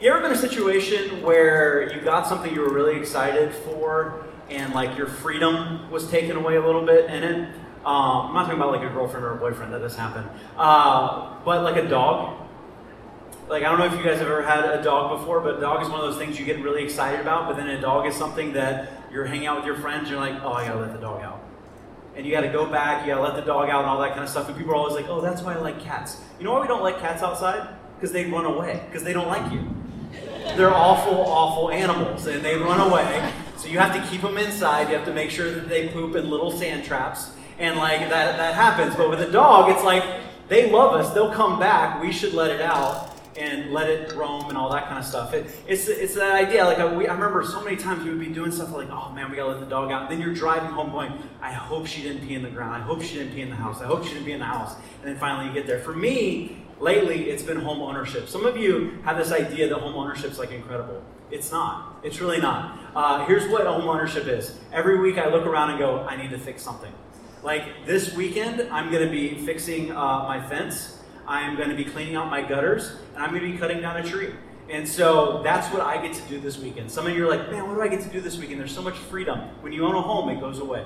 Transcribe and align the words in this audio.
You 0.00 0.10
ever 0.10 0.22
been 0.22 0.30
in 0.30 0.38
a 0.38 0.40
situation 0.40 1.20
where 1.20 1.92
you 1.92 2.00
got 2.00 2.26
something 2.26 2.54
you 2.54 2.62
were 2.62 2.72
really 2.72 2.98
excited 2.98 3.52
for 3.52 4.24
and 4.48 4.72
like 4.72 4.96
your 4.96 5.06
freedom 5.06 5.90
was 5.90 6.10
taken 6.10 6.38
away 6.38 6.56
a 6.56 6.64
little 6.64 6.86
bit 6.86 7.10
in 7.10 7.22
it? 7.22 7.48
Um, 7.84 8.28
I'm 8.28 8.32
not 8.32 8.44
talking 8.44 8.58
about 8.58 8.72
like 8.72 8.80
a 8.80 8.88
girlfriend 8.88 9.26
or 9.26 9.32
a 9.32 9.36
boyfriend 9.36 9.74
that 9.74 9.80
this 9.80 9.96
happened, 9.96 10.26
uh, 10.56 11.34
but 11.44 11.62
like 11.62 11.76
a 11.76 11.86
dog. 11.86 12.48
Like 13.50 13.62
I 13.62 13.68
don't 13.68 13.78
know 13.78 13.84
if 13.84 13.92
you 13.92 14.02
guys 14.02 14.20
have 14.20 14.28
ever 14.28 14.40
had 14.42 14.64
a 14.64 14.82
dog 14.82 15.18
before, 15.18 15.40
but 15.40 15.58
a 15.58 15.60
dog 15.60 15.82
is 15.82 15.90
one 15.90 16.00
of 16.00 16.06
those 16.06 16.16
things 16.16 16.38
you 16.38 16.46
get 16.46 16.62
really 16.62 16.82
excited 16.82 17.20
about. 17.20 17.46
But 17.46 17.58
then 17.58 17.68
a 17.68 17.78
dog 17.78 18.06
is 18.06 18.16
something 18.16 18.54
that 18.54 18.90
you're 19.12 19.26
hanging 19.26 19.48
out 19.48 19.58
with 19.58 19.66
your 19.66 19.76
friends, 19.76 20.08
and 20.08 20.12
you're 20.12 20.20
like, 20.20 20.42
oh, 20.42 20.52
I 20.54 20.66
gotta 20.66 20.80
let 20.80 20.94
the 20.94 21.00
dog 21.00 21.22
out 21.22 21.44
and 22.16 22.26
you 22.26 22.32
got 22.32 22.40
to 22.40 22.48
go 22.48 22.66
back, 22.66 23.06
you 23.06 23.12
got 23.12 23.18
to 23.18 23.22
let 23.22 23.36
the 23.36 23.42
dog 23.42 23.70
out, 23.70 23.82
and 23.82 23.88
all 23.88 24.00
that 24.00 24.10
kind 24.10 24.24
of 24.24 24.28
stuff. 24.28 24.48
And 24.48 24.56
people 24.56 24.72
are 24.72 24.76
always 24.76 24.94
like, 24.94 25.08
"Oh, 25.08 25.20
that's 25.20 25.42
why 25.42 25.54
I 25.54 25.58
like 25.58 25.78
cats." 25.78 26.20
You 26.38 26.44
know 26.44 26.52
why 26.52 26.62
we 26.62 26.66
don't 26.66 26.82
like 26.82 26.98
cats 26.98 27.22
outside? 27.22 27.68
Because 27.94 28.12
they 28.12 28.24
run 28.24 28.46
away. 28.46 28.82
Because 28.86 29.04
they 29.04 29.12
don't 29.12 29.28
like 29.28 29.52
you. 29.52 29.79
They're 30.56 30.74
awful, 30.74 31.20
awful 31.20 31.70
animals, 31.70 32.26
and 32.26 32.44
they 32.44 32.56
run 32.56 32.80
away. 32.80 33.32
So 33.56 33.68
you 33.68 33.78
have 33.78 33.94
to 33.94 34.10
keep 34.10 34.22
them 34.22 34.38
inside. 34.38 34.88
You 34.88 34.96
have 34.96 35.06
to 35.06 35.14
make 35.14 35.30
sure 35.30 35.50
that 35.52 35.68
they 35.68 35.88
poop 35.88 36.16
in 36.16 36.30
little 36.30 36.50
sand 36.50 36.84
traps, 36.84 37.32
and 37.58 37.78
like 37.78 38.00
that 38.00 38.36
that 38.36 38.54
happens. 38.54 38.94
But 38.96 39.10
with 39.10 39.20
a 39.20 39.30
dog, 39.30 39.70
it's 39.70 39.84
like 39.84 40.04
they 40.48 40.70
love 40.70 40.94
us. 40.94 41.12
They'll 41.12 41.32
come 41.32 41.58
back. 41.58 42.02
We 42.02 42.12
should 42.12 42.34
let 42.34 42.50
it 42.50 42.60
out 42.60 43.09
and 43.40 43.72
let 43.72 43.88
it 43.88 44.12
roam 44.12 44.48
and 44.48 44.58
all 44.58 44.70
that 44.70 44.86
kind 44.86 44.98
of 44.98 45.04
stuff. 45.04 45.32
It, 45.32 45.46
it's, 45.66 45.88
it's 45.88 46.14
that 46.14 46.34
idea. 46.34 46.64
Like 46.64 46.78
I, 46.78 46.94
we, 46.94 47.06
I 47.06 47.14
remember 47.14 47.42
so 47.44 47.64
many 47.64 47.76
times 47.76 48.04
we 48.04 48.10
would 48.10 48.20
be 48.20 48.26
doing 48.26 48.52
stuff 48.52 48.72
like, 48.72 48.90
oh 48.90 49.10
man, 49.12 49.30
we 49.30 49.36
gotta 49.36 49.52
let 49.52 49.60
the 49.60 49.66
dog 49.66 49.90
out. 49.90 50.02
And 50.02 50.10
then 50.10 50.20
you're 50.20 50.34
driving 50.34 50.70
home 50.70 50.90
going, 50.90 51.12
I 51.40 51.52
hope 51.52 51.86
she 51.86 52.02
didn't 52.02 52.26
pee 52.26 52.34
in 52.34 52.42
the 52.42 52.50
ground. 52.50 52.74
I 52.74 52.80
hope 52.80 53.02
she 53.02 53.14
didn't 53.14 53.34
pee 53.34 53.40
in 53.40 53.50
the 53.50 53.56
house. 53.56 53.80
I 53.80 53.86
hope 53.86 54.04
she 54.04 54.10
didn't 54.10 54.26
pee 54.26 54.32
in 54.32 54.40
the 54.40 54.44
house. 54.44 54.74
And 55.02 55.10
then 55.10 55.16
finally 55.16 55.48
you 55.48 55.52
get 55.52 55.66
there. 55.66 55.78
For 55.78 55.94
me, 55.94 56.56
lately, 56.78 57.30
it's 57.30 57.42
been 57.42 57.60
home 57.60 57.80
ownership. 57.80 58.28
Some 58.28 58.46
of 58.46 58.56
you 58.56 58.98
have 59.04 59.16
this 59.16 59.32
idea 59.32 59.68
that 59.68 59.78
home 59.78 59.94
ownership's 59.94 60.38
like 60.38 60.50
incredible. 60.50 61.02
It's 61.30 61.50
not. 61.50 62.00
It's 62.02 62.20
really 62.20 62.40
not. 62.40 62.78
Uh, 62.94 63.24
here's 63.26 63.48
what 63.50 63.66
home 63.66 63.88
ownership 63.88 64.26
is. 64.26 64.58
Every 64.72 64.98
week 64.98 65.16
I 65.16 65.28
look 65.28 65.46
around 65.46 65.70
and 65.70 65.78
go, 65.78 66.00
I 66.00 66.16
need 66.16 66.30
to 66.30 66.38
fix 66.38 66.62
something. 66.62 66.92
Like 67.42 67.86
this 67.86 68.14
weekend, 68.14 68.68
I'm 68.70 68.90
to 68.90 69.08
be 69.08 69.34
fixing 69.46 69.92
uh, 69.92 70.24
my 70.24 70.46
fence. 70.46 70.99
I 71.30 71.42
am 71.42 71.54
going 71.54 71.68
to 71.68 71.76
be 71.76 71.84
cleaning 71.84 72.16
out 72.16 72.28
my 72.28 72.42
gutters, 72.42 72.90
and 73.14 73.22
I'm 73.22 73.30
going 73.30 73.42
to 73.42 73.52
be 73.52 73.56
cutting 73.56 73.80
down 73.80 73.96
a 73.96 74.02
tree. 74.02 74.30
And 74.68 74.86
so 74.86 75.40
that's 75.44 75.72
what 75.72 75.80
I 75.80 76.04
get 76.04 76.12
to 76.16 76.22
do 76.22 76.40
this 76.40 76.58
weekend. 76.58 76.90
Some 76.90 77.06
of 77.06 77.16
you 77.16 77.24
are 77.24 77.30
like, 77.30 77.52
man, 77.52 77.68
what 77.68 77.76
do 77.76 77.82
I 77.82 77.86
get 77.86 78.00
to 78.00 78.08
do 78.08 78.20
this 78.20 78.36
weekend? 78.36 78.58
There's 78.58 78.74
so 78.74 78.82
much 78.82 78.96
freedom. 78.96 79.38
When 79.60 79.72
you 79.72 79.86
own 79.86 79.94
a 79.94 80.02
home, 80.02 80.28
it 80.28 80.40
goes 80.40 80.58
away. 80.58 80.84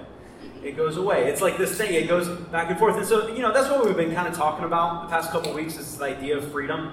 It 0.63 0.77
goes 0.77 0.99
away. 0.99 1.31
It's 1.31 1.41
like 1.41 1.57
this 1.57 1.79
thing, 1.79 1.95
it 1.95 2.09
goes 2.09 2.29
back 2.29 2.69
and 2.69 2.79
forth. 2.79 2.99
And 2.99 3.07
so, 3.07 3.29
you 3.29 3.39
know, 3.39 3.55
that's 3.55 3.71
what 3.71 3.87
we've 3.87 3.97
been 3.97 4.15
kind 4.15 4.29
of 4.29 4.35
talking 4.35 4.67
about 4.67 5.05
the 5.05 5.09
past 5.09 5.31
couple 5.31 5.55
weeks 5.55 5.79
is 5.79 5.91
this 5.93 6.03
idea 6.03 6.37
of 6.37 6.53
freedom 6.53 6.93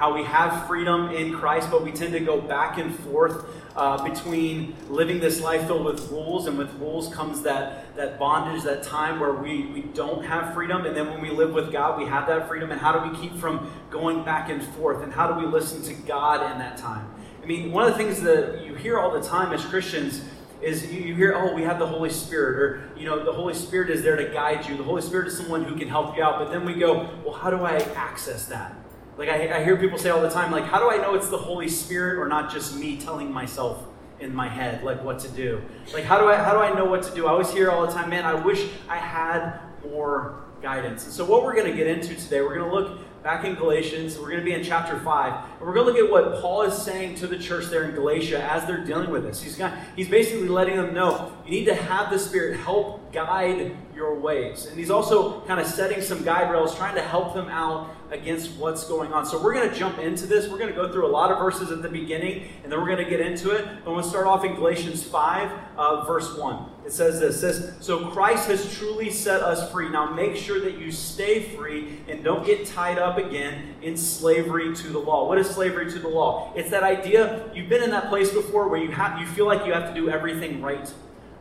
how 0.00 0.14
we 0.14 0.24
have 0.24 0.66
freedom 0.66 1.10
in 1.10 1.30
Christ, 1.30 1.70
but 1.70 1.84
we 1.84 1.92
tend 1.92 2.14
to 2.14 2.20
go 2.20 2.40
back 2.40 2.78
and 2.78 2.98
forth 3.00 3.44
uh, 3.76 4.02
between 4.02 4.74
living 4.88 5.20
this 5.20 5.42
life 5.42 5.66
filled 5.66 5.84
with 5.84 6.10
rules, 6.10 6.46
and 6.46 6.56
with 6.56 6.72
rules 6.76 7.14
comes 7.14 7.42
that, 7.42 7.94
that 7.96 8.18
bondage, 8.18 8.62
that 8.62 8.82
time 8.82 9.20
where 9.20 9.34
we, 9.34 9.66
we 9.66 9.82
don't 9.82 10.24
have 10.24 10.54
freedom. 10.54 10.86
And 10.86 10.96
then 10.96 11.10
when 11.10 11.20
we 11.20 11.28
live 11.28 11.52
with 11.52 11.70
God, 11.70 11.98
we 11.98 12.06
have 12.06 12.26
that 12.28 12.48
freedom. 12.48 12.72
And 12.72 12.80
how 12.80 12.98
do 12.98 13.10
we 13.10 13.18
keep 13.18 13.36
from 13.36 13.70
going 13.90 14.24
back 14.24 14.48
and 14.48 14.62
forth? 14.62 15.02
And 15.02 15.12
how 15.12 15.30
do 15.30 15.38
we 15.38 15.44
listen 15.44 15.82
to 15.82 15.92
God 16.06 16.50
in 16.50 16.58
that 16.60 16.78
time? 16.78 17.06
I 17.42 17.44
mean, 17.44 17.70
one 17.70 17.84
of 17.84 17.92
the 17.92 17.98
things 18.02 18.22
that 18.22 18.64
you 18.64 18.74
hear 18.74 18.98
all 18.98 19.10
the 19.10 19.22
time 19.22 19.52
as 19.52 19.62
Christians 19.66 20.24
is 20.62 20.90
you, 20.90 21.14
hear, 21.14 21.34
oh, 21.36 21.52
we 21.52 21.62
have 21.64 21.78
the 21.78 21.86
Holy 21.86 22.08
Spirit, 22.08 22.58
or, 22.58 22.98
you 22.98 23.04
know, 23.04 23.22
the 23.22 23.32
Holy 23.32 23.52
Spirit 23.52 23.90
is 23.90 24.02
there 24.02 24.16
to 24.16 24.32
guide 24.32 24.66
you. 24.66 24.78
The 24.78 24.82
Holy 24.82 25.02
Spirit 25.02 25.28
is 25.28 25.36
someone 25.36 25.64
who 25.64 25.76
can 25.76 25.88
help 25.88 26.16
you 26.16 26.22
out. 26.22 26.38
But 26.38 26.50
then 26.50 26.64
we 26.64 26.72
go, 26.72 27.10
well, 27.22 27.34
how 27.34 27.50
do 27.50 27.58
I 27.58 27.76
access 27.94 28.46
that? 28.46 28.74
Like 29.20 29.28
I, 29.28 29.58
I 29.58 29.62
hear 29.62 29.76
people 29.76 29.98
say 29.98 30.08
all 30.08 30.22
the 30.22 30.30
time, 30.30 30.50
like, 30.50 30.64
how 30.64 30.78
do 30.78 30.90
I 30.90 30.96
know 30.96 31.14
it's 31.14 31.28
the 31.28 31.36
Holy 31.36 31.68
Spirit 31.68 32.18
or 32.18 32.26
not 32.26 32.50
just 32.50 32.74
me 32.74 32.98
telling 32.98 33.30
myself 33.30 33.86
in 34.18 34.34
my 34.34 34.48
head 34.48 34.82
like 34.82 35.04
what 35.04 35.18
to 35.18 35.28
do? 35.28 35.60
Like 35.92 36.04
how 36.04 36.18
do 36.18 36.26
I 36.26 36.36
how 36.36 36.54
do 36.54 36.60
I 36.60 36.72
know 36.72 36.86
what 36.86 37.02
to 37.02 37.14
do? 37.14 37.26
I 37.26 37.32
always 37.32 37.52
hear 37.52 37.70
all 37.70 37.86
the 37.86 37.92
time, 37.92 38.08
man, 38.08 38.24
I 38.24 38.32
wish 38.32 38.66
I 38.88 38.96
had 38.96 39.60
more 39.90 40.44
guidance. 40.62 41.04
And 41.04 41.12
so 41.12 41.26
what 41.26 41.44
we're 41.44 41.54
going 41.54 41.70
to 41.70 41.76
get 41.76 41.86
into 41.86 42.14
today, 42.14 42.40
we're 42.40 42.54
going 42.54 42.70
to 42.70 42.74
look 42.74 42.98
back 43.22 43.44
in 43.44 43.54
Galatians. 43.54 44.18
We're 44.18 44.30
going 44.30 44.40
to 44.40 44.44
be 44.44 44.52
in 44.52 44.64
chapter 44.64 44.98
5. 44.98 45.32
And 45.58 45.60
we're 45.60 45.74
going 45.74 45.86
to 45.86 45.92
look 45.92 46.04
at 46.04 46.10
what 46.10 46.40
Paul 46.40 46.62
is 46.62 46.80
saying 46.80 47.16
to 47.16 47.26
the 47.26 47.38
church 47.38 47.66
there 47.66 47.84
in 47.84 47.94
Galatia 47.94 48.42
as 48.42 48.66
they're 48.66 48.84
dealing 48.84 49.10
with 49.10 49.24
this. 49.24 49.42
He's, 49.42 49.56
got, 49.56 49.76
he's 49.96 50.08
basically 50.08 50.48
letting 50.48 50.76
them 50.76 50.94
know 50.94 51.32
you 51.44 51.50
need 51.50 51.66
to 51.66 51.74
have 51.74 52.10
the 52.10 52.18
Spirit 52.18 52.58
help 52.58 53.12
guide 53.12 53.76
your 53.94 54.18
ways. 54.18 54.66
And 54.66 54.78
he's 54.78 54.90
also 54.90 55.40
kind 55.42 55.60
of 55.60 55.66
setting 55.66 56.00
some 56.00 56.24
guide 56.24 56.50
rails, 56.50 56.74
trying 56.74 56.94
to 56.94 57.02
help 57.02 57.34
them 57.34 57.48
out 57.48 57.94
against 58.10 58.52
what's 58.52 58.84
going 58.84 59.12
on. 59.12 59.26
So 59.26 59.42
we're 59.42 59.54
going 59.54 59.68
to 59.68 59.76
jump 59.76 59.98
into 59.98 60.26
this. 60.26 60.48
We're 60.48 60.58
going 60.58 60.70
to 60.70 60.76
go 60.76 60.90
through 60.90 61.06
a 61.06 61.12
lot 61.12 61.30
of 61.30 61.38
verses 61.38 61.70
at 61.70 61.82
the 61.82 61.88
beginning, 61.88 62.48
and 62.62 62.72
then 62.72 62.80
we're 62.80 62.86
going 62.86 63.04
to 63.04 63.10
get 63.10 63.20
into 63.20 63.50
it. 63.50 63.66
But 63.84 63.92
we'll 63.92 64.02
start 64.02 64.26
off 64.26 64.44
in 64.44 64.54
Galatians 64.54 65.02
5, 65.02 65.52
uh, 65.76 66.04
verse 66.04 66.36
1. 66.36 66.69
It 66.90 66.94
says 66.94 67.20
this 67.20 67.40
says, 67.40 67.72
So 67.78 68.08
Christ 68.08 68.48
has 68.48 68.76
truly 68.76 69.10
set 69.10 69.42
us 69.42 69.70
free. 69.70 69.88
Now 69.88 70.10
make 70.10 70.34
sure 70.34 70.58
that 70.58 70.76
you 70.76 70.90
stay 70.90 71.40
free 71.40 72.00
and 72.08 72.24
don't 72.24 72.44
get 72.44 72.66
tied 72.66 72.98
up 72.98 73.16
again 73.16 73.76
in 73.80 73.96
slavery 73.96 74.74
to 74.74 74.88
the 74.88 74.98
law. 74.98 75.28
What 75.28 75.38
is 75.38 75.48
slavery 75.48 75.88
to 75.88 76.00
the 76.00 76.08
law? 76.08 76.52
It's 76.56 76.70
that 76.70 76.82
idea, 76.82 77.48
you've 77.54 77.68
been 77.68 77.84
in 77.84 77.90
that 77.90 78.08
place 78.08 78.32
before 78.32 78.66
where 78.66 78.82
you 78.82 78.90
have 78.90 79.20
you 79.20 79.26
feel 79.28 79.46
like 79.46 79.64
you 79.64 79.72
have 79.72 79.86
to 79.86 79.94
do 79.94 80.10
everything 80.10 80.60
right 80.60 80.92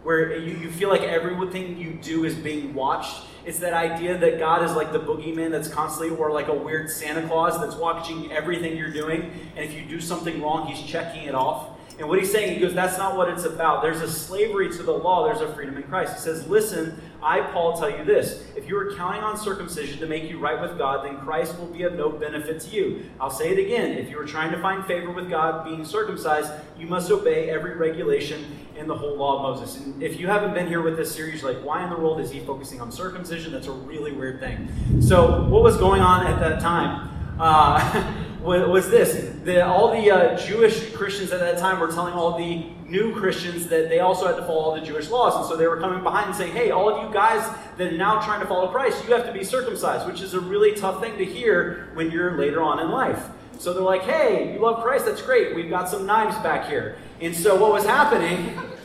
where 0.04 0.38
you, 0.38 0.56
you 0.56 0.70
feel 0.70 0.88
like 0.88 1.02
everything 1.02 1.78
you 1.78 1.94
do 1.94 2.26
is 2.26 2.36
being 2.36 2.76
watched. 2.76 3.26
It's 3.44 3.58
that 3.60 3.74
idea 3.74 4.20
that 4.20 4.38
God 4.38 4.64
is 4.64 4.74
like 4.74 4.92
the 4.92 5.00
boogeyman 5.00 5.50
that's 5.50 5.68
constantly, 5.68 6.16
or 6.16 6.32
like 6.32 6.48
a 6.48 6.54
weird 6.54 6.92
Santa 6.92 7.28
Claus 7.28 7.60
that's 7.60 7.76
watching 7.76 8.32
everything 8.32 8.78
you're 8.78 8.94
doing. 8.94 9.32
And 9.56 9.66
if 9.66 9.74
you 9.74 9.84
do 9.86 10.00
something 10.00 10.42
wrong, 10.42 10.68
he's 10.68 10.82
checking 10.88 11.24
it 11.24 11.34
off. 11.34 11.79
And 12.00 12.08
what 12.08 12.18
he's 12.18 12.32
saying, 12.32 12.54
he 12.54 12.62
goes, 12.62 12.74
that's 12.74 12.98
not 12.98 13.18
what 13.18 13.28
it's 13.28 13.44
about. 13.44 13.82
There's 13.82 14.00
a 14.00 14.10
slavery 14.10 14.72
to 14.72 14.84
the 14.84 14.92
law, 14.92 15.26
there's 15.26 15.42
a 15.42 15.54
freedom 15.54 15.76
in 15.76 15.84
Christ. 15.84 16.14
He 16.14 16.20
says, 16.22 16.48
listen, 16.48 17.00
I, 17.22 17.42
Paul, 17.42 17.78
tell 17.78 17.90
you 17.90 18.06
this. 18.06 18.42
If 18.56 18.70
you 18.70 18.78
are 18.78 18.96
counting 18.96 19.22
on 19.22 19.38
circumcision 19.38 20.00
to 20.00 20.08
make 20.08 20.30
you 20.30 20.40
right 20.40 20.62
with 20.62 20.78
God, 20.78 21.06
then 21.06 21.18
Christ 21.18 21.60
will 21.60 21.68
be 21.68 21.84
of 21.84 21.96
no 21.96 22.10
benefit 22.10 22.62
to 22.62 22.70
you. 22.70 23.04
I'll 23.20 23.30
say 23.30 23.50
it 23.50 23.60
again. 23.60 23.98
If 23.98 24.10
you 24.10 24.18
are 24.18 24.26
trying 24.26 24.52
to 24.52 24.62
find 24.62 24.86
favor 24.86 25.12
with 25.12 25.30
God 25.30 25.66
being 25.66 25.84
circumcised, 25.84 26.54
you 26.78 26.88
must 26.88 27.12
obey 27.12 27.50
every 27.50 27.76
regulation 27.76 28.46
in 28.78 28.88
the 28.88 28.96
whole 28.96 29.18
law 29.18 29.36
of 29.36 29.60
Moses. 29.60 29.84
And 29.84 30.02
if 30.02 30.18
you 30.18 30.28
haven't 30.28 30.54
been 30.54 30.68
here 30.68 30.82
with 30.82 30.96
this 30.96 31.14
series, 31.14 31.44
like, 31.44 31.58
why 31.58 31.84
in 31.84 31.90
the 31.90 31.98
world 31.98 32.22
is 32.22 32.32
he 32.32 32.40
focusing 32.40 32.80
on 32.80 32.94
circumcision? 32.94 33.52
That's 33.52 33.68
a 33.68 33.74
really 33.74 34.14
weird 34.14 34.40
thing. 34.40 35.02
So, 35.02 35.44
what 35.50 35.64
was 35.64 35.76
going 35.76 36.02
on 36.02 36.26
at 36.26 36.40
that 36.40 36.62
time? 36.62 37.10
Uh, 37.38 38.26
was 38.42 38.90
this 38.90 39.36
the, 39.44 39.66
all 39.66 39.92
the 39.92 40.10
uh, 40.12 40.38
Jewish 40.38 40.94
Christians 40.94 41.32
at 41.32 41.40
that 41.40 41.58
time 41.58 41.80
were 41.80 41.92
telling 41.92 42.14
all 42.14 42.38
the 42.38 42.66
new 42.86 43.14
Christians 43.14 43.68
that 43.68 43.90
they 43.90 44.00
also 44.00 44.28
had 44.28 44.36
to 44.38 44.44
follow 44.44 44.62
all 44.62 44.76
the 44.76 44.86
Jewish 44.86 45.10
laws. 45.10 45.36
And 45.36 45.46
so 45.46 45.56
they 45.56 45.68
were 45.68 45.78
coming 45.78 46.04
behind 46.04 46.28
and 46.28 46.36
saying, 46.36 46.54
hey, 46.54 46.72
all 46.72 46.90
of 46.90 47.06
you 47.06 47.14
guys 47.14 47.48
that 47.78 47.94
are 47.94 47.98
now 47.98 48.22
trying 48.22 48.40
to 48.40 48.48
follow 48.48 48.68
Christ, 48.70 49.04
you 49.06 49.14
have 49.14 49.26
to 49.26 49.34
be 49.34 49.44
circumcised, 49.44 50.08
which 50.08 50.22
is 50.22 50.34
a 50.34 50.40
really 50.40 50.74
tough 50.74 51.02
thing 51.02 51.18
to 51.18 51.26
hear 51.26 51.90
when 51.94 52.12
you're 52.12 52.38
later 52.38 52.62
on 52.62 52.80
in 52.80 52.90
life. 52.90 53.28
So 53.60 53.74
they're 53.74 53.84
like, 53.84 54.04
hey, 54.04 54.54
you 54.54 54.60
love 54.60 54.82
Christ, 54.82 55.06
that's 55.06 55.22
great. 55.22 55.54
We've 55.54 55.70
got 55.70 55.90
some 55.90 56.06
knives 56.06 56.38
back 56.38 56.70
here. 56.70 56.98
And 57.22 57.36
so 57.36 57.56
what 57.56 57.74
was 57.74 57.86
happening 57.86 58.58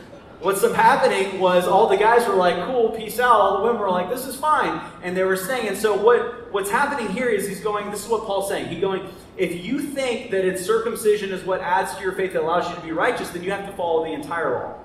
What's 0.45 0.61
happening 0.61 1.39
was 1.39 1.65
all 1.65 1.87
the 1.87 1.97
guys 1.97 2.27
were 2.27 2.35
like, 2.35 2.67
cool, 2.67 2.91
peace 2.91 3.19
out. 3.19 3.31
All 3.31 3.57
the 3.57 3.63
women 3.63 3.81
were 3.81 3.89
like, 3.89 4.11
this 4.11 4.27
is 4.27 4.35
fine. 4.35 4.79
And 5.01 5.17
they 5.17 5.23
were 5.23 5.37
saying, 5.37 5.67
and 5.69 5.75
so 5.75 5.99
what, 5.99 6.53
what's 6.53 6.69
happening 6.69 7.09
here 7.09 7.29
is 7.29 7.47
he's 7.47 7.61
going, 7.61 7.89
this 7.89 8.03
is 8.03 8.09
what 8.09 8.25
Paul's 8.25 8.49
saying. 8.49 8.67
He's 8.67 8.79
going, 8.79 9.09
if 9.37 9.65
you 9.65 9.81
think 9.81 10.31
that 10.31 10.45
it's 10.45 10.65
circumcision 10.65 11.31
is 11.31 11.43
what 11.43 11.61
adds 11.61 11.93
to 11.95 12.01
your 12.01 12.13
faith 12.13 12.33
that 12.33 12.41
allows 12.41 12.69
you 12.69 12.75
to 12.75 12.81
be 12.81 12.91
righteous, 12.91 13.29
then 13.29 13.43
you 13.43 13.51
have 13.51 13.65
to 13.65 13.73
follow 13.73 14.05
the 14.05 14.11
entire 14.11 14.51
law. 14.51 14.75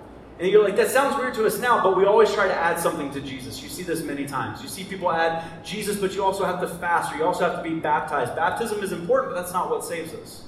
And 0.41 0.49
you're 0.49 0.65
like, 0.65 0.77
that 0.77 0.91
sounds 0.91 1.17
weird 1.19 1.35
to 1.35 1.47
us 1.47 1.59
now, 1.59 1.83
but 1.83 1.97
we 1.97 2.07
always 2.07 2.33
try 2.33 2.49
to 2.49 2.55
add 2.55 2.81
something 2.81 3.11
to 3.13 3.21
Jesus. 3.21 3.63
You 3.63 3.69
see 3.69 3.83
this 3.83 4.03
many 4.03 4.27
times. 4.27 4.63
You 4.63 4.69
see 4.69 4.85
people 4.85 5.13
add 5.13 5.45
Jesus, 5.63 5.99
but 5.99 6.15
you 6.15 6.25
also 6.25 6.45
have 6.45 6.61
to 6.63 6.69
fast, 6.69 7.13
or 7.13 7.19
you 7.19 7.25
also 7.25 7.45
have 7.45 7.63
to 7.63 7.69
be 7.69 7.79
baptized. 7.79 8.35
Baptism 8.35 8.83
is 8.83 8.93
important, 8.93 9.35
but 9.35 9.41
that's 9.41 9.53
not 9.53 9.69
what 9.69 9.85
saves 9.85 10.15
us. 10.15 10.45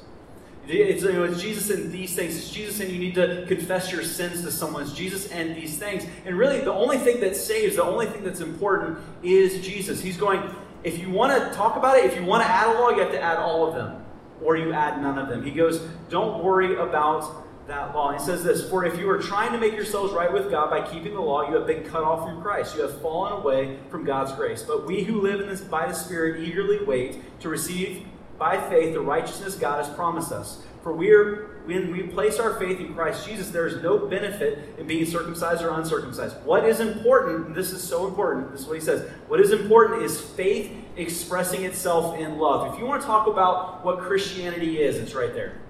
It's, 0.67 1.03
you 1.03 1.13
know, 1.13 1.25
it's 1.25 1.43
Jesus 1.43 1.71
and 1.71 1.93
these 1.93 2.15
things. 2.15 2.37
It's 2.37 2.49
Jesus 2.49 2.81
and 2.81 2.91
you 2.91 2.99
need 2.99 3.17
to 3.17 3.45
confess 3.49 3.93
your 3.93 4.05
sins 4.05 4.43
to 4.43 4.51
someone. 4.51 4.83
It's 4.85 4.93
Jesus 4.93 5.29
and 5.31 5.57
these 5.57 5.77
things. 5.77 6.07
And 6.25 6.39
really, 6.39 6.61
the 6.61 6.73
only 6.73 6.99
thing 6.99 7.21
that 7.21 7.35
saves, 7.37 7.77
the 7.77 7.85
only 7.85 8.07
thing 8.07 8.23
that's 8.23 8.41
important 8.41 8.99
is 9.23 9.61
Jesus. 9.61 10.01
He's 10.01 10.17
going, 10.17 10.41
if 10.85 10.99
you 10.99 11.11
want 11.11 11.33
to 11.33 11.57
talk 11.57 11.77
about 11.77 11.99
it, 11.99 12.05
if 12.05 12.17
you 12.17 12.25
want 12.25 12.43
to 12.43 12.49
add 12.49 12.75
a 12.75 12.79
law, 12.81 12.91
you 12.91 13.01
have 13.01 13.13
to 13.13 13.21
add 13.21 13.39
all 13.39 13.67
of 13.67 13.75
them, 13.75 14.05
or 14.43 14.57
you 14.57 14.73
add 14.73 15.01
none 15.01 15.19
of 15.19 15.29
them. 15.29 15.45
He 15.45 15.51
goes, 15.51 15.81
don't 16.09 16.43
worry 16.43 16.75
about 16.75 17.43
that 17.69 17.95
law. 17.95 18.13
He 18.13 18.19
says 18.19 18.43
this 18.43 18.69
For 18.69 18.85
if 18.85 18.99
you 18.99 19.09
are 19.09 19.19
trying 19.19 19.53
to 19.53 19.59
make 19.59 19.75
yourselves 19.75 20.13
right 20.13 20.33
with 20.33 20.51
God 20.51 20.71
by 20.71 20.87
keeping 20.89 21.15
the 21.15 21.21
law, 21.21 21.49
you 21.49 21.55
have 21.55 21.67
been 21.67 21.85
cut 21.85 22.03
off 22.03 22.27
from 22.29 22.43
Christ. 22.43 22.77
You 22.77 22.83
have 22.83 23.01
fallen 23.01 23.33
away 23.33 23.79
from 23.91 24.05
God's 24.05 24.33
grace. 24.33 24.63
But 24.63 24.87
we 24.87 25.05
who 25.05 25.21
live 25.21 25.41
in 25.41 25.49
this, 25.49 25.61
by 25.61 25.87
the 25.87 25.95
Spirit 25.95 26.43
eagerly 26.43 26.85
wait 26.85 27.41
to 27.41 27.49
receive 27.49 28.07
by 28.39 28.61
faith 28.69 28.93
the 28.93 29.01
righteousness 29.01 29.55
God 29.55 29.85
has 29.85 29.95
promised 29.95 30.33
us. 30.33 30.63
For 30.83 30.93
we 30.93 31.13
are, 31.13 31.61
when 31.65 31.93
we 31.93 32.03
place 32.03 32.39
our 32.41 32.59
faith 32.59 32.81
in 32.81 32.95
Christ 32.95 33.27
Jesus, 33.27 33.51
there 33.51 33.67
is 33.67 33.83
no 33.83 33.99
benefit 33.99 34.77
in 34.79 34.87
being 34.87 35.07
circumcised 35.07 35.63
or 35.63 35.71
uncircumcised. 35.71 36.37
What 36.45 36.65
is 36.65 36.81
important, 36.81 37.55
this 37.55 37.71
is 37.71 37.83
so 37.83 38.07
important, 38.09 38.51
this 38.51 38.63
is 38.63 38.67
what 38.67 38.75
he 38.75 38.81
says, 38.81 39.09
what 39.29 39.41
is 39.41 39.53
important 39.53 40.03
is 40.03 40.21
faith 40.21 40.73
expressing 40.97 41.63
itself 41.65 42.19
in 42.19 42.39
love. 42.39 42.73
If 42.73 42.81
you 42.81 42.87
want 42.87 43.01
to 43.01 43.07
talk 43.07 43.29
about 43.29 43.85
what 43.85 44.01
Christianity 44.01 44.83
is, 44.83 44.97
it's 44.97 45.15
right 45.15 45.33
there. 45.33 45.61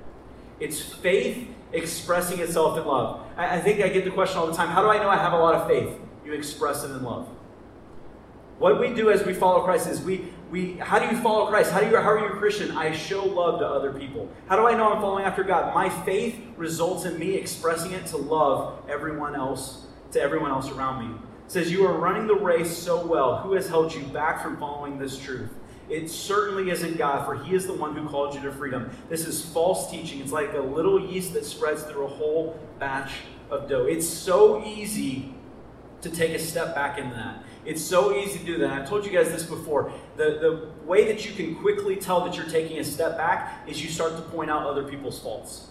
It's 0.61 0.81
faith 0.81 1.49
expressing 1.73 2.41
itself 2.41 2.79
in 2.79 2.87
love. 2.87 3.21
I, 3.37 3.57
I 3.57 3.61
think 3.61 3.81
I 3.81 3.89
get 3.89 4.05
the 4.05 4.11
question 4.11 4.39
all 4.39 4.47
the 4.47 4.55
time 4.55 4.69
how 4.69 4.83
do 4.83 4.89
I 4.89 4.99
know 4.99 5.11
I 5.11 5.17
have 5.17 5.33
a 5.33 5.39
lot 5.39 5.55
of 5.55 5.69
faith? 5.69 5.99
You 6.25 6.33
express 6.33 6.85
it 6.85 6.91
in 6.91 7.03
love. 7.03 7.29
What 8.59 8.79
we 8.79 8.95
do 8.95 9.11
as 9.11 9.27
we 9.27 9.35
follow 9.35 9.63
Christ 9.63 9.89
is 9.89 10.01
we, 10.01 10.32
we 10.53 10.75
how 10.75 10.99
do 10.99 11.07
you 11.07 11.21
follow 11.23 11.47
Christ? 11.47 11.73
How 11.73 11.81
do 11.81 11.89
you 11.89 11.97
how 11.97 12.11
are 12.11 12.19
you 12.19 12.27
a 12.27 12.37
Christian? 12.37 12.77
I 12.77 12.93
show 12.93 13.25
love 13.25 13.59
to 13.61 13.67
other 13.67 13.91
people. 13.91 14.29
How 14.49 14.57
do 14.57 14.69
I 14.69 14.75
know 14.77 14.93
I'm 14.93 15.01
following 15.01 15.25
after 15.25 15.43
God? 15.43 15.75
My 15.75 15.89
faith 15.89 16.39
results 16.59 17.07
in 17.07 17.19
me 17.19 17.35
expressing 17.35 17.93
it 17.93 18.05
to 18.09 18.19
love 18.19 18.79
everyone 18.87 19.35
else, 19.35 19.87
to 20.13 20.21
everyone 20.21 20.51
else 20.51 20.71
around 20.71 21.09
me. 21.09 21.17
It 21.47 21.51
says, 21.51 21.73
You 21.73 21.87
are 21.87 21.99
running 21.99 22.27
the 22.27 22.35
race 22.35 22.77
so 22.77 23.05
well. 23.05 23.39
Who 23.39 23.55
has 23.55 23.67
held 23.67 23.95
you 23.95 24.03
back 24.09 24.43
from 24.43 24.59
following 24.59 24.99
this 24.99 25.19
truth? 25.19 25.49
It 25.89 26.11
certainly 26.11 26.71
isn't 26.71 26.99
God, 26.99 27.25
for 27.25 27.43
He 27.43 27.55
is 27.55 27.67
the 27.67 27.73
one 27.73 27.97
who 27.97 28.07
called 28.07 28.35
you 28.35 28.43
to 28.43 28.53
freedom. 28.53 28.91
This 29.09 29.27
is 29.27 29.43
false 29.43 29.91
teaching. 29.91 30.21
It's 30.21 30.33
like 30.33 30.53
a 30.53 30.61
little 30.61 31.01
yeast 31.01 31.33
that 31.33 31.47
spreads 31.47 31.83
through 31.83 32.05
a 32.05 32.09
whole 32.09 32.59
batch 32.79 33.13
of 33.51 33.71
dough. 33.71 33.87
It's 33.87 34.07
so 34.07 34.63
easy 34.63 35.35
to 36.03 36.11
take 36.11 36.33
a 36.33 36.39
step 36.39 36.75
back 36.75 36.99
in 36.99 37.09
that. 37.11 37.42
It's 37.65 37.83
so 37.83 38.17
easy 38.17 38.39
to 38.41 38.45
do 38.45 38.59
that. 38.59 38.71
I've 38.71 38.89
told 38.89 39.07
you 39.07 39.13
guys 39.13 39.31
this 39.31 39.45
before. 39.45 39.93
The, 40.17 40.25
the 40.25 40.71
way 40.85 41.07
that 41.13 41.25
you 41.25 41.33
can 41.33 41.55
quickly 41.55 41.97
tell 41.97 42.25
that 42.25 42.37
you're 42.37 42.47
taking 42.47 42.79
a 42.79 42.85
step 42.85 43.17
back 43.17 43.69
is 43.69 43.83
you 43.83 43.89
start 43.89 44.17
to 44.17 44.23
point 44.23 44.51
out 44.51 44.67
other 44.67 44.83
people's 44.85 45.21
faults. 45.21 45.69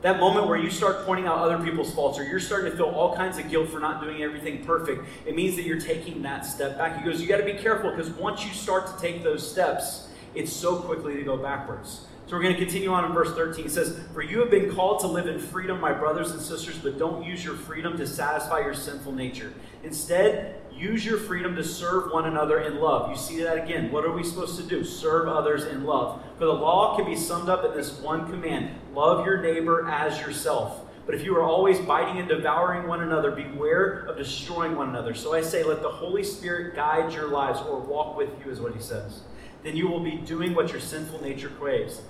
That 0.00 0.18
moment 0.18 0.48
where 0.48 0.56
you 0.56 0.70
start 0.70 1.06
pointing 1.06 1.26
out 1.26 1.38
other 1.38 1.62
people's 1.62 1.94
faults 1.94 2.18
or 2.18 2.24
you're 2.24 2.40
starting 2.40 2.72
to 2.72 2.76
feel 2.76 2.86
all 2.86 3.14
kinds 3.14 3.38
of 3.38 3.48
guilt 3.48 3.68
for 3.68 3.78
not 3.78 4.02
doing 4.02 4.22
everything 4.22 4.64
perfect, 4.64 5.04
it 5.26 5.36
means 5.36 5.54
that 5.56 5.62
you're 5.62 5.80
taking 5.80 6.22
that 6.22 6.44
step 6.44 6.76
back. 6.76 6.98
He 6.98 7.04
goes, 7.04 7.20
You 7.20 7.28
got 7.28 7.36
to 7.36 7.44
be 7.44 7.54
careful 7.54 7.90
because 7.90 8.10
once 8.10 8.44
you 8.44 8.52
start 8.52 8.88
to 8.88 9.00
take 9.00 9.22
those 9.22 9.48
steps, 9.48 10.08
it's 10.34 10.52
so 10.52 10.76
quickly 10.76 11.14
to 11.14 11.22
go 11.22 11.36
backwards. 11.36 12.06
So 12.26 12.36
we're 12.36 12.42
going 12.42 12.54
to 12.54 12.60
continue 12.60 12.90
on 12.90 13.04
in 13.04 13.12
verse 13.12 13.32
13. 13.34 13.66
It 13.66 13.70
says, 13.70 14.00
For 14.12 14.22
you 14.22 14.40
have 14.40 14.50
been 14.50 14.74
called 14.74 15.00
to 15.00 15.06
live 15.06 15.28
in 15.28 15.38
freedom, 15.38 15.78
my 15.78 15.92
brothers 15.92 16.32
and 16.32 16.40
sisters, 16.40 16.78
but 16.78 16.98
don't 16.98 17.24
use 17.24 17.44
your 17.44 17.54
freedom 17.54 17.96
to 17.98 18.06
satisfy 18.06 18.60
your 18.60 18.74
sinful 18.74 19.12
nature. 19.12 19.52
Instead, 19.84 20.61
use 20.76 21.04
your 21.04 21.18
freedom 21.18 21.54
to 21.56 21.64
serve 21.64 22.12
one 22.12 22.26
another 22.26 22.60
in 22.60 22.80
love. 22.80 23.10
You 23.10 23.16
see 23.16 23.42
that 23.42 23.62
again. 23.62 23.90
What 23.92 24.04
are 24.04 24.12
we 24.12 24.24
supposed 24.24 24.56
to 24.58 24.62
do? 24.62 24.84
Serve 24.84 25.28
others 25.28 25.64
in 25.64 25.84
love. 25.84 26.22
For 26.38 26.46
the 26.46 26.52
law 26.52 26.96
can 26.96 27.06
be 27.06 27.16
summed 27.16 27.48
up 27.48 27.64
in 27.64 27.74
this 27.74 27.98
one 28.00 28.30
command 28.30 28.74
love 28.94 29.24
your 29.24 29.40
neighbor 29.40 29.88
as 29.88 30.20
yourself. 30.20 30.80
But 31.06 31.14
if 31.14 31.24
you 31.24 31.34
are 31.36 31.42
always 31.42 31.80
biting 31.80 32.18
and 32.18 32.28
devouring 32.28 32.86
one 32.86 33.02
another, 33.02 33.30
beware 33.30 34.04
of 34.06 34.16
destroying 34.16 34.76
one 34.76 34.88
another. 34.88 35.14
So 35.14 35.34
I 35.34 35.40
say, 35.40 35.64
let 35.64 35.82
the 35.82 35.88
Holy 35.88 36.22
Spirit 36.22 36.76
guide 36.76 37.12
your 37.12 37.28
lives 37.28 37.60
or 37.60 37.80
walk 37.80 38.16
with 38.16 38.30
you, 38.44 38.52
is 38.52 38.60
what 38.60 38.74
he 38.74 38.80
says. 38.80 39.22
Then 39.64 39.76
you 39.76 39.88
will 39.88 40.00
be 40.00 40.16
doing 40.18 40.54
what 40.54 40.70
your 40.70 40.80
sinful 40.80 41.22
nature 41.22 41.48
craves. 41.48 42.02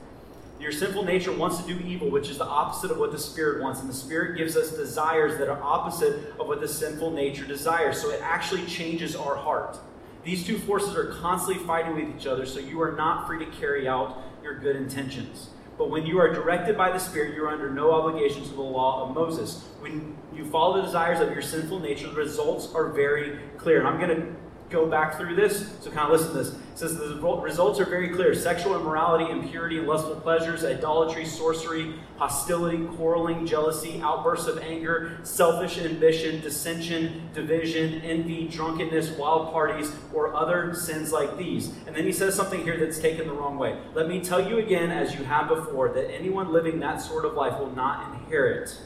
Your 0.63 0.71
sinful 0.71 1.03
nature 1.03 1.33
wants 1.33 1.61
to 1.61 1.67
do 1.67 1.85
evil, 1.85 2.09
which 2.09 2.29
is 2.29 2.39
the 2.39 2.47
opposite 2.47 2.93
of 2.93 2.99
what 2.99 3.11
the 3.11 3.19
Spirit 3.19 3.61
wants. 3.61 3.81
And 3.81 3.89
the 3.89 3.95
Spirit 3.95 4.37
gives 4.37 4.57
us 4.57 4.71
desires 4.71 5.37
that 5.39 5.49
are 5.49 5.61
opposite 5.61 6.33
of 6.39 6.47
what 6.47 6.61
the 6.61 6.69
sinful 6.69 7.11
nature 7.11 7.45
desires. 7.45 8.01
So 8.01 8.11
it 8.11 8.21
actually 8.23 8.65
changes 8.67 9.17
our 9.17 9.35
heart. 9.35 9.77
These 10.23 10.47
two 10.47 10.59
forces 10.59 10.95
are 10.95 11.07
constantly 11.21 11.65
fighting 11.65 11.97
with 11.97 12.17
each 12.17 12.29
other, 12.29 12.47
so 12.47 12.61
you 12.61 12.81
are 12.81 12.93
not 12.93 13.27
free 13.27 13.45
to 13.45 13.51
carry 13.51 13.89
out 13.89 14.23
your 14.41 14.57
good 14.57 14.77
intentions. 14.77 15.51
But 15.77 15.91
when 15.91 16.07
you 16.07 16.21
are 16.21 16.33
directed 16.33 16.77
by 16.77 16.93
the 16.93 16.99
Spirit, 17.01 17.35
you 17.35 17.45
are 17.45 17.49
under 17.49 17.69
no 17.69 17.91
obligation 17.91 18.45
to 18.45 18.51
the 18.51 18.63
law 18.63 19.09
of 19.09 19.17
Moses. 19.17 19.65
When 19.81 20.17
you 20.33 20.45
follow 20.45 20.77
the 20.77 20.83
desires 20.83 21.19
of 21.19 21.33
your 21.33 21.43
sinful 21.43 21.81
nature, 21.81 22.07
the 22.07 22.15
results 22.15 22.73
are 22.73 22.91
very 22.91 23.41
clear. 23.57 23.81
And 23.81 23.89
I'm 23.89 23.99
going 23.99 24.17
to 24.17 24.37
go 24.71 24.87
back 24.87 25.17
through 25.17 25.35
this. 25.35 25.73
So 25.81 25.91
kind 25.91 26.13
of 26.13 26.21
listen 26.21 26.37
to 26.37 26.39
this. 26.45 26.62
Says 26.75 26.97
the 26.97 27.17
results 27.17 27.79
are 27.81 27.85
very 27.85 28.09
clear 28.09 28.35
sexual 28.35 28.75
immorality, 28.75 29.31
impurity, 29.31 29.79
lustful 29.79 30.17
pleasures, 30.17 30.65
idolatry, 30.65 31.27
sorcery, 31.27 31.95
hostility, 32.17 32.85
quarreling, 32.97 33.47
jealousy, 33.47 34.01
outbursts 34.03 34.47
of 34.47 34.59
anger, 34.59 35.19
selfish 35.23 35.79
ambition, 35.79 36.41
dissension, 36.41 37.29
division, 37.35 38.01
envy, 38.01 38.49
drunkenness, 38.49 39.11
wild 39.19 39.53
parties, 39.53 39.93
or 40.15 40.35
other 40.35 40.75
sins 40.75 41.13
like 41.13 41.37
these. 41.37 41.69
And 41.87 41.95
then 41.95 42.05
he 42.05 42.13
says 42.13 42.35
something 42.35 42.63
here 42.63 42.79
that's 42.79 42.99
taken 42.99 43.27
the 43.27 43.35
wrong 43.35 43.59
way. 43.59 43.79
Let 43.95 44.09
me 44.09 44.21
tell 44.21 44.49
you 44.49 44.59
again, 44.59 44.91
as 44.91 45.15
you 45.15 45.25
have 45.25 45.49
before, 45.49 45.91
that 45.91 46.11
anyone 46.11 46.53
living 46.53 46.81
that 46.81 47.03
sort 47.03 47.27
of 47.27 47.35
life 47.35 47.59
will 47.59 47.75
not 47.75 48.15
inherit 48.15 48.77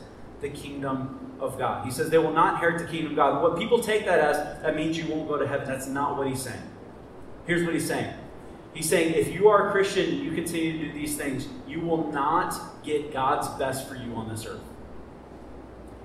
the 0.41 0.49
kingdom 0.49 1.37
of 1.41 1.57
God. 1.59 1.85
He 1.85 1.91
says 1.91 2.11
they 2.11 2.19
will 2.19 2.33
not 2.33 2.55
inherit 2.55 2.79
the 2.79 2.87
kingdom 2.91 3.13
of 3.13 3.17
God. 3.17 3.43
What 3.43 3.59
people 3.59 3.79
take 3.81 4.05
that 4.07 4.19
as, 4.19 4.37
that 4.63 4.75
means 4.75 4.99
you 4.99 5.07
won't 5.07 5.29
go 5.29 5.39
to 5.39 5.47
heaven. 5.47 5.69
That's 5.69 5.87
not 5.87 6.17
what 6.17 6.27
he's 6.27 6.43
saying. 6.43 6.63
Here's 7.47 7.65
what 7.65 7.75
he's 7.75 7.87
saying. 7.87 8.13
He's 8.75 8.89
saying 8.89 9.15
if 9.15 9.33
you 9.33 9.49
are 9.49 9.69
a 9.69 9.73
Christian 9.73 10.23
you 10.23 10.33
continue 10.33 10.79
to 10.79 10.87
do 10.87 10.93
these 10.93 11.17
things, 11.17 11.49
you 11.67 11.81
will 11.81 12.13
not 12.13 12.55
get 12.85 13.13
God's 13.13 13.49
best 13.59 13.89
for 13.89 13.95
you 13.95 14.15
on 14.15 14.29
this 14.29 14.45
earth. 14.45 14.61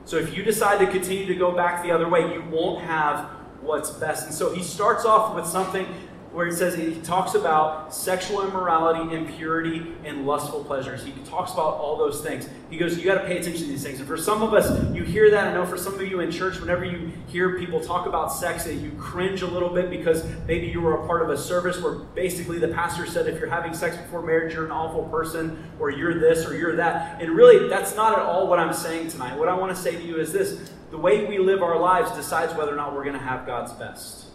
So 0.06 0.18
if 0.18 0.36
you 0.36 0.44
decide 0.44 0.80
to 0.80 0.88
continue 0.88 1.26
to 1.26 1.36
go 1.36 1.52
back 1.52 1.84
the 1.84 1.92
other 1.92 2.08
way, 2.08 2.34
you 2.34 2.44
won't 2.50 2.84
have 2.84 3.26
what's 3.62 3.92
best. 3.92 4.26
And 4.26 4.34
so 4.34 4.54
he 4.54 4.64
starts 4.64 5.06
off 5.06 5.36
with 5.36 5.46
something 5.46 5.86
where 6.32 6.46
he 6.46 6.52
says 6.52 6.76
he 6.76 6.96
talks 7.02 7.36
about 7.36 7.94
sexual 7.94 8.48
immorality, 8.48 9.14
impurity, 9.14 9.94
and 10.06 10.26
lustful 10.26 10.64
pleasures. 10.64 11.04
He 11.04 11.12
talks 11.26 11.52
about 11.52 11.74
all 11.74 11.98
those 11.98 12.22
things. 12.22 12.48
He 12.70 12.78
goes, 12.78 12.98
You 12.98 13.04
got 13.04 13.22
to 13.22 13.28
pay 13.28 13.38
attention 13.38 13.64
to 13.64 13.70
these 13.70 13.84
things. 13.84 14.00
And 14.00 14.08
for 14.08 14.18
some 14.18 14.42
of 14.42 14.54
us, 14.54 14.72
you 14.94 15.04
hear 15.04 15.30
that. 15.32 15.48
I 15.48 15.54
know 15.54 15.66
for 15.66 15.78
some 15.78 15.96
of 15.96 16.02
you 16.02 16.22
in 16.22 16.32
church, 16.32 16.60
whenever 16.60 16.86
you 16.86 17.12
hear 17.28 17.60
people 17.60 17.82
talk 17.82 18.08
about 18.08 18.32
sex, 18.32 18.64
that 18.64 18.76
you 18.76 18.92
cringe 18.92 19.42
a 19.42 19.48
little 19.48 19.70
bit 19.70 19.90
because 19.90 20.24
maybe 20.48 20.68
you 20.68 20.80
were 20.80 21.04
a 21.04 21.06
part 21.06 21.22
of 21.22 21.30
a 21.30 21.38
service 21.38 21.82
where 21.82 21.96
basically 21.96 22.60
the 22.60 22.70
pastor 22.70 23.06
said, 23.06 23.28
If 23.28 23.38
you're 23.38 23.50
having 23.50 23.74
sex 23.74 23.98
before 23.98 24.22
marriage, 24.22 24.54
you're 24.54 24.66
an 24.66 24.72
awful 24.72 25.04
person, 25.04 25.62
or 25.80 25.90
you're 25.90 26.18
this, 26.18 26.46
or 26.46 26.56
you're 26.56 26.78
that. 26.78 27.22
And 27.22 27.32
really, 27.36 27.68
that's 27.68 27.96
not 27.96 28.18
at 28.18 28.20
all 28.20 28.48
what 28.48 28.58
I'm 28.58 28.74
saying 28.74 29.10
tonight. 29.10 29.38
What 29.38 29.50
I 29.50 29.58
want 29.58 29.76
to 29.76 29.82
say 29.82 29.96
to 29.96 30.02
you 30.02 30.18
is 30.18 30.32
this 30.32 30.72
the 30.92 30.98
way 30.98 31.26
we 31.26 31.40
live 31.40 31.62
our 31.62 31.80
lives 31.80 32.12
decides 32.12 32.54
whether 32.54 32.72
or 32.72 32.76
not 32.76 32.94
we're 32.94 33.04
going 33.04 33.18
to 33.18 33.24
have 33.24 33.46
God's 33.46 33.74
best. 33.74 34.31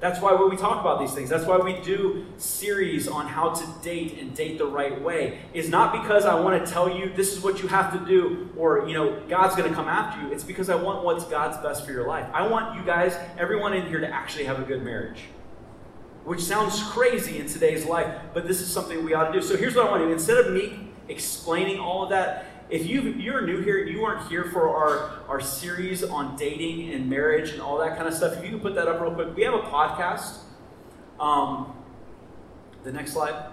That's 0.00 0.18
why 0.18 0.32
when 0.32 0.48
we 0.48 0.56
talk 0.56 0.80
about 0.80 0.98
these 0.98 1.12
things. 1.12 1.28
That's 1.28 1.44
why 1.44 1.58
we 1.58 1.78
do 1.82 2.24
series 2.38 3.06
on 3.06 3.26
how 3.26 3.50
to 3.50 3.66
date 3.82 4.18
and 4.18 4.34
date 4.34 4.56
the 4.56 4.64
right 4.64 5.00
way. 5.00 5.40
Is 5.52 5.68
not 5.68 5.92
because 5.92 6.24
I 6.24 6.40
want 6.40 6.64
to 6.64 6.72
tell 6.72 6.88
you 6.88 7.12
this 7.14 7.36
is 7.36 7.44
what 7.44 7.62
you 7.62 7.68
have 7.68 7.92
to 7.92 8.06
do 8.06 8.48
or, 8.56 8.88
you 8.88 8.94
know, 8.94 9.20
God's 9.28 9.54
going 9.54 9.68
to 9.68 9.74
come 9.74 9.88
after 9.88 10.22
you. 10.22 10.32
It's 10.32 10.42
because 10.42 10.70
I 10.70 10.74
want 10.74 11.04
what's 11.04 11.24
God's 11.24 11.58
best 11.58 11.84
for 11.84 11.92
your 11.92 12.06
life. 12.06 12.26
I 12.32 12.46
want 12.46 12.78
you 12.78 12.84
guys, 12.84 13.14
everyone 13.38 13.74
in 13.74 13.86
here 13.86 14.00
to 14.00 14.08
actually 14.08 14.44
have 14.44 14.58
a 14.58 14.64
good 14.64 14.82
marriage. 14.82 15.20
Which 16.24 16.40
sounds 16.40 16.82
crazy 16.82 17.38
in 17.38 17.46
today's 17.46 17.84
life, 17.84 18.14
but 18.32 18.46
this 18.46 18.60
is 18.62 18.72
something 18.72 19.04
we 19.04 19.12
ought 19.12 19.26
to 19.26 19.32
do. 19.32 19.42
So 19.42 19.56
here's 19.56 19.74
what 19.74 19.86
I 19.86 19.90
want 19.90 20.02
to 20.02 20.06
do. 20.06 20.12
Instead 20.12 20.38
of 20.38 20.52
me 20.52 20.90
explaining 21.08 21.78
all 21.78 22.04
of 22.04 22.10
that, 22.10 22.46
if 22.70 22.86
you 22.86 23.02
you're 23.02 23.46
new 23.46 23.60
here, 23.60 23.78
you 23.78 24.00
weren't 24.00 24.28
here 24.28 24.44
for 24.44 24.68
our, 24.68 25.28
our 25.28 25.40
series 25.40 26.02
on 26.04 26.36
dating 26.36 26.92
and 26.92 27.10
marriage 27.10 27.50
and 27.50 27.60
all 27.60 27.78
that 27.78 27.96
kind 27.96 28.06
of 28.06 28.14
stuff. 28.14 28.36
If 28.38 28.44
you 28.44 28.50
can 28.50 28.60
put 28.60 28.74
that 28.76 28.88
up 28.88 29.00
real 29.00 29.12
quick, 29.12 29.34
we 29.34 29.42
have 29.42 29.54
a 29.54 29.62
podcast. 29.62 30.38
Um, 31.18 31.74
the 32.84 32.92
next 32.92 33.12
slide. 33.12 33.52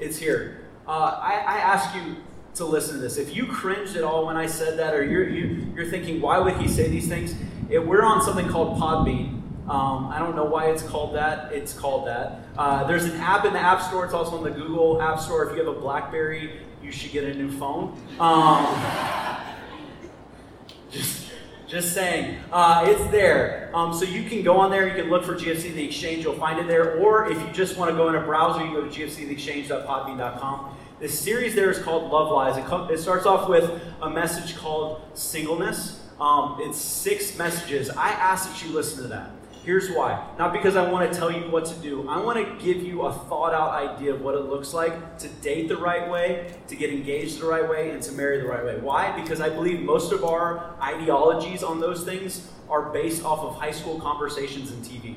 It's 0.00 0.18
here. 0.18 0.68
Uh, 0.86 1.18
I, 1.22 1.32
I 1.32 1.58
ask 1.58 1.94
you 1.94 2.16
to 2.54 2.64
listen 2.64 2.96
to 2.96 3.00
this. 3.00 3.16
If 3.16 3.34
you 3.34 3.46
cringed 3.46 3.96
at 3.96 4.04
all 4.04 4.26
when 4.26 4.36
I 4.36 4.46
said 4.46 4.78
that, 4.78 4.94
or 4.94 5.02
you're 5.02 5.28
you, 5.28 5.44
are 5.44 5.80
you 5.80 5.86
are 5.86 5.90
thinking, 5.90 6.20
why 6.20 6.38
would 6.38 6.56
he 6.56 6.68
say 6.68 6.88
these 6.88 7.08
things? 7.08 7.34
It, 7.70 7.86
we're 7.86 8.02
on 8.02 8.22
something 8.22 8.48
called 8.48 8.78
Podbean. 8.78 9.34
Um, 9.68 10.06
I 10.06 10.18
don't 10.18 10.34
know 10.34 10.46
why 10.46 10.70
it's 10.70 10.82
called 10.82 11.14
that. 11.14 11.52
It's 11.52 11.74
called 11.74 12.06
that. 12.08 12.40
Uh, 12.56 12.84
there's 12.84 13.04
an 13.04 13.20
app 13.20 13.44
in 13.44 13.52
the 13.52 13.58
App 13.58 13.82
Store. 13.82 14.04
It's 14.04 14.14
also 14.14 14.38
in 14.38 14.44
the 14.44 14.58
Google 14.58 15.00
App 15.02 15.20
Store. 15.20 15.44
If 15.44 15.56
you 15.56 15.64
have 15.64 15.76
a 15.76 15.78
BlackBerry, 15.78 16.60
you 16.82 16.92
should 16.92 17.12
get 17.12 17.24
a 17.24 17.34
new 17.34 17.50
phone. 17.50 18.00
Um, 18.18 18.66
just, 20.90 21.30
just 21.66 21.92
saying. 21.92 22.38
Uh, 22.52 22.84
it's 22.86 23.10
there. 23.10 23.70
Um, 23.74 23.92
so 23.92 24.04
you 24.04 24.28
can 24.28 24.42
go 24.42 24.58
on 24.58 24.70
there. 24.70 24.88
You 24.88 24.94
can 24.94 25.10
look 25.10 25.24
for 25.24 25.34
GFC 25.34 25.74
The 25.74 25.84
Exchange. 25.84 26.24
You'll 26.24 26.34
find 26.34 26.58
it 26.58 26.66
there. 26.66 26.98
Or 26.98 27.30
if 27.30 27.38
you 27.38 27.46
just 27.52 27.76
want 27.76 27.90
to 27.90 27.96
go 27.96 28.08
in 28.08 28.14
a 28.14 28.20
browser, 28.20 28.64
you 28.64 28.72
go 28.72 28.82
to 28.82 28.88
gfctheexchange.podbean.com. 28.88 30.76
This 31.00 31.18
series 31.18 31.54
there 31.54 31.70
is 31.70 31.78
called 31.78 32.10
Love 32.10 32.32
Lies. 32.32 32.56
It, 32.56 32.64
com- 32.64 32.90
it 32.90 32.98
starts 32.98 33.26
off 33.26 33.48
with 33.48 33.70
a 34.02 34.10
message 34.10 34.56
called 34.56 35.00
Singleness. 35.14 36.00
Um, 36.20 36.58
it's 36.60 36.78
six 36.78 37.38
messages. 37.38 37.90
I 37.90 38.10
ask 38.10 38.50
that 38.50 38.64
you 38.64 38.74
listen 38.74 39.02
to 39.02 39.08
that. 39.10 39.30
Here's 39.68 39.90
why. 39.90 40.26
Not 40.38 40.54
because 40.54 40.76
I 40.76 40.90
want 40.90 41.12
to 41.12 41.18
tell 41.18 41.30
you 41.30 41.42
what 41.50 41.66
to 41.66 41.74
do. 41.74 42.08
I 42.08 42.18
want 42.22 42.38
to 42.38 42.64
give 42.64 42.82
you 42.82 43.02
a 43.02 43.12
thought 43.12 43.52
out 43.52 43.72
idea 43.72 44.14
of 44.14 44.22
what 44.22 44.34
it 44.34 44.46
looks 44.46 44.72
like 44.72 45.18
to 45.18 45.28
date 45.28 45.68
the 45.68 45.76
right 45.76 46.08
way, 46.08 46.54
to 46.68 46.74
get 46.74 46.88
engaged 46.88 47.38
the 47.38 47.44
right 47.44 47.68
way, 47.68 47.90
and 47.90 48.02
to 48.04 48.12
marry 48.12 48.40
the 48.40 48.46
right 48.46 48.64
way. 48.64 48.78
Why? 48.78 49.14
Because 49.20 49.42
I 49.42 49.50
believe 49.50 49.80
most 49.80 50.10
of 50.10 50.24
our 50.24 50.74
ideologies 50.80 51.62
on 51.62 51.80
those 51.80 52.02
things 52.02 52.50
are 52.70 52.90
based 52.94 53.22
off 53.26 53.40
of 53.40 53.56
high 53.56 53.72
school 53.72 54.00
conversations 54.00 54.70
and 54.70 54.82
TV. 54.82 55.16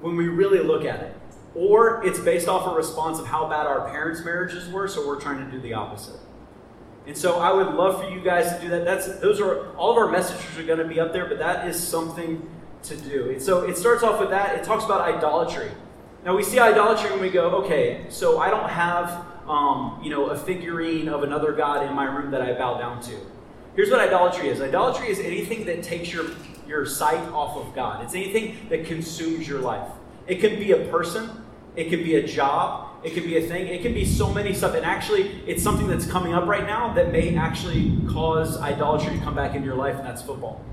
When 0.00 0.16
we 0.16 0.26
really 0.26 0.58
look 0.58 0.84
at 0.84 0.98
it. 1.04 1.16
Or 1.54 2.04
it's 2.04 2.18
based 2.18 2.48
off 2.48 2.66
a 2.66 2.74
response 2.74 3.20
of 3.20 3.26
how 3.28 3.48
bad 3.48 3.68
our 3.68 3.88
parents' 3.88 4.24
marriages 4.24 4.68
were, 4.68 4.88
so 4.88 5.06
we're 5.06 5.20
trying 5.20 5.44
to 5.44 5.48
do 5.48 5.60
the 5.60 5.74
opposite. 5.74 6.18
And 7.06 7.16
so 7.16 7.38
I 7.38 7.52
would 7.52 7.72
love 7.76 8.02
for 8.02 8.10
you 8.10 8.20
guys 8.20 8.52
to 8.52 8.60
do 8.60 8.68
that. 8.70 8.84
That's 8.84 9.20
those 9.20 9.40
are 9.40 9.72
all 9.76 9.92
of 9.92 9.96
our 9.96 10.10
messages 10.10 10.58
are 10.58 10.64
going 10.64 10.80
to 10.80 10.88
be 10.88 10.98
up 10.98 11.12
there, 11.12 11.26
but 11.26 11.38
that 11.38 11.68
is 11.68 11.80
something 11.80 12.50
to 12.84 12.96
do. 12.96 13.38
So 13.40 13.64
it 13.64 13.76
starts 13.76 14.02
off 14.02 14.20
with 14.20 14.30
that. 14.30 14.56
It 14.56 14.64
talks 14.64 14.84
about 14.84 15.00
idolatry. 15.00 15.70
Now 16.24 16.36
we 16.36 16.42
see 16.42 16.58
idolatry 16.58 17.10
when 17.10 17.20
we 17.20 17.30
go, 17.30 17.50
okay, 17.56 18.06
so 18.08 18.38
I 18.38 18.50
don't 18.50 18.68
have 18.68 19.26
um, 19.48 20.00
you 20.02 20.10
know, 20.10 20.26
a 20.26 20.38
figurine 20.38 21.08
of 21.08 21.22
another 21.22 21.52
god 21.52 21.86
in 21.86 21.94
my 21.94 22.04
room 22.04 22.30
that 22.30 22.40
I 22.40 22.54
bow 22.54 22.78
down 22.78 23.02
to. 23.02 23.14
Here's 23.76 23.90
what 23.90 24.00
idolatry 24.00 24.48
is 24.48 24.60
idolatry 24.60 25.08
is 25.08 25.18
anything 25.18 25.66
that 25.66 25.82
takes 25.82 26.12
your, 26.12 26.26
your 26.66 26.86
sight 26.86 27.20
off 27.32 27.56
of 27.56 27.74
God, 27.74 28.04
it's 28.04 28.14
anything 28.14 28.56
that 28.70 28.86
consumes 28.86 29.48
your 29.48 29.60
life. 29.60 29.90
It 30.26 30.36
can 30.36 30.58
be 30.58 30.72
a 30.72 30.86
person, 30.86 31.44
it 31.76 31.90
can 31.90 32.02
be 32.02 32.14
a 32.14 32.26
job, 32.26 32.88
it 33.04 33.12
can 33.12 33.24
be 33.24 33.36
a 33.36 33.46
thing, 33.46 33.66
it 33.66 33.82
can 33.82 33.92
be 33.92 34.04
so 34.04 34.32
many 34.32 34.54
stuff. 34.54 34.74
And 34.74 34.86
actually, 34.86 35.42
it's 35.46 35.62
something 35.62 35.88
that's 35.88 36.06
coming 36.06 36.32
up 36.32 36.46
right 36.46 36.64
now 36.64 36.94
that 36.94 37.12
may 37.12 37.36
actually 37.36 37.98
cause 38.08 38.58
idolatry 38.58 39.18
to 39.18 39.22
come 39.22 39.34
back 39.34 39.54
into 39.54 39.66
your 39.66 39.76
life, 39.76 39.96
and 39.96 40.06
that's 40.06 40.22
football. 40.22 40.64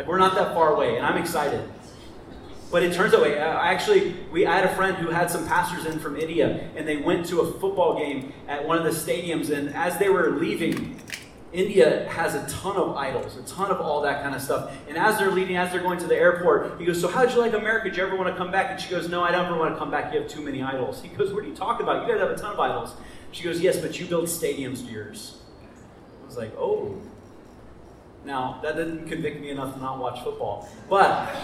Like, 0.00 0.08
we're 0.08 0.16
not 0.16 0.34
that 0.36 0.54
far 0.54 0.72
away, 0.72 0.96
and 0.96 1.04
I'm 1.04 1.18
excited. 1.18 1.62
But 2.70 2.82
it 2.82 2.94
turns 2.94 3.12
out, 3.12 3.22
I 3.22 3.70
actually, 3.70 4.16
we 4.32 4.46
I 4.46 4.56
had 4.56 4.64
a 4.64 4.74
friend 4.74 4.96
who 4.96 5.10
had 5.10 5.30
some 5.30 5.46
pastors 5.46 5.84
in 5.84 5.98
from 5.98 6.16
India, 6.16 6.70
and 6.74 6.88
they 6.88 6.96
went 6.96 7.26
to 7.26 7.40
a 7.40 7.52
football 7.60 7.98
game 7.98 8.32
at 8.48 8.66
one 8.66 8.78
of 8.78 8.84
the 8.84 8.98
stadiums. 8.98 9.50
And 9.50 9.74
as 9.74 9.98
they 9.98 10.08
were 10.08 10.30
leaving, 10.30 10.98
India 11.52 12.08
has 12.08 12.34
a 12.34 12.48
ton 12.48 12.78
of 12.78 12.96
idols, 12.96 13.36
a 13.36 13.42
ton 13.42 13.70
of 13.70 13.82
all 13.82 14.00
that 14.00 14.22
kind 14.22 14.34
of 14.34 14.40
stuff. 14.40 14.74
And 14.88 14.96
as 14.96 15.18
they're 15.18 15.30
leaving, 15.30 15.56
as 15.56 15.70
they're 15.70 15.82
going 15.82 15.98
to 15.98 16.06
the 16.06 16.16
airport, 16.16 16.80
he 16.80 16.86
goes, 16.86 16.98
So, 16.98 17.06
how'd 17.06 17.30
you 17.30 17.38
like 17.38 17.52
America? 17.52 17.90
Did 17.90 17.98
you 17.98 18.06
ever 18.06 18.16
want 18.16 18.30
to 18.30 18.36
come 18.36 18.50
back? 18.50 18.70
And 18.70 18.80
she 18.80 18.88
goes, 18.88 19.06
No, 19.06 19.22
I 19.22 19.30
don't 19.30 19.44
ever 19.44 19.58
want 19.58 19.74
to 19.74 19.78
come 19.78 19.90
back. 19.90 20.14
You 20.14 20.22
have 20.22 20.30
too 20.30 20.40
many 20.40 20.62
idols. 20.62 21.02
He 21.02 21.08
goes, 21.08 21.30
What 21.30 21.44
are 21.44 21.46
you 21.46 21.54
talking 21.54 21.84
about? 21.84 22.06
You 22.06 22.14
guys 22.14 22.22
have 22.22 22.30
a 22.30 22.40
ton 22.40 22.54
of 22.54 22.58
idols. 22.58 22.94
She 23.32 23.44
goes, 23.44 23.60
Yes, 23.60 23.76
but 23.76 24.00
you 24.00 24.06
build 24.06 24.28
stadiums 24.28 24.82
to 24.86 24.90
yours. 24.90 25.42
I 26.22 26.24
was 26.24 26.38
like, 26.38 26.56
Oh. 26.56 26.98
Now, 28.24 28.60
that 28.62 28.76
didn't 28.76 29.08
convict 29.08 29.40
me 29.40 29.50
enough 29.50 29.74
to 29.74 29.80
not 29.80 29.98
watch 29.98 30.22
football. 30.22 30.68
But, 30.88 31.34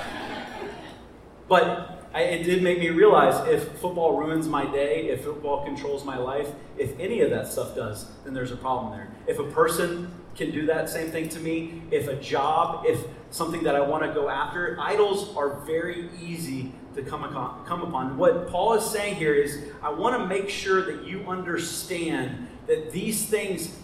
but 1.48 2.08
I, 2.14 2.22
it 2.22 2.44
did 2.44 2.62
make 2.62 2.78
me 2.78 2.90
realize 2.90 3.46
if 3.48 3.78
football 3.78 4.18
ruins 4.18 4.46
my 4.48 4.70
day, 4.70 5.08
if 5.08 5.24
football 5.24 5.64
controls 5.64 6.04
my 6.04 6.16
life, 6.16 6.48
if 6.78 6.98
any 6.98 7.20
of 7.20 7.30
that 7.30 7.46
stuff 7.46 7.74
does, 7.74 8.10
then 8.24 8.34
there's 8.34 8.52
a 8.52 8.56
problem 8.56 8.92
there. 8.92 9.08
If 9.26 9.38
a 9.38 9.44
person 9.44 10.12
can 10.34 10.50
do 10.50 10.66
that 10.66 10.88
same 10.88 11.10
thing 11.10 11.28
to 11.30 11.40
me, 11.40 11.82
if 11.90 12.08
a 12.08 12.16
job, 12.16 12.84
if 12.86 13.04
something 13.30 13.62
that 13.64 13.74
I 13.74 13.80
want 13.80 14.04
to 14.04 14.12
go 14.12 14.28
after, 14.28 14.78
idols 14.80 15.34
are 15.36 15.60
very 15.60 16.10
easy 16.22 16.72
to 16.94 17.02
come, 17.02 17.22
come 17.66 17.82
upon. 17.82 18.16
What 18.16 18.48
Paul 18.48 18.74
is 18.74 18.84
saying 18.84 19.16
here 19.16 19.34
is, 19.34 19.58
I 19.82 19.90
want 19.90 20.18
to 20.18 20.26
make 20.26 20.48
sure 20.48 20.82
that 20.82 21.06
you 21.06 21.26
understand 21.26 22.48
that 22.66 22.92
these 22.92 23.26
things 23.26 23.74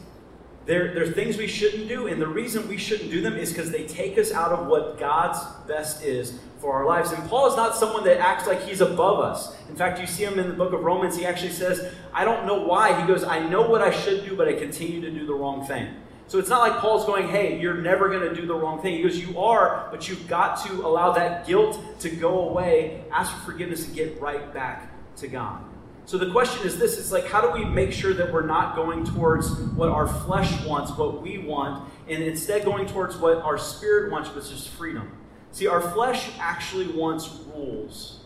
they're, 0.64 0.95
they're 0.95 1.07
things 1.07 1.37
we 1.37 1.49
shouldn't 1.49 1.88
do, 1.88 2.07
and 2.07 2.23
the 2.23 2.26
reason 2.26 2.69
we 2.69 2.76
shouldn't 2.76 3.11
do 3.11 3.21
them 3.21 3.37
is 3.37 3.52
because 3.52 3.71
they 3.71 3.85
take 3.85 4.16
us 4.16 4.33
out 4.33 4.52
of 4.52 4.69
what 4.69 4.99
God's 4.99 5.40
best 5.66 6.04
is 6.04 6.38
for 6.61 6.75
our 6.75 6.87
lives. 6.87 7.11
And 7.11 7.28
Paul 7.28 7.50
is 7.50 7.57
not 7.57 7.75
someone 7.75 8.04
that 8.04 8.19
acts 8.19 8.47
like 8.47 8.62
he's 8.62 8.81
above 8.81 9.19
us. 9.19 9.57
In 9.69 9.75
fact, 9.75 9.99
you 9.99 10.07
see 10.07 10.23
him 10.25 10.38
in 10.38 10.49
the 10.49 10.54
book 10.54 10.73
of 10.73 10.85
Romans, 10.85 11.16
he 11.16 11.26
actually 11.26 11.50
says, 11.50 11.92
I 12.14 12.25
don't 12.25 12.47
know 12.47 12.62
why. 12.62 13.00
He 13.00 13.07
goes, 13.07 13.25
I 13.25 13.40
know 13.40 13.62
what 13.62 13.83
I 13.83 13.90
should 13.90 14.25
do, 14.25 14.37
but 14.37 14.47
I 14.47 14.52
continue 14.52 15.00
to 15.00 15.11
do 15.11 15.26
the 15.26 15.35
wrong 15.35 15.66
thing. 15.66 15.88
So 16.28 16.38
it's 16.38 16.49
not 16.49 16.61
like 16.61 16.81
Paul's 16.81 17.04
going, 17.04 17.28
hey, 17.28 17.61
you're 17.61 17.83
never 17.83 18.09
going 18.09 18.26
to 18.28 18.35
do 18.35 18.47
the 18.47 18.54
wrong 18.54 18.81
thing. 18.81 18.95
He 18.95 19.02
goes, 19.02 19.19
you 19.19 19.38
are, 19.40 19.88
but 19.90 20.09
you've 20.09 20.28
got 20.28 20.64
to 20.64 20.87
allow 20.87 21.12
that 21.12 21.47
guilt 21.47 21.78
to 22.00 22.09
go 22.09 22.49
away, 22.49 23.04
ask 23.11 23.35
for 23.37 23.50
forgiveness, 23.50 23.87
and 23.87 23.95
get 23.95 24.21
right 24.21 24.54
back 24.54 24.92
to 25.16 25.26
God. 25.26 25.62
So 26.04 26.18
the 26.18 26.30
question 26.30 26.66
is 26.66 26.78
this 26.78 26.99
it's 26.99 27.12
like, 27.12 27.26
how 27.26 27.40
do 27.40 27.50
we 27.50 27.64
make 27.64 27.92
sure 27.92 28.12
that 28.14 28.32
we're 28.32 28.47
not 28.47 28.75
going 28.75 29.04
towards 29.04 29.50
what 29.75 29.88
our 29.88 30.06
flesh 30.06 30.64
wants, 30.64 30.92
what 30.92 31.23
we 31.23 31.38
want, 31.38 31.88
and 32.09 32.23
instead 32.23 32.64
going 32.64 32.87
towards 32.87 33.16
what 33.16 33.38
our 33.38 33.56
spirit 33.56 34.11
wants, 34.11 34.35
which 34.35 34.50
is 34.50 34.66
freedom? 34.66 35.16
See, 35.52 35.66
our 35.66 35.80
flesh 35.80 36.30
actually 36.38 36.88
wants 36.88 37.28
rules, 37.54 38.25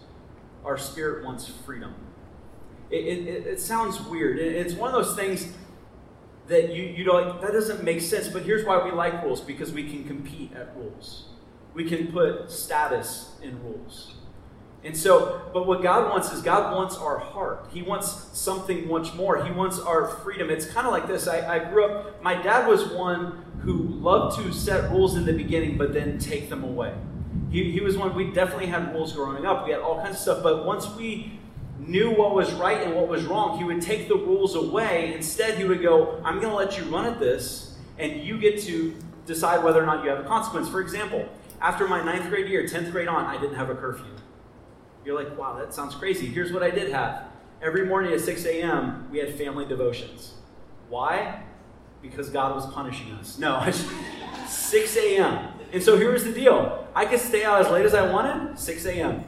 our 0.65 0.79
spirit 0.79 1.25
wants 1.25 1.49
freedom. 1.49 1.95
It, 2.91 3.05
it, 3.05 3.47
it 3.47 3.61
sounds 3.61 4.01
weird. 4.01 4.39
It's 4.39 4.75
one 4.75 4.95
of 4.95 5.05
those 5.05 5.17
things 5.17 5.53
that 6.47 6.73
you, 6.73 6.85
you 6.85 7.05
know, 7.05 7.15
like, 7.15 7.41
that 7.41 7.53
doesn't 7.53 7.83
make 7.83 8.01
sense, 8.01 8.29
but 8.29 8.43
here's 8.43 8.65
why 8.65 8.83
we 8.85 8.93
like 8.93 9.23
rules 9.23 9.41
because 9.41 9.73
we 9.73 9.91
can 9.91 10.05
compete 10.05 10.53
at 10.55 10.75
rules. 10.77 11.27
We 11.75 11.85
can 11.85 12.13
put 12.13 12.51
status 12.51 13.35
in 13.43 13.63
rules. 13.63 14.15
And 14.87 14.97
so, 14.97 15.43
but 15.53 15.67
what 15.67 15.83
God 15.83 16.11
wants 16.11 16.33
is 16.33 16.43
God 16.43 16.73
wants 16.73 16.97
our 16.97 17.19
heart. 17.19 17.67
He 17.73 17.83
wants 17.83 18.29
something 18.33 18.87
much 18.87 19.15
more. 19.15 19.45
He 19.45 19.51
wants 19.51 19.81
our 19.81 20.07
freedom. 20.07 20.49
It's 20.49 20.65
kind 20.67 20.87
of 20.87 20.93
like 20.93 21.09
this. 21.09 21.27
I, 21.27 21.57
I 21.57 21.59
grew 21.59 21.87
up, 21.87 22.23
my 22.23 22.41
dad 22.41 22.69
was 22.69 22.87
one 22.87 23.45
who 23.63 23.73
loved 23.73 24.39
to 24.39 24.53
set 24.53 24.89
rules 24.93 25.17
in 25.17 25.25
the 25.25 25.33
beginning, 25.33 25.77
but 25.77 25.93
then 25.93 26.21
take 26.21 26.49
them 26.49 26.63
away. 26.63 26.95
He, 27.51 27.73
he 27.73 27.81
was 27.81 27.97
one, 27.97 28.15
we 28.15 28.31
definitely 28.31 28.67
had 28.67 28.95
rules 28.95 29.13
growing 29.13 29.45
up. 29.45 29.67
We 29.67 29.73
had 29.73 29.81
all 29.81 30.01
kinds 30.01 30.17
of 30.17 30.23
stuff, 30.23 30.43
but 30.45 30.65
once 30.65 30.89
we 30.95 31.41
knew 31.81 32.13
what 32.13 32.33
was 32.33 32.53
right 32.53 32.81
and 32.81 32.95
what 32.95 33.09
was 33.09 33.25
wrong, 33.25 33.59
he 33.59 33.65
would 33.65 33.83
take 33.83 34.07
the 34.07 34.15
rules 34.15 34.55
away. 34.55 35.15
Instead, 35.15 35.59
he 35.59 35.65
would 35.65 35.83
go, 35.83 36.21
I'm 36.25 36.41
going 36.41 36.51
to 36.51 36.57
let 36.57 36.79
you 36.79 36.85
run 36.85 37.07
at 37.07 37.19
this, 37.19 37.77
and 37.99 38.23
you 38.23 38.39
get 38.39 38.63
to 38.63 38.95
decide 39.27 39.65
whether 39.65 39.83
or 39.83 39.87
not 39.87 40.05
you 40.05 40.11
have 40.11 40.21
a 40.21 40.29
consequence. 40.29 40.69
For 40.69 40.81
example, 40.81 41.29
after 41.61 41.89
my 41.89 42.05
ninth 42.05 42.29
grade 42.29 42.49
year, 42.49 42.63
10th 42.63 42.93
grade 42.93 43.09
on, 43.09 43.25
I 43.25 43.41
didn't 43.41 43.57
have 43.57 43.69
a 43.69 43.75
curfew. 43.75 44.05
You're 45.07 45.15
like, 45.15 45.39
wow, 45.39 45.57
that 45.57 45.73
sounds 45.73 45.95
crazy. 45.95 46.27
Here's 46.27 46.53
what 46.53 46.65
I 46.65 46.71
did 46.71 46.91
have. 46.91 47.23
Every 47.63 47.87
morning 47.87 48.13
at 48.13 48.21
6 48.21 48.45
a.m., 48.45 49.09
we 49.09 49.19
had 49.19 49.33
family 49.37 49.65
devotions. 49.65 50.35
Why? 50.89 51.43
Because 52.03 52.29
God 52.29 52.57
was 52.57 52.67
punishing 52.75 53.13
us. 53.13 53.39
No, 53.39 53.65
6 54.49 54.97
a.m. 54.97 55.53
And 55.73 55.81
so 55.81 55.97
here 55.97 56.11
was 56.11 56.25
the 56.25 56.33
deal 56.33 56.89
I 56.93 57.07
could 57.07 57.21
stay 57.21 57.45
out 57.45 57.61
as 57.65 57.71
late 57.71 57.87
as 57.87 57.95
I 57.95 58.11
wanted, 58.11 58.59
6 58.59 58.87
a.m. 58.87 59.25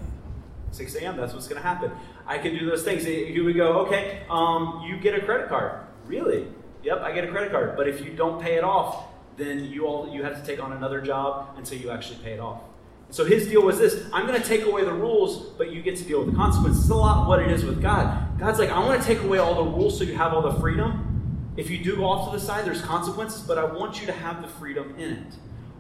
6 0.73 0.95
a.m., 0.97 1.17
that's 1.17 1.33
what's 1.33 1.47
going 1.47 1.63
to 1.63 1.67
happen. 1.67 1.93
I 2.27 2.39
could 2.39 2.59
do 2.59 2.67
those 2.67 2.83
things. 2.83 3.07
You 3.07 3.45
would 3.45 3.57
go, 3.57 3.79
okay, 3.87 4.23
um, 4.29 4.83
you 4.85 4.99
get 4.99 5.15
a 5.15 5.25
credit 5.25 5.49
card. 5.49 5.81
Really? 6.07 6.49
Yep, 6.83 7.03
I 7.03 7.13
get 7.13 7.25
a 7.25 7.29
credit 7.29 7.53
card. 7.53 7.77
But 7.77 7.89
if 7.89 8.05
you 8.05 8.13
don't 8.13 8.43
pay 8.43 8.57
it 8.57 8.65
off, 8.65 9.05
then 9.37 9.65
you 9.65 9.87
all 9.87 10.13
you 10.13 10.25
have 10.25 10.39
to 10.39 10.45
take 10.45 10.63
on 10.63 10.73
another 10.73 11.01
job 11.01 11.55
until 11.57 11.79
you 11.79 11.91
actually 11.91 12.19
pay 12.19 12.33
it 12.33 12.41
off. 12.41 12.61
So 13.11 13.25
his 13.25 13.49
deal 13.49 13.62
was 13.62 13.79
this 13.79 14.07
I'm 14.12 14.27
going 14.27 14.41
to 14.41 14.47
take 14.47 14.67
away 14.67 14.85
the 14.85 14.93
rules, 14.93 15.50
but 15.57 15.73
you 15.73 15.83
get 15.83 15.97
to 15.97 16.05
deal 16.05 16.21
with 16.23 16.33
the 16.33 16.37
consequences. 16.37 16.83
It's 16.83 16.91
a 16.91 16.95
lot 16.95 17.29
what 17.29 17.41
it 17.41 17.50
is 17.50 17.65
with 17.65 17.81
God. 17.81 18.38
God's 18.38 18.59
like, 18.59 18.71
I 18.71 18.79
want 18.81 19.00
to 19.00 19.07
take 19.07 19.23
away 19.23 19.38
all 19.38 19.65
the 19.65 19.71
rules 19.71 19.99
so 19.99 20.05
you 20.05 20.15
have 20.15 20.35
all 20.35 20.43
the 20.43 20.59
freedom. 20.61 21.53
If 21.57 21.71
you 21.71 21.83
do 21.83 21.97
go 21.97 22.05
off 22.05 22.31
to 22.31 22.38
the 22.38 22.45
side, 22.45 22.65
there's 22.65 22.83
consequences, 22.83 23.43
but 23.43 23.59
I 23.59 23.65
want 23.65 24.00
you 24.00 24.07
to 24.07 24.12
have 24.12 24.43
the 24.43 24.49
freedom 24.49 24.95
in 24.97 25.11
it. 25.11 25.35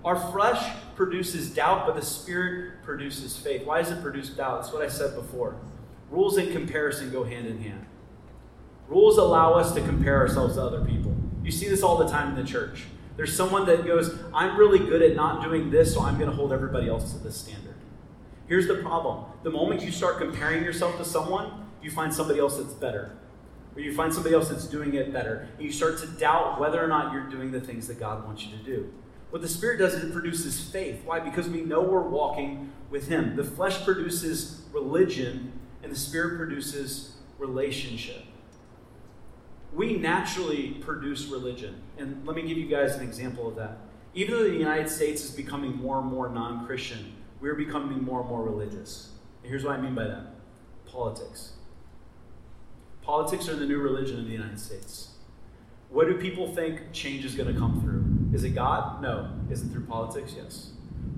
Our 0.04 0.16
flesh 0.32 0.74
produces 0.96 1.50
doubt, 1.50 1.86
but 1.86 1.94
the 1.94 2.04
spirit 2.04 2.82
produces 2.82 3.36
faith. 3.36 3.64
Why 3.64 3.82
does 3.82 3.92
it 3.92 4.02
produce 4.02 4.30
doubt? 4.30 4.62
That's 4.62 4.72
what 4.72 4.82
I 4.82 4.88
said 4.88 5.14
before. 5.14 5.56
Rules 6.10 6.36
and 6.36 6.50
comparison 6.50 7.12
go 7.12 7.24
hand 7.24 7.46
in 7.46 7.60
hand. 7.60 7.84
Rules 8.88 9.18
allow 9.18 9.52
us 9.52 9.74
to 9.74 9.80
compare 9.82 10.16
ourselves 10.16 10.54
to 10.54 10.62
other 10.62 10.84
people. 10.84 11.14
You 11.44 11.50
see 11.50 11.68
this 11.68 11.82
all 11.82 11.98
the 11.98 12.08
time 12.08 12.30
in 12.30 12.42
the 12.42 12.48
church. 12.48 12.84
There's 13.18 13.34
someone 13.36 13.66
that 13.66 13.84
goes, 13.84 14.16
I'm 14.32 14.56
really 14.56 14.78
good 14.78 15.02
at 15.02 15.16
not 15.16 15.42
doing 15.42 15.70
this, 15.70 15.92
so 15.92 16.02
I'm 16.02 16.18
going 16.18 16.30
to 16.30 16.36
hold 16.36 16.52
everybody 16.52 16.88
else 16.88 17.12
to 17.14 17.18
this 17.18 17.36
standard. 17.36 17.74
Here's 18.46 18.68
the 18.68 18.76
problem 18.76 19.24
the 19.42 19.50
moment 19.50 19.82
you 19.82 19.90
start 19.90 20.18
comparing 20.18 20.62
yourself 20.62 20.96
to 20.98 21.04
someone, 21.04 21.66
you 21.82 21.90
find 21.90 22.14
somebody 22.14 22.38
else 22.38 22.58
that's 22.58 22.74
better. 22.74 23.10
Or 23.74 23.80
you 23.80 23.92
find 23.92 24.14
somebody 24.14 24.36
else 24.36 24.48
that's 24.48 24.66
doing 24.66 24.94
it 24.94 25.12
better. 25.12 25.48
And 25.56 25.66
you 25.66 25.72
start 25.72 25.98
to 25.98 26.06
doubt 26.06 26.60
whether 26.60 26.82
or 26.82 26.86
not 26.86 27.12
you're 27.12 27.28
doing 27.28 27.50
the 27.50 27.60
things 27.60 27.88
that 27.88 27.98
God 27.98 28.24
wants 28.24 28.44
you 28.46 28.56
to 28.56 28.62
do. 28.62 28.92
What 29.30 29.42
the 29.42 29.48
Spirit 29.48 29.78
does 29.78 29.94
is 29.94 30.04
it 30.04 30.12
produces 30.12 30.60
faith. 30.60 31.02
Why? 31.04 31.18
Because 31.18 31.48
we 31.48 31.62
know 31.62 31.82
we're 31.82 32.02
walking 32.02 32.72
with 32.88 33.08
Him. 33.08 33.34
The 33.34 33.44
flesh 33.44 33.84
produces 33.84 34.62
religion, 34.72 35.52
and 35.82 35.90
the 35.90 35.98
Spirit 35.98 36.38
produces 36.38 37.16
relationship 37.36 38.22
we 39.72 39.96
naturally 39.96 40.70
produce 40.80 41.26
religion. 41.26 41.80
And 41.98 42.26
let 42.26 42.36
me 42.36 42.42
give 42.42 42.58
you 42.58 42.66
guys 42.66 42.94
an 42.94 43.02
example 43.02 43.48
of 43.48 43.56
that. 43.56 43.78
Even 44.14 44.34
though 44.34 44.44
the 44.44 44.56
United 44.56 44.88
States 44.88 45.24
is 45.24 45.30
becoming 45.30 45.76
more 45.76 46.00
and 46.00 46.06
more 46.06 46.28
non 46.28 46.66
Christian, 46.66 47.14
we're 47.40 47.54
becoming 47.54 48.02
more 48.02 48.20
and 48.20 48.28
more 48.28 48.42
religious. 48.42 49.10
And 49.42 49.50
here's 49.50 49.64
what 49.64 49.78
I 49.78 49.80
mean 49.80 49.94
by 49.94 50.04
that 50.04 50.34
politics. 50.86 51.52
Politics 53.02 53.48
are 53.48 53.56
the 53.56 53.66
new 53.66 53.78
religion 53.78 54.18
of 54.18 54.24
the 54.24 54.32
United 54.32 54.58
States. 54.58 55.10
What 55.90 56.08
do 56.08 56.18
people 56.18 56.54
think 56.54 56.92
change 56.92 57.24
is 57.24 57.34
going 57.34 57.52
to 57.52 57.58
come 57.58 57.80
through? 57.80 58.34
Is 58.36 58.44
it 58.44 58.50
God? 58.50 59.00
No. 59.00 59.30
Is 59.50 59.62
it 59.62 59.68
through 59.68 59.86
politics? 59.86 60.34
Yes. 60.36 60.72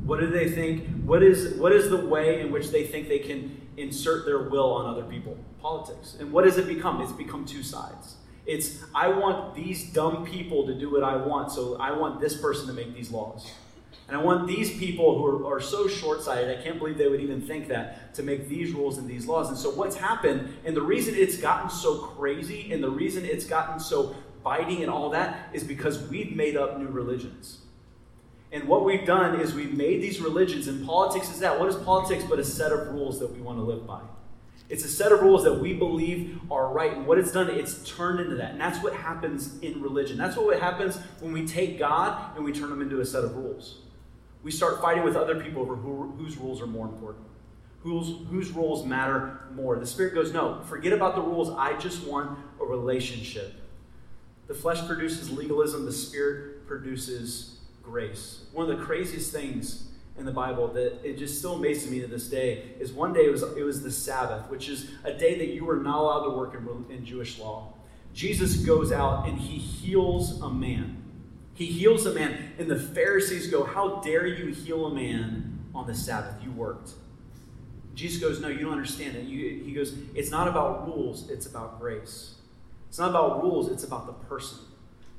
What 0.04 0.20
do 0.20 0.28
they 0.28 0.48
think? 0.48 0.86
What 1.04 1.22
is, 1.22 1.54
what 1.54 1.72
is 1.72 1.90
the 1.90 2.04
way 2.04 2.40
in 2.40 2.52
which 2.52 2.70
they 2.70 2.84
think 2.84 3.08
they 3.08 3.18
can 3.18 3.68
insert 3.76 4.26
their 4.26 4.48
will 4.48 4.72
on 4.72 4.86
other 4.86 5.04
people? 5.04 5.36
Politics. 5.60 6.16
And 6.20 6.32
what 6.32 6.44
does 6.44 6.58
it 6.58 6.68
become? 6.68 7.00
It's 7.00 7.12
become 7.12 7.44
two 7.44 7.62
sides. 7.62 8.16
It's, 8.50 8.82
I 8.92 9.06
want 9.06 9.54
these 9.54 9.92
dumb 9.92 10.26
people 10.26 10.66
to 10.66 10.74
do 10.74 10.90
what 10.90 11.04
I 11.04 11.14
want, 11.14 11.52
so 11.52 11.76
I 11.76 11.92
want 11.92 12.20
this 12.20 12.36
person 12.36 12.66
to 12.66 12.72
make 12.72 12.92
these 12.96 13.12
laws. 13.12 13.48
And 14.08 14.16
I 14.16 14.20
want 14.20 14.48
these 14.48 14.76
people 14.76 15.16
who 15.16 15.46
are, 15.46 15.54
are 15.54 15.60
so 15.60 15.86
short 15.86 16.20
sighted, 16.20 16.58
I 16.58 16.60
can't 16.60 16.80
believe 16.80 16.98
they 16.98 17.06
would 17.06 17.20
even 17.20 17.40
think 17.40 17.68
that, 17.68 18.12
to 18.14 18.24
make 18.24 18.48
these 18.48 18.72
rules 18.72 18.98
and 18.98 19.08
these 19.08 19.26
laws. 19.26 19.50
And 19.50 19.56
so, 19.56 19.70
what's 19.70 19.94
happened, 19.94 20.52
and 20.64 20.76
the 20.76 20.82
reason 20.82 21.14
it's 21.14 21.36
gotten 21.36 21.70
so 21.70 21.98
crazy, 21.98 22.72
and 22.72 22.82
the 22.82 22.90
reason 22.90 23.24
it's 23.24 23.44
gotten 23.44 23.78
so 23.78 24.16
biting 24.42 24.82
and 24.82 24.90
all 24.90 25.10
that, 25.10 25.50
is 25.52 25.62
because 25.62 26.08
we've 26.08 26.34
made 26.34 26.56
up 26.56 26.76
new 26.76 26.88
religions. 26.88 27.58
And 28.50 28.66
what 28.66 28.84
we've 28.84 29.06
done 29.06 29.38
is 29.40 29.54
we've 29.54 29.74
made 29.74 30.02
these 30.02 30.20
religions, 30.20 30.66
and 30.66 30.84
politics 30.84 31.30
is 31.30 31.38
that. 31.38 31.60
What 31.60 31.68
is 31.68 31.76
politics 31.76 32.24
but 32.28 32.40
a 32.40 32.44
set 32.44 32.72
of 32.72 32.88
rules 32.88 33.20
that 33.20 33.32
we 33.32 33.40
want 33.40 33.58
to 33.58 33.62
live 33.62 33.86
by? 33.86 34.00
It's 34.70 34.84
a 34.84 34.88
set 34.88 35.10
of 35.10 35.20
rules 35.20 35.42
that 35.42 35.54
we 35.54 35.74
believe 35.74 36.38
are 36.48 36.72
right. 36.72 36.96
And 36.96 37.04
what 37.04 37.18
it's 37.18 37.32
done, 37.32 37.50
it's 37.50 37.82
turned 37.82 38.20
into 38.20 38.36
that. 38.36 38.52
And 38.52 38.60
that's 38.60 38.80
what 38.82 38.94
happens 38.94 39.58
in 39.58 39.82
religion. 39.82 40.16
That's 40.16 40.36
what 40.36 40.60
happens 40.60 40.96
when 41.18 41.32
we 41.32 41.44
take 41.44 41.76
God 41.76 42.36
and 42.36 42.44
we 42.44 42.52
turn 42.52 42.70
them 42.70 42.80
into 42.80 43.00
a 43.00 43.04
set 43.04 43.24
of 43.24 43.36
rules. 43.36 43.80
We 44.44 44.52
start 44.52 44.80
fighting 44.80 45.02
with 45.02 45.16
other 45.16 45.42
people 45.42 45.62
over 45.62 45.74
who, 45.74 46.12
whose 46.16 46.38
rules 46.38 46.62
are 46.62 46.68
more 46.68 46.86
important, 46.86 47.26
whose, 47.80 48.14
whose 48.30 48.52
rules 48.52 48.86
matter 48.86 49.40
more. 49.52 49.76
The 49.76 49.86
Spirit 49.86 50.14
goes, 50.14 50.32
No, 50.32 50.62
forget 50.62 50.92
about 50.92 51.16
the 51.16 51.20
rules. 51.20 51.50
I 51.50 51.76
just 51.76 52.06
want 52.06 52.38
a 52.60 52.64
relationship. 52.64 53.54
The 54.46 54.54
flesh 54.54 54.86
produces 54.86 55.32
legalism, 55.32 55.84
the 55.84 55.92
Spirit 55.92 56.66
produces 56.68 57.58
grace. 57.82 58.44
One 58.52 58.70
of 58.70 58.78
the 58.78 58.84
craziest 58.84 59.32
things 59.32 59.89
in 60.20 60.26
the 60.26 60.32
Bible 60.32 60.68
that 60.68 61.00
it 61.02 61.18
just 61.18 61.38
still 61.38 61.54
amazes 61.54 61.90
me 61.90 62.00
to 62.00 62.06
this 62.06 62.28
day 62.28 62.62
is 62.78 62.92
one 62.92 63.12
day 63.12 63.24
it 63.24 63.32
was, 63.32 63.42
it 63.42 63.62
was 63.62 63.82
the 63.82 63.90
Sabbath, 63.90 64.48
which 64.50 64.68
is 64.68 64.90
a 65.02 65.12
day 65.12 65.36
that 65.38 65.48
you 65.48 65.64
were 65.64 65.78
not 65.78 65.98
allowed 65.98 66.24
to 66.24 66.30
work 66.36 66.54
in, 66.54 66.94
in 66.94 67.04
Jewish 67.04 67.38
law. 67.38 67.72
Jesus 68.12 68.56
goes 68.58 68.92
out 68.92 69.26
and 69.26 69.38
he 69.38 69.58
heals 69.58 70.40
a 70.42 70.50
man. 70.50 71.02
He 71.54 71.66
heals 71.66 72.06
a 72.06 72.14
man, 72.14 72.52
and 72.58 72.70
the 72.70 72.78
Pharisees 72.78 73.48
go, 73.48 73.64
How 73.64 74.00
dare 74.00 74.26
you 74.26 74.52
heal 74.52 74.86
a 74.86 74.94
man 74.94 75.58
on 75.74 75.86
the 75.86 75.94
Sabbath? 75.94 76.42
You 76.42 76.52
worked. 76.52 76.92
Jesus 77.94 78.20
goes, 78.20 78.40
No, 78.40 78.48
you 78.48 78.60
don't 78.60 78.72
understand 78.72 79.16
it. 79.16 79.24
He 79.24 79.72
goes, 79.72 79.94
It's 80.14 80.30
not 80.30 80.48
about 80.48 80.86
rules, 80.86 81.28
it's 81.28 81.46
about 81.46 81.80
grace. 81.80 82.36
It's 82.88 82.98
not 82.98 83.10
about 83.10 83.42
rules, 83.42 83.70
it's 83.70 83.84
about 83.84 84.06
the 84.06 84.12
person. 84.26 84.58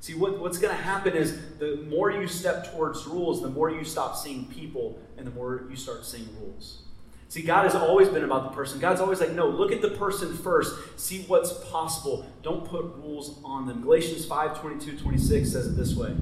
See, 0.01 0.15
what, 0.15 0.39
what's 0.39 0.58
going 0.58 0.75
to 0.75 0.81
happen 0.81 1.13
is 1.13 1.38
the 1.60 1.86
more 1.88 2.12
you 2.12 2.27
step 2.27 2.74
towards 2.74 3.05
rules, 3.05 3.43
the 3.43 3.50
more 3.50 3.70
you 3.70 3.84
stop 3.84 4.17
seeing 4.17 4.46
people, 4.46 5.00
and 5.15 5.27
the 5.27 5.31
more 5.31 5.63
you 5.70 5.75
start 5.75 6.05
seeing 6.05 6.27
rules. 6.41 6.81
See, 7.29 7.43
God 7.43 7.65
has 7.65 7.75
always 7.75 8.10
been 8.10 8.24
about 8.24 8.50
the 8.50 8.50
person. 8.50 8.79
God's 8.79 9.00
always 9.00 9.20
like, 9.20 9.31
no, 9.34 9.48
look 9.48 9.72
at 9.72 9.84
the 9.84 9.91
person 9.91 10.36
first. 10.36 11.00
See 11.00 11.22
what's 11.27 11.53
possible. 11.70 12.25
Don't 12.41 12.65
put 12.65 12.84
rules 12.98 13.39
on 13.46 13.67
them. 13.67 13.84
Galatians 13.84 14.25
5 14.25 14.60
22, 14.60 14.98
26 14.98 15.51
says 15.51 15.67
it 15.67 15.77
this 15.77 15.93
way. 15.93 16.15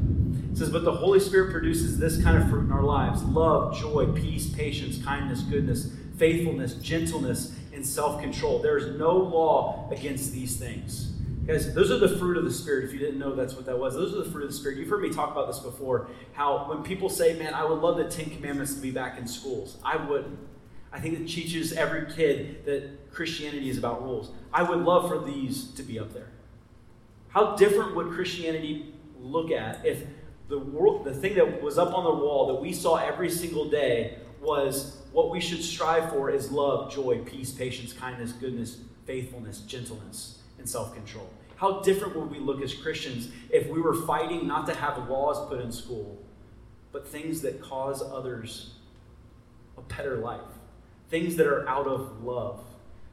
It 0.52 0.58
says, 0.58 0.70
But 0.70 0.84
the 0.84 0.92
Holy 0.92 1.22
Spirit 1.22 1.52
produces 1.52 1.98
this 1.98 2.22
kind 2.22 2.38
of 2.38 2.50
fruit 2.50 2.66
in 2.66 2.72
our 2.74 2.84
lives 2.84 3.24
love, 3.24 3.80
joy, 3.80 4.08
peace, 4.14 4.50
patience, 4.50 5.02
kindness, 5.04 5.42
goodness, 5.42 5.90
faithfulness, 6.18 6.76
gentleness, 6.76 7.56
and 7.74 7.84
self 7.84 8.22
control. 8.22 8.60
There 8.60 8.78
is 8.78 9.00
no 9.00 9.16
law 9.16 9.90
against 9.90 10.34
these 10.34 10.58
things. 10.58 11.09
Guys, 11.50 11.74
those 11.74 11.90
are 11.90 11.98
the 11.98 12.16
fruit 12.20 12.38
of 12.38 12.44
the 12.44 12.54
Spirit. 12.54 12.86
If 12.86 12.94
you 12.94 13.00
didn't 13.00 13.18
know 13.18 13.34
that's 13.34 13.56
what 13.56 13.66
that 13.66 13.80
was, 13.80 13.96
those 13.96 14.14
are 14.14 14.24
the 14.24 14.30
fruit 14.30 14.44
of 14.44 14.52
the 14.52 14.56
Spirit. 14.56 14.78
You've 14.78 14.88
heard 14.88 15.02
me 15.02 15.10
talk 15.10 15.32
about 15.32 15.48
this 15.48 15.58
before. 15.58 16.08
How 16.34 16.70
when 16.70 16.84
people 16.84 17.10
say, 17.10 17.40
man, 17.40 17.56
I 17.56 17.66
would 17.66 17.80
love 17.80 17.98
the 17.98 18.08
Ten 18.08 18.30
Commandments 18.30 18.76
to 18.76 18.80
be 18.80 18.92
back 18.92 19.18
in 19.18 19.26
schools, 19.28 19.80
I 19.84 19.98
wouldn't. 19.98 20.38
I 20.94 21.00
think 21.00 21.20
it 21.20 21.28
teaches 21.28 21.74
every 21.74 22.06
kid 22.14 22.66
that 22.66 23.12
Christianity 23.12 23.68
is 23.68 23.80
about 23.80 24.04
rules. 24.04 24.30
I 24.54 24.62
would 24.62 24.78
love 24.78 25.10
for 25.10 25.26
these 25.26 25.72
to 25.72 25.82
be 25.82 25.98
up 25.98 26.14
there. 26.14 26.30
How 27.30 27.56
different 27.56 27.96
would 27.96 28.12
Christianity 28.12 28.94
look 29.20 29.50
at 29.50 29.84
if 29.84 30.04
the 30.50 30.60
world, 30.60 31.04
the 31.04 31.16
thing 31.16 31.34
that 31.34 31.64
was 31.64 31.80
up 31.80 31.96
on 31.96 32.04
the 32.04 32.14
wall 32.14 32.46
that 32.54 32.62
we 32.62 32.72
saw 32.72 32.98
every 32.98 33.32
single 33.32 33.68
day 33.68 34.20
was 34.40 35.02
what 35.14 35.32
we 35.32 35.42
should 35.42 35.64
strive 35.64 36.12
for 36.12 36.30
is 36.30 36.52
love, 36.52 36.94
joy, 36.94 37.24
peace, 37.26 37.52
patience, 37.52 37.92
kindness, 37.92 38.34
goodness, 38.34 38.82
faithfulness, 39.08 39.62
gentleness, 39.62 40.39
and 40.60 40.70
self 40.70 40.94
control. 40.94 41.30
How 41.56 41.82
different 41.82 42.16
would 42.16 42.32
we 42.32 42.40
look 42.40 42.62
as 42.62 42.74
Christians 42.74 43.32
if 43.50 43.68
we 43.68 43.82
were 43.82 43.94
fighting 43.94 44.48
not 44.48 44.66
to 44.68 44.76
have 44.76 45.10
laws 45.10 45.50
put 45.50 45.60
in 45.60 45.72
school, 45.72 46.18
but 46.92 47.08
things 47.08 47.42
that 47.42 47.62
cause 47.62 48.02
others 48.02 48.76
a 49.78 49.82
better 49.82 50.18
life? 50.18 50.40
Things 51.10 51.36
that 51.36 51.48
are 51.48 51.68
out 51.68 51.88
of 51.88 52.24
love. 52.24 52.64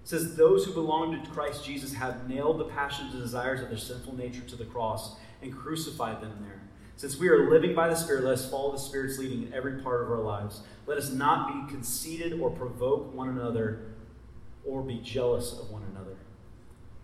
It 0.04 0.08
says, 0.08 0.36
Those 0.36 0.64
who 0.64 0.72
belong 0.72 1.20
to 1.20 1.30
Christ 1.30 1.64
Jesus 1.64 1.94
have 1.94 2.28
nailed 2.28 2.58
the 2.58 2.66
passions 2.66 3.14
and 3.14 3.22
desires 3.22 3.60
of 3.62 3.68
their 3.68 3.78
sinful 3.78 4.14
nature 4.16 4.42
to 4.42 4.56
the 4.56 4.64
cross 4.64 5.16
and 5.42 5.52
crucified 5.52 6.20
them 6.20 6.36
there. 6.42 6.60
Since 6.94 7.18
we 7.18 7.28
are 7.28 7.50
living 7.50 7.74
by 7.74 7.88
the 7.88 7.96
Spirit, 7.96 8.24
let 8.24 8.34
us 8.34 8.50
follow 8.50 8.72
the 8.72 8.78
Spirit's 8.78 9.18
leading 9.18 9.42
in 9.42 9.52
every 9.52 9.82
part 9.82 10.02
of 10.02 10.10
our 10.10 10.20
lives. 10.20 10.62
Let 10.86 10.98
us 10.98 11.10
not 11.10 11.52
be 11.52 11.72
conceited 11.74 12.40
or 12.40 12.50
provoke 12.50 13.12
one 13.12 13.28
another 13.28 13.88
or 14.64 14.82
be 14.82 14.98
jealous 14.98 15.52
of 15.52 15.70
one 15.70 15.82
another. 15.90 16.16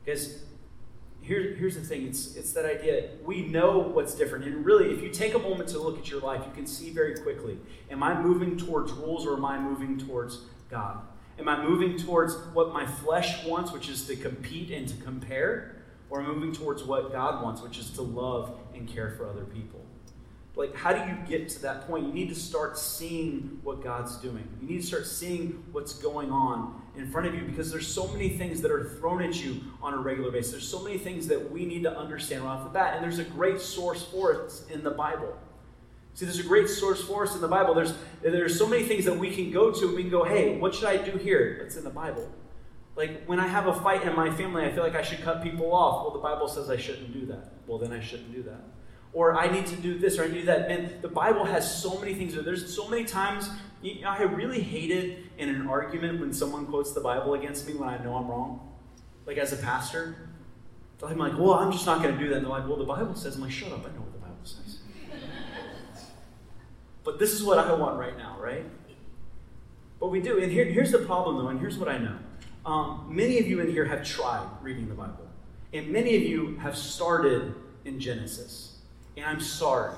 Guys, 0.04 0.42
here, 1.20 1.54
here's 1.54 1.76
the 1.76 1.82
thing 1.82 2.08
it's, 2.08 2.34
it's 2.34 2.52
that 2.52 2.64
idea 2.64 3.10
we 3.24 3.42
know 3.42 3.78
what's 3.78 4.14
different 4.14 4.44
and 4.44 4.64
really 4.64 4.92
if 4.92 5.00
you 5.00 5.08
take 5.08 5.34
a 5.34 5.38
moment 5.38 5.68
to 5.68 5.78
look 5.78 5.96
at 5.96 6.10
your 6.10 6.20
life 6.20 6.42
you 6.44 6.52
can 6.52 6.66
see 6.66 6.90
very 6.90 7.14
quickly 7.14 7.56
am 7.92 8.02
i 8.02 8.20
moving 8.20 8.56
towards 8.56 8.90
rules 8.90 9.24
or 9.24 9.34
am 9.34 9.44
i 9.44 9.58
moving 9.58 9.96
towards 9.96 10.40
god? 10.68 10.98
Am 11.38 11.48
i 11.48 11.62
moving 11.62 11.96
towards 11.96 12.34
what 12.52 12.72
my 12.72 12.84
flesh 12.84 13.44
wants 13.44 13.70
which 13.70 13.88
is 13.88 14.04
to 14.08 14.16
compete 14.16 14.72
and 14.72 14.88
to 14.88 14.96
compare 14.96 15.76
or 16.10 16.20
am 16.20 16.26
i 16.26 16.34
moving 16.34 16.52
towards 16.52 16.82
what 16.82 17.12
god 17.12 17.40
wants 17.40 17.62
which 17.62 17.78
is 17.78 17.90
to 17.90 18.02
love 18.02 18.58
and 18.74 18.88
care 18.88 19.10
for 19.10 19.28
other 19.28 19.44
people? 19.44 19.80
Like 20.56 20.74
how 20.74 20.92
do 20.92 21.08
you 21.08 21.16
get 21.28 21.48
to 21.50 21.62
that 21.62 21.86
point? 21.86 22.06
You 22.06 22.12
need 22.12 22.28
to 22.30 22.34
start 22.34 22.76
seeing 22.76 23.60
what 23.62 23.82
god's 23.82 24.16
doing. 24.16 24.48
You 24.60 24.68
need 24.68 24.80
to 24.80 24.86
start 24.86 25.06
seeing 25.06 25.62
what's 25.70 25.94
going 25.94 26.32
on 26.32 26.81
in 26.96 27.10
front 27.10 27.26
of 27.26 27.34
you 27.34 27.42
because 27.42 27.70
there's 27.70 27.86
so 27.86 28.06
many 28.08 28.28
things 28.28 28.60
that 28.60 28.70
are 28.70 28.84
thrown 28.84 29.22
at 29.22 29.42
you 29.42 29.60
on 29.82 29.94
a 29.94 29.98
regular 29.98 30.30
basis. 30.30 30.52
There's 30.52 30.68
so 30.68 30.82
many 30.82 30.98
things 30.98 31.26
that 31.28 31.50
we 31.50 31.64
need 31.64 31.82
to 31.84 31.96
understand 31.96 32.44
right 32.44 32.50
off 32.50 32.64
the 32.64 32.70
bat 32.70 32.94
and 32.94 33.04
there's 33.04 33.18
a 33.18 33.24
great 33.24 33.60
source 33.60 34.02
for 34.04 34.32
it 34.32 34.52
in 34.70 34.84
the 34.84 34.90
bible. 34.90 35.36
See 36.14 36.26
there's 36.26 36.38
a 36.38 36.44
great 36.44 36.68
source 36.68 37.02
for 37.02 37.22
us 37.22 37.34
in 37.34 37.40
the 37.40 37.48
bible. 37.48 37.74
There's 37.74 37.94
there's 38.20 38.58
so 38.58 38.66
many 38.66 38.84
things 38.84 39.06
that 39.06 39.16
we 39.16 39.34
can 39.34 39.50
go 39.50 39.70
to 39.72 39.86
and 39.86 39.96
we 39.96 40.02
can 40.02 40.10
go 40.10 40.24
hey 40.24 40.58
what 40.58 40.74
should 40.74 40.84
i 40.84 40.98
do 40.98 41.16
here? 41.16 41.62
It's 41.64 41.76
in 41.76 41.84
the 41.84 41.90
bible. 41.90 42.30
Like 42.94 43.24
when 43.24 43.40
i 43.40 43.46
have 43.46 43.66
a 43.66 43.74
fight 43.74 44.02
in 44.02 44.14
my 44.14 44.30
family 44.30 44.64
i 44.64 44.70
feel 44.70 44.82
like 44.82 44.94
i 44.94 45.02
should 45.02 45.22
cut 45.22 45.42
people 45.42 45.72
off. 45.72 46.04
Well 46.04 46.12
the 46.12 46.18
bible 46.18 46.48
says 46.48 46.68
i 46.68 46.76
shouldn't 46.76 47.12
do 47.12 47.24
that. 47.26 47.52
Well 47.66 47.78
then 47.78 47.92
i 47.92 48.00
shouldn't 48.00 48.34
do 48.34 48.42
that. 48.42 48.62
Or 49.14 49.36
I 49.36 49.50
need 49.50 49.66
to 49.66 49.76
do 49.76 49.98
this 49.98 50.18
or 50.18 50.24
I 50.24 50.28
need 50.28 50.34
to 50.34 50.40
do 50.40 50.46
that. 50.46 50.68
Man, 50.68 50.90
the 51.02 51.08
Bible 51.08 51.44
has 51.44 51.82
so 51.82 51.98
many 51.98 52.14
things. 52.14 52.34
There's 52.34 52.74
so 52.74 52.88
many 52.88 53.04
times 53.04 53.50
I 54.04 54.22
really 54.22 54.62
hate 54.62 54.90
it 54.90 55.18
in 55.38 55.48
an 55.48 55.66
argument 55.66 56.20
when 56.20 56.32
someone 56.32 56.66
quotes 56.66 56.92
the 56.92 57.00
Bible 57.00 57.34
against 57.34 57.66
me 57.66 57.74
when 57.74 57.88
I 57.88 58.02
know 58.02 58.14
I'm 58.14 58.28
wrong. 58.28 58.72
Like 59.26 59.38
as 59.38 59.52
a 59.52 59.56
pastor, 59.56 60.16
I'm 61.04 61.18
like, 61.18 61.36
well, 61.36 61.54
I'm 61.54 61.72
just 61.72 61.84
not 61.84 62.02
going 62.02 62.14
to 62.16 62.20
do 62.20 62.28
that. 62.28 62.36
And 62.36 62.44
they're 62.44 62.52
like, 62.52 62.68
well, 62.68 62.76
the 62.76 62.84
Bible 62.84 63.14
says. 63.14 63.34
I'm 63.34 63.42
like, 63.42 63.50
shut 63.50 63.72
up. 63.72 63.80
I 63.80 63.88
know 63.88 64.00
what 64.00 64.12
the 64.12 64.18
Bible 64.18 64.36
says. 64.44 64.78
but 67.04 67.18
this 67.18 67.32
is 67.32 67.42
what 67.42 67.58
I 67.58 67.72
want 67.74 67.98
right 67.98 68.16
now, 68.16 68.36
right? 68.40 68.64
But 69.98 70.08
we 70.08 70.20
do. 70.20 70.40
And 70.40 70.50
here, 70.50 70.64
here's 70.64 70.92
the 70.92 70.98
problem, 70.98 71.36
though, 71.36 71.48
and 71.48 71.58
here's 71.58 71.78
what 71.78 71.88
I 71.88 71.98
know. 71.98 72.18
Um, 72.64 73.06
many 73.08 73.38
of 73.38 73.48
you 73.48 73.60
in 73.60 73.70
here 73.70 73.84
have 73.84 74.04
tried 74.04 74.46
reading 74.62 74.88
the 74.88 74.94
Bible, 74.94 75.28
and 75.72 75.88
many 75.88 76.14
of 76.16 76.22
you 76.22 76.56
have 76.58 76.76
started 76.76 77.54
in 77.84 77.98
Genesis. 77.98 78.76
And 79.16 79.26
I'm 79.26 79.40
sorry. 79.40 79.94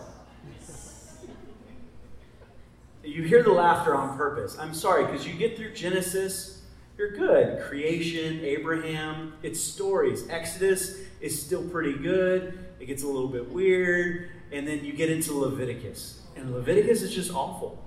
You 3.05 3.23
hear 3.23 3.43
the 3.43 3.53
laughter 3.53 3.95
on 3.95 4.17
purpose. 4.17 4.57
I'm 4.59 4.73
sorry, 4.73 5.05
because 5.05 5.27
you 5.27 5.35
get 5.35 5.57
through 5.57 5.75
Genesis, 5.75 6.62
you're 6.97 7.11
good. 7.11 7.62
Creation, 7.64 8.40
Abraham, 8.40 9.35
it's 9.43 9.61
stories. 9.61 10.29
Exodus 10.31 11.01
is 11.21 11.40
still 11.40 11.62
pretty 11.69 11.95
good. 11.95 12.59
It 12.81 12.87
gets 12.87 13.03
a 13.03 13.07
little 13.07 13.29
bit 13.29 13.51
weird. 13.51 14.31
And 14.53 14.67
then 14.67 14.85
you 14.85 14.93
get 14.93 15.11
into 15.11 15.35
Leviticus. 15.35 16.23
And 16.37 16.53
Leviticus 16.53 17.03
is 17.03 17.14
just 17.14 17.33
awful. 17.35 17.83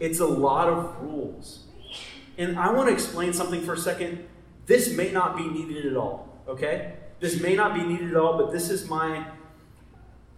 It's 0.00 0.20
a 0.20 0.26
lot 0.26 0.68
of 0.68 1.02
rules. 1.02 1.64
And 2.38 2.58
I 2.58 2.72
want 2.72 2.88
to 2.88 2.94
explain 2.94 3.32
something 3.32 3.60
for 3.62 3.74
a 3.74 3.78
second. 3.78 4.26
This 4.66 4.96
may 4.96 5.12
not 5.12 5.36
be 5.36 5.46
needed 5.46 5.86
at 5.86 5.96
all, 5.96 6.40
okay? 6.48 6.94
This 7.20 7.40
may 7.40 7.54
not 7.54 7.74
be 7.74 7.82
needed 7.82 8.10
at 8.10 8.16
all, 8.16 8.38
but 8.38 8.52
this 8.52 8.70
is 8.70 8.88
my 8.88 9.26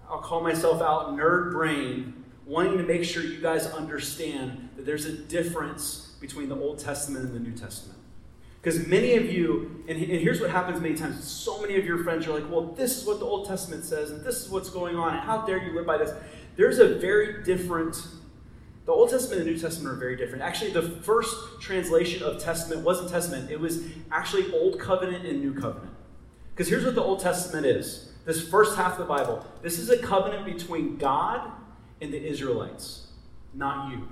I'll 0.09 0.19
call 0.19 0.41
myself 0.41 0.81
out 0.81 1.17
nerd 1.17 1.51
brain, 1.53 2.16
wanting 2.47 2.79
to 2.79 2.85
make 2.85 3.05
sure 3.05 3.23
you 3.23 3.41
guys 3.41 3.67
understand 3.67 4.71
that 4.77 4.87
there's 4.87 5.05
a 5.05 5.13
difference 5.13 6.15
between 6.21 6.49
the 6.49 6.57
Old 6.57 6.79
Testament 6.79 7.25
and 7.27 7.35
the 7.35 7.41
New 7.41 7.57
Testament. 7.57 7.99
Because 8.63 8.87
many 8.87 9.15
of 9.15 9.27
you, 9.27 9.85
and, 9.89 9.99
here's 9.99 10.41
what 10.41 10.51
happens 10.51 10.81
many 10.81 10.95
times 10.95 11.23
so 11.23 11.61
many 11.61 11.77
of 11.77 11.85
your 11.85 12.03
friends 12.03 12.27
are 12.27 12.33
like, 12.33 12.51
well, 12.51 12.73
this 12.73 12.99
is 12.99 13.07
what 13.07 13.19
the 13.19 13.25
Old 13.25 13.47
Testament 13.47 13.85
says, 13.85 14.11
and 14.11 14.25
this 14.25 14.45
is 14.45 14.49
what's 14.49 14.71
going 14.71 14.97
on, 14.97 15.15
and 15.15 15.21
how 15.21 15.43
dare 15.43 15.63
you 15.63 15.75
live 15.75 15.87
by 15.87 15.99
this. 15.99 16.13
There's 16.57 16.79
a 16.79 16.97
very 16.97 17.45
different, 17.45 17.97
the 18.87 18.93
Old 18.93 19.11
Testament 19.11 19.41
and 19.41 19.49
the 19.49 19.53
New 19.53 19.59
Testament 19.59 19.95
are 19.95 19.99
very 19.99 20.17
different. 20.17 20.43
Actually, 20.43 20.73
the 20.73 20.83
first 20.83 21.37
translation 21.61 22.23
of 22.23 22.43
Testament 22.43 22.83
wasn't 22.83 23.11
Testament, 23.11 23.51
it 23.51 23.61
was 23.61 23.85
actually 24.11 24.53
Old 24.53 24.81
Covenant 24.81 25.27
and 25.27 25.41
New 25.41 25.55
Covenant. 25.55 25.95
Because 26.51 26.69
here's 26.69 26.85
what 26.85 26.95
the 26.95 27.03
Old 27.03 27.21
Testament 27.21 27.67
is 27.67 28.13
this 28.25 28.49
first 28.49 28.77
half 28.77 28.93
of 28.93 28.99
the 28.99 29.05
Bible, 29.05 29.47
this 29.63 29.79
is 29.79 29.91
a 29.91 29.99
covenant 29.99 30.45
between 30.45 30.97
God 30.97 31.53
and 32.01 32.13
the 32.13 32.23
Israelites, 32.23 33.09
not 33.55 33.91
you. 33.91 34.09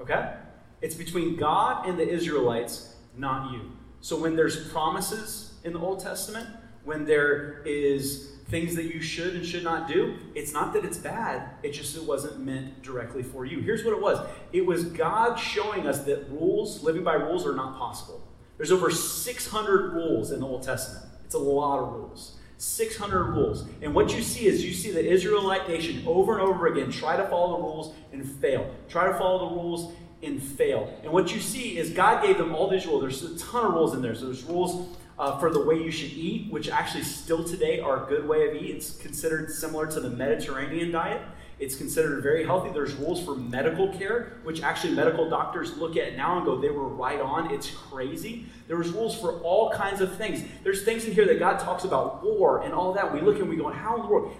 Okay? 0.00 0.34
It's 0.80 0.94
between 0.94 1.36
God 1.36 1.86
and 1.86 1.98
the 1.98 2.08
Israelites, 2.08 2.94
not 3.16 3.52
you. 3.52 3.72
So 4.00 4.18
when 4.20 4.36
there's 4.36 4.68
promises 4.68 5.54
in 5.64 5.72
the 5.72 5.80
Old 5.80 6.00
Testament, 6.00 6.48
when 6.84 7.04
there 7.04 7.62
is 7.64 8.32
things 8.48 8.74
that 8.76 8.84
you 8.84 9.00
should 9.00 9.34
and 9.34 9.44
should 9.44 9.64
not 9.64 9.88
do, 9.88 10.16
it's 10.34 10.52
not 10.52 10.72
that 10.72 10.84
it's 10.84 10.96
bad, 10.96 11.50
it 11.62 11.72
just 11.72 11.96
it 11.96 12.04
wasn't 12.04 12.40
meant 12.40 12.82
directly 12.82 13.22
for 13.22 13.44
you. 13.44 13.60
Here's 13.60 13.84
what 13.84 13.92
it 13.92 14.00
was. 14.00 14.26
It 14.52 14.64
was 14.64 14.84
God 14.84 15.36
showing 15.36 15.86
us 15.86 16.04
that 16.04 16.30
rules, 16.30 16.82
living 16.82 17.04
by 17.04 17.14
rules 17.14 17.46
are 17.46 17.54
not 17.54 17.76
possible. 17.76 18.26
There's 18.56 18.72
over 18.72 18.90
600 18.90 19.92
rules 19.92 20.30
in 20.30 20.40
the 20.40 20.46
Old 20.46 20.62
Testament. 20.62 21.06
It's 21.24 21.34
a 21.34 21.38
lot 21.38 21.80
of 21.80 21.92
rules. 21.92 22.37
600 22.58 23.24
rules. 23.24 23.64
And 23.82 23.94
what 23.94 24.14
you 24.14 24.20
see 24.20 24.46
is 24.46 24.64
you 24.64 24.74
see 24.74 24.90
the 24.90 25.04
Israelite 25.04 25.68
nation 25.68 26.02
over 26.06 26.32
and 26.32 26.42
over 26.42 26.66
again 26.66 26.90
try 26.90 27.16
to 27.16 27.24
follow 27.28 27.56
the 27.56 27.62
rules 27.62 27.94
and 28.12 28.28
fail. 28.40 28.74
Try 28.88 29.06
to 29.06 29.14
follow 29.16 29.48
the 29.48 29.54
rules 29.54 29.92
and 30.22 30.42
fail. 30.42 30.92
And 31.04 31.12
what 31.12 31.32
you 31.32 31.40
see 31.40 31.78
is 31.78 31.90
God 31.90 32.22
gave 32.22 32.36
them 32.36 32.54
all 32.54 32.68
these 32.68 32.86
rules. 32.86 33.02
There's 33.02 33.22
a 33.22 33.38
ton 33.38 33.66
of 33.66 33.72
rules 33.72 33.94
in 33.94 34.02
there. 34.02 34.14
So 34.14 34.26
there's 34.26 34.42
rules 34.42 34.88
uh, 35.18 35.38
for 35.38 35.50
the 35.50 35.62
way 35.62 35.76
you 35.76 35.90
should 35.90 36.12
eat, 36.12 36.50
which 36.52 36.68
actually 36.68 37.04
still 37.04 37.44
today 37.44 37.80
are 37.80 38.04
a 38.04 38.06
good 38.08 38.26
way 38.26 38.48
of 38.48 38.54
eating. 38.54 38.76
It's 38.76 38.96
considered 38.96 39.50
similar 39.50 39.86
to 39.86 40.00
the 40.00 40.10
Mediterranean 40.10 40.90
diet. 40.90 41.22
It's 41.58 41.74
considered 41.74 42.22
very 42.22 42.44
healthy. 42.44 42.70
There's 42.70 42.94
rules 42.94 43.24
for 43.24 43.34
medical 43.34 43.92
care, 43.92 44.38
which 44.44 44.62
actually 44.62 44.94
medical 44.94 45.28
doctors 45.28 45.76
look 45.76 45.96
at 45.96 46.16
now 46.16 46.36
and 46.36 46.46
go, 46.46 46.60
they 46.60 46.70
were 46.70 46.86
right 46.86 47.20
on. 47.20 47.50
It's 47.52 47.68
crazy. 47.70 48.46
There's 48.68 48.90
rules 48.90 49.18
for 49.18 49.40
all 49.40 49.70
kinds 49.72 50.00
of 50.00 50.16
things. 50.16 50.44
There's 50.62 50.84
things 50.84 51.04
in 51.04 51.12
here 51.12 51.26
that 51.26 51.40
God 51.40 51.58
talks 51.58 51.84
about 51.84 52.22
war 52.22 52.62
and 52.62 52.72
all 52.72 52.92
that. 52.92 53.12
We 53.12 53.20
look 53.20 53.40
and 53.40 53.48
we 53.48 53.56
go, 53.56 53.70
how 53.70 53.96
in 53.96 54.02
the 54.02 54.08
world? 54.08 54.36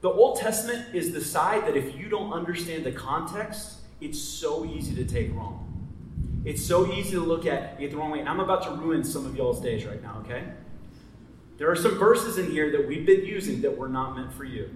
The 0.00 0.10
Old 0.10 0.38
Testament 0.38 0.94
is 0.94 1.12
the 1.12 1.20
side 1.20 1.66
that 1.66 1.76
if 1.76 1.96
you 1.96 2.08
don't 2.08 2.32
understand 2.32 2.84
the 2.84 2.92
context, 2.92 3.78
it's 4.00 4.18
so 4.18 4.64
easy 4.64 4.94
to 4.94 5.04
take 5.04 5.34
wrong. 5.34 5.66
It's 6.44 6.64
so 6.64 6.90
easy 6.92 7.12
to 7.12 7.20
look 7.20 7.46
at 7.46 7.80
it 7.80 7.90
the 7.90 7.96
wrong 7.96 8.12
way. 8.12 8.20
And 8.20 8.28
I'm 8.28 8.40
about 8.40 8.62
to 8.62 8.70
ruin 8.70 9.04
some 9.04 9.26
of 9.26 9.36
y'all's 9.36 9.60
days 9.60 9.84
right 9.84 10.02
now, 10.02 10.22
okay? 10.24 10.44
There 11.58 11.70
are 11.70 11.76
some 11.76 11.98
verses 11.98 12.38
in 12.38 12.50
here 12.50 12.70
that 12.70 12.88
we've 12.88 13.04
been 13.04 13.26
using 13.26 13.60
that 13.62 13.76
were 13.76 13.88
not 13.88 14.16
meant 14.16 14.32
for 14.32 14.44
you. 14.44 14.70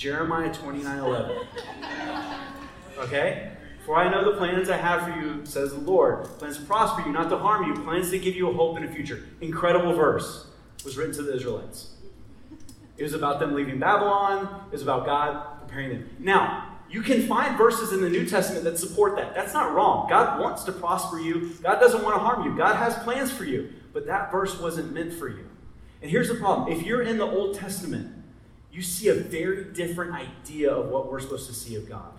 Jeremiah 0.00 0.50
29 0.50 0.98
11. 0.98 1.36
Okay? 3.00 3.50
For 3.84 3.96
I 3.96 4.10
know 4.10 4.32
the 4.32 4.38
plans 4.38 4.70
I 4.70 4.78
have 4.78 5.02
for 5.02 5.20
you, 5.20 5.44
says 5.44 5.74
the 5.74 5.80
Lord. 5.80 6.24
Plans 6.38 6.56
to 6.56 6.62
prosper 6.62 7.06
you, 7.06 7.12
not 7.12 7.28
to 7.28 7.36
harm 7.36 7.66
you, 7.66 7.74
plans 7.82 8.08
to 8.10 8.18
give 8.18 8.34
you 8.34 8.48
a 8.48 8.52
hope 8.54 8.78
in 8.78 8.84
a 8.84 8.88
future. 8.90 9.28
Incredible 9.42 9.92
verse 9.92 10.46
was 10.86 10.96
written 10.96 11.14
to 11.16 11.22
the 11.22 11.36
Israelites. 11.36 11.96
It 12.96 13.02
was 13.02 13.12
about 13.12 13.40
them 13.40 13.54
leaving 13.54 13.78
Babylon, 13.78 14.64
it 14.68 14.72
was 14.72 14.80
about 14.80 15.04
God 15.04 15.60
preparing 15.60 15.90
them. 15.90 16.08
Now, 16.18 16.78
you 16.88 17.02
can 17.02 17.26
find 17.26 17.58
verses 17.58 17.92
in 17.92 18.00
the 18.00 18.08
New 18.08 18.24
Testament 18.24 18.64
that 18.64 18.78
support 18.78 19.16
that. 19.16 19.34
That's 19.34 19.52
not 19.52 19.74
wrong. 19.74 20.08
God 20.08 20.40
wants 20.40 20.64
to 20.64 20.72
prosper 20.72 21.18
you, 21.18 21.54
God 21.62 21.78
doesn't 21.78 22.02
want 22.02 22.14
to 22.14 22.20
harm 22.20 22.46
you. 22.46 22.56
God 22.56 22.76
has 22.76 22.94
plans 23.04 23.30
for 23.30 23.44
you. 23.44 23.70
But 23.92 24.06
that 24.06 24.32
verse 24.32 24.58
wasn't 24.58 24.94
meant 24.94 25.12
for 25.12 25.28
you. 25.28 25.46
And 26.00 26.10
here's 26.10 26.28
the 26.28 26.36
problem 26.36 26.72
if 26.72 26.86
you're 26.86 27.02
in 27.02 27.18
the 27.18 27.26
Old 27.26 27.58
Testament, 27.58 28.19
you 28.72 28.82
see 28.82 29.08
a 29.08 29.14
very 29.14 29.64
different 29.72 30.12
idea 30.12 30.72
of 30.72 30.88
what 30.88 31.10
we're 31.10 31.20
supposed 31.20 31.48
to 31.48 31.54
see 31.54 31.74
of 31.76 31.88
God. 31.88 32.12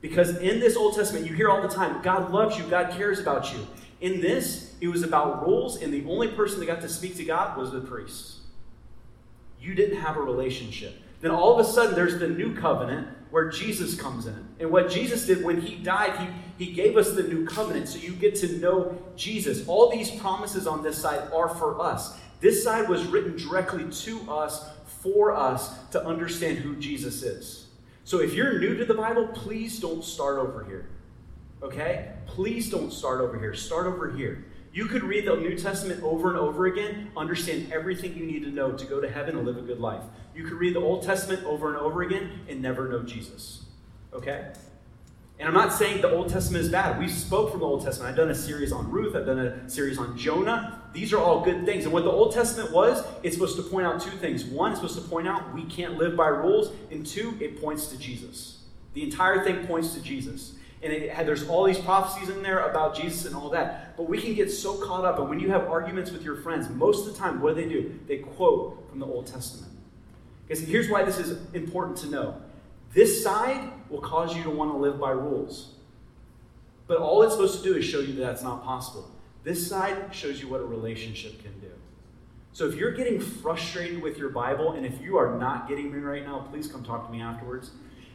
Because 0.00 0.36
in 0.38 0.60
this 0.60 0.76
Old 0.76 0.94
Testament, 0.94 1.26
you 1.26 1.34
hear 1.34 1.48
all 1.48 1.62
the 1.62 1.68
time 1.68 2.02
God 2.02 2.30
loves 2.30 2.58
you, 2.58 2.64
God 2.64 2.92
cares 2.92 3.20
about 3.20 3.52
you. 3.52 3.66
In 4.00 4.20
this, 4.20 4.74
it 4.80 4.88
was 4.88 5.02
about 5.02 5.46
rules, 5.46 5.80
and 5.80 5.92
the 5.92 6.04
only 6.06 6.28
person 6.28 6.60
that 6.60 6.66
got 6.66 6.82
to 6.82 6.88
speak 6.88 7.16
to 7.16 7.24
God 7.24 7.56
was 7.56 7.70
the 7.70 7.80
priest. 7.80 8.40
You 9.60 9.74
didn't 9.74 10.00
have 10.00 10.16
a 10.16 10.20
relationship. 10.20 10.94
Then 11.22 11.30
all 11.30 11.58
of 11.58 11.66
a 11.66 11.68
sudden, 11.68 11.94
there's 11.94 12.18
the 12.18 12.28
new 12.28 12.54
covenant 12.54 13.08
where 13.30 13.48
Jesus 13.48 13.98
comes 13.98 14.26
in. 14.26 14.46
And 14.60 14.70
what 14.70 14.90
Jesus 14.90 15.26
did 15.26 15.42
when 15.42 15.60
he 15.60 15.76
died, 15.76 16.12
he, 16.58 16.66
he 16.66 16.72
gave 16.72 16.96
us 16.96 17.12
the 17.12 17.22
new 17.22 17.46
covenant. 17.46 17.88
So 17.88 17.98
you 17.98 18.12
get 18.12 18.34
to 18.36 18.58
know 18.58 18.96
Jesus. 19.16 19.66
All 19.66 19.90
these 19.90 20.10
promises 20.10 20.66
on 20.66 20.82
this 20.82 20.98
side 20.98 21.32
are 21.32 21.48
for 21.48 21.80
us. 21.80 22.16
This 22.40 22.62
side 22.62 22.88
was 22.88 23.06
written 23.06 23.36
directly 23.36 23.90
to 23.90 24.30
us, 24.30 24.68
for 25.04 25.36
us, 25.36 25.78
to 25.90 26.04
understand 26.04 26.58
who 26.58 26.74
Jesus 26.76 27.22
is. 27.22 27.66
So 28.04 28.20
if 28.20 28.32
you're 28.32 28.58
new 28.58 28.74
to 28.76 28.84
the 28.84 28.94
Bible, 28.94 29.28
please 29.28 29.78
don't 29.78 30.02
start 30.02 30.38
over 30.38 30.64
here. 30.64 30.88
Okay? 31.62 32.10
Please 32.26 32.70
don't 32.70 32.92
start 32.92 33.20
over 33.20 33.38
here. 33.38 33.54
Start 33.54 33.86
over 33.86 34.10
here. 34.10 34.46
You 34.72 34.86
could 34.86 35.04
read 35.04 35.26
the 35.26 35.36
New 35.36 35.56
Testament 35.56 36.02
over 36.02 36.30
and 36.30 36.38
over 36.38 36.66
again, 36.66 37.12
understand 37.16 37.72
everything 37.72 38.16
you 38.16 38.26
need 38.26 38.42
to 38.42 38.50
know 38.50 38.72
to 38.72 38.84
go 38.86 39.00
to 39.00 39.08
heaven 39.08 39.36
and 39.36 39.46
live 39.46 39.58
a 39.58 39.62
good 39.62 39.78
life. 39.78 40.02
You 40.34 40.42
could 40.42 40.54
read 40.54 40.74
the 40.74 40.80
Old 40.80 41.04
Testament 41.04 41.44
over 41.44 41.68
and 41.68 41.76
over 41.76 42.02
again 42.02 42.40
and 42.48 42.60
never 42.60 42.88
know 42.88 43.02
Jesus. 43.02 43.66
Okay? 44.12 44.52
And 45.38 45.48
I'm 45.48 45.54
not 45.54 45.72
saying 45.72 46.00
the 46.00 46.10
Old 46.10 46.28
Testament 46.28 46.64
is 46.64 46.70
bad. 46.70 46.98
We 46.98 47.08
spoke 47.08 47.50
from 47.50 47.60
the 47.60 47.66
Old 47.66 47.84
Testament. 47.84 48.10
I've 48.10 48.16
done 48.16 48.30
a 48.30 48.34
series 48.34 48.70
on 48.72 48.90
Ruth, 48.90 49.16
I've 49.16 49.26
done 49.26 49.40
a 49.40 49.68
series 49.68 49.98
on 49.98 50.16
Jonah. 50.16 50.80
These 50.92 51.12
are 51.12 51.18
all 51.18 51.40
good 51.44 51.64
things. 51.66 51.84
And 51.84 51.92
what 51.92 52.04
the 52.04 52.10
Old 52.10 52.32
Testament 52.32 52.70
was, 52.70 53.04
it's 53.24 53.34
supposed 53.34 53.56
to 53.56 53.62
point 53.62 53.84
out 53.84 54.00
two 54.00 54.16
things. 54.18 54.44
One, 54.44 54.70
it's 54.70 54.80
supposed 54.80 55.02
to 55.02 55.08
point 55.08 55.26
out 55.26 55.52
we 55.52 55.64
can't 55.64 55.98
live 55.98 56.16
by 56.16 56.28
rules. 56.28 56.72
And 56.92 57.04
two, 57.04 57.36
it 57.40 57.60
points 57.60 57.88
to 57.88 57.98
Jesus. 57.98 58.62
The 58.92 59.02
entire 59.02 59.42
thing 59.42 59.66
points 59.66 59.92
to 59.94 60.00
Jesus 60.00 60.54
and 60.84 60.92
it 60.92 61.26
there's 61.26 61.48
all 61.48 61.64
these 61.64 61.78
prophecies 61.78 62.28
in 62.28 62.42
there 62.42 62.68
about 62.68 62.94
Jesus 62.94 63.24
and 63.24 63.34
all 63.34 63.48
that. 63.50 63.96
But 63.96 64.04
we 64.04 64.20
can 64.20 64.34
get 64.34 64.52
so 64.52 64.76
caught 64.76 65.04
up, 65.04 65.18
and 65.18 65.28
when 65.28 65.40
you 65.40 65.50
have 65.50 65.66
arguments 65.66 66.10
with 66.10 66.22
your 66.22 66.36
friends, 66.36 66.68
most 66.68 67.06
of 67.06 67.12
the 67.12 67.18
time, 67.18 67.40
what 67.40 67.56
do 67.56 67.62
they 67.62 67.68
do? 67.68 67.98
They 68.06 68.18
quote 68.18 68.88
from 68.90 69.00
the 69.00 69.06
Old 69.06 69.26
Testament. 69.26 69.72
Because 70.46 70.62
here's 70.62 70.90
why 70.90 71.02
this 71.02 71.18
is 71.18 71.38
important 71.54 71.96
to 71.98 72.08
know 72.08 72.40
this 72.92 73.24
side 73.24 73.72
will 73.94 74.00
cause 74.00 74.36
you 74.36 74.42
to 74.42 74.50
want 74.50 74.72
to 74.72 74.76
live 74.76 74.98
by 74.98 75.10
rules. 75.10 75.74
But 76.88 76.98
all 76.98 77.22
it's 77.22 77.34
supposed 77.34 77.62
to 77.62 77.64
do 77.64 77.76
is 77.76 77.84
show 77.84 78.00
you 78.00 78.12
that 78.14 78.22
that's 78.22 78.42
not 78.42 78.64
possible. 78.64 79.08
This 79.44 79.66
side 79.66 80.12
shows 80.12 80.40
you 80.42 80.48
what 80.48 80.60
a 80.60 80.64
relationship 80.64 81.40
can 81.42 81.52
do. 81.60 81.70
So 82.52 82.66
if 82.66 82.74
you're 82.74 82.92
getting 82.92 83.20
frustrated 83.20 84.02
with 84.02 84.18
your 84.18 84.30
Bible, 84.30 84.72
and 84.72 84.84
if 84.84 85.00
you 85.00 85.16
are 85.16 85.38
not 85.38 85.68
getting 85.68 85.92
me 85.92 85.98
right 85.98 86.24
now, 86.24 86.40
please 86.50 86.66
come 86.66 86.82
talk 86.82 87.06
to 87.06 87.12
me 87.12 87.20
afterwards. 87.20 87.70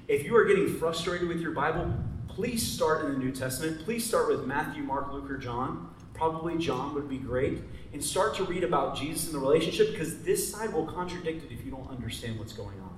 If 0.09 0.25
you 0.25 0.35
are 0.35 0.45
getting 0.45 0.67
frustrated 0.77 1.27
with 1.29 1.39
your 1.39 1.51
Bible, 1.51 1.93
please 2.27 2.61
start 2.61 3.05
in 3.05 3.13
the 3.13 3.17
New 3.17 3.31
Testament. 3.31 3.83
Please 3.85 4.05
start 4.05 4.27
with 4.27 4.45
Matthew, 4.45 4.83
Mark, 4.83 5.13
Luke, 5.13 5.31
or 5.31 5.37
John. 5.37 5.93
Probably 6.13 6.57
John 6.57 6.93
would 6.93 7.07
be 7.07 7.17
great. 7.17 7.59
And 7.93 8.03
start 8.03 8.35
to 8.35 8.43
read 8.43 8.65
about 8.65 8.97
Jesus 8.97 9.25
and 9.27 9.33
the 9.33 9.39
relationship 9.39 9.91
because 9.91 10.19
this 10.23 10.51
side 10.51 10.73
will 10.73 10.85
contradict 10.85 11.49
it 11.49 11.53
if 11.53 11.63
you 11.63 11.71
don't 11.71 11.89
understand 11.89 12.37
what's 12.37 12.53
going 12.53 12.79
on. 12.81 12.97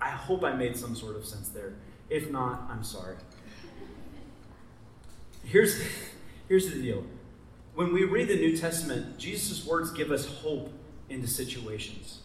I 0.00 0.10
hope 0.10 0.42
I 0.42 0.52
made 0.52 0.76
some 0.76 0.96
sort 0.96 1.14
of 1.14 1.24
sense 1.24 1.50
there. 1.50 1.74
If 2.10 2.30
not, 2.30 2.68
I'm 2.68 2.82
sorry. 2.82 3.16
Here's, 5.44 5.80
here's 6.48 6.70
the 6.70 6.80
deal. 6.80 7.04
When 7.74 7.92
we 7.92 8.04
read 8.04 8.28
the 8.28 8.36
New 8.36 8.56
Testament, 8.56 9.16
Jesus' 9.16 9.64
words 9.64 9.90
give 9.92 10.10
us 10.10 10.26
hope 10.26 10.72
into 11.08 11.28
situations. 11.28 12.18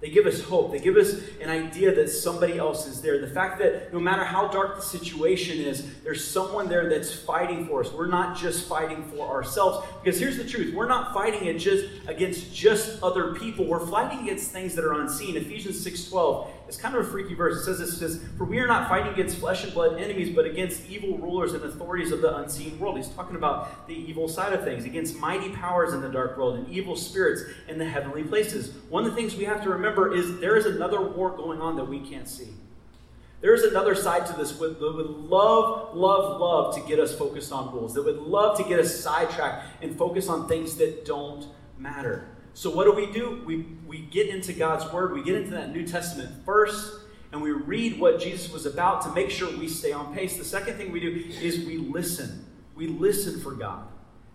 They 0.00 0.10
give 0.10 0.26
us 0.26 0.42
hope. 0.42 0.72
They 0.72 0.78
give 0.78 0.96
us 0.96 1.14
an 1.40 1.48
idea 1.48 1.94
that 1.94 2.10
somebody 2.10 2.58
else 2.58 2.86
is 2.86 3.00
there. 3.00 3.18
The 3.18 3.28
fact 3.28 3.58
that 3.60 3.94
no 3.94 3.98
matter 3.98 4.24
how 4.24 4.48
dark 4.48 4.76
the 4.76 4.82
situation 4.82 5.58
is, 5.58 6.00
there's 6.04 6.22
someone 6.22 6.68
there 6.68 6.88
that's 6.90 7.14
fighting 7.14 7.66
for 7.66 7.80
us. 7.80 7.90
We're 7.90 8.06
not 8.06 8.36
just 8.36 8.68
fighting 8.68 9.04
for 9.04 9.26
ourselves. 9.26 9.86
Because 10.02 10.20
here's 10.20 10.36
the 10.36 10.44
truth 10.44 10.74
we're 10.74 10.88
not 10.88 11.14
fighting 11.14 11.46
it 11.46 11.58
just 11.58 11.86
against 12.06 12.54
just 12.54 13.02
other 13.02 13.34
people. 13.34 13.64
We're 13.64 13.86
fighting 13.86 14.20
against 14.20 14.50
things 14.50 14.74
that 14.74 14.84
are 14.84 15.00
unseen. 15.00 15.34
Ephesians 15.36 15.84
6.12 15.84 16.48
is 16.68 16.76
kind 16.76 16.94
of 16.94 17.06
a 17.06 17.10
freaky 17.10 17.34
verse. 17.34 17.56
It 17.60 17.64
says 17.64 17.78
this, 17.78 17.92
it 17.92 17.96
says, 17.96 18.24
For 18.36 18.44
we 18.44 18.58
are 18.58 18.66
not 18.66 18.88
fighting 18.88 19.12
against 19.12 19.38
flesh 19.38 19.64
and 19.64 19.72
blood 19.72 20.00
enemies, 20.00 20.34
but 20.34 20.44
against 20.44 20.88
evil 20.88 21.16
rulers 21.18 21.52
and 21.52 21.64
authorities 21.64 22.12
of 22.12 22.20
the 22.20 22.36
unseen 22.36 22.78
world. 22.78 22.96
He's 22.96 23.08
talking 23.08 23.36
about 23.36 23.86
the 23.86 23.94
evil 23.94 24.28
side 24.28 24.52
of 24.52 24.64
things, 24.64 24.84
against 24.84 25.18
mighty 25.18 25.50
powers 25.50 25.92
in 25.92 26.00
the 26.00 26.08
dark 26.08 26.36
world 26.36 26.56
and 26.58 26.68
evil 26.68 26.96
spirits 26.96 27.42
in 27.68 27.78
the 27.78 27.84
heavenly 27.84 28.24
places. 28.24 28.72
One 28.88 29.04
of 29.04 29.10
the 29.10 29.16
things 29.16 29.36
we 29.36 29.44
have 29.44 29.62
to 29.62 29.70
remember 29.70 30.12
is 30.12 30.40
there 30.40 30.56
is 30.56 30.66
another 30.66 31.00
war 31.00 31.30
going 31.30 31.60
on 31.60 31.76
that 31.76 31.84
we 31.84 32.00
can't 32.00 32.28
see. 32.28 32.48
There 33.40 33.54
is 33.54 33.62
another 33.62 33.94
side 33.94 34.26
to 34.26 34.32
this 34.32 34.52
that 34.52 34.78
would 34.80 35.08
love, 35.08 35.94
love, 35.94 36.40
love 36.40 36.74
to 36.74 36.80
get 36.88 36.98
us 36.98 37.16
focused 37.16 37.52
on 37.52 37.72
rules, 37.72 37.94
that 37.94 38.02
would 38.02 38.18
love 38.18 38.56
to 38.58 38.64
get 38.64 38.80
us 38.80 38.98
sidetracked 38.98 39.82
and 39.82 39.96
focus 39.96 40.28
on 40.28 40.48
things 40.48 40.76
that 40.78 41.04
don't 41.04 41.46
matter. 41.78 42.28
So, 42.56 42.70
what 42.70 42.84
do 42.84 42.92
we 42.92 43.12
do? 43.12 43.42
We, 43.44 43.66
we 43.86 43.98
get 43.98 44.28
into 44.28 44.54
God's 44.54 44.90
Word, 44.90 45.12
we 45.12 45.22
get 45.22 45.34
into 45.34 45.50
that 45.50 45.74
New 45.74 45.86
Testament 45.86 46.30
first, 46.46 47.00
and 47.30 47.42
we 47.42 47.50
read 47.50 48.00
what 48.00 48.18
Jesus 48.18 48.50
was 48.50 48.64
about 48.64 49.02
to 49.02 49.12
make 49.12 49.28
sure 49.28 49.54
we 49.58 49.68
stay 49.68 49.92
on 49.92 50.14
pace. 50.14 50.38
The 50.38 50.44
second 50.44 50.78
thing 50.78 50.90
we 50.90 50.98
do 50.98 51.22
is 51.38 51.66
we 51.66 51.76
listen. 51.76 52.46
We 52.74 52.86
listen 52.86 53.42
for 53.42 53.52
God. 53.52 53.86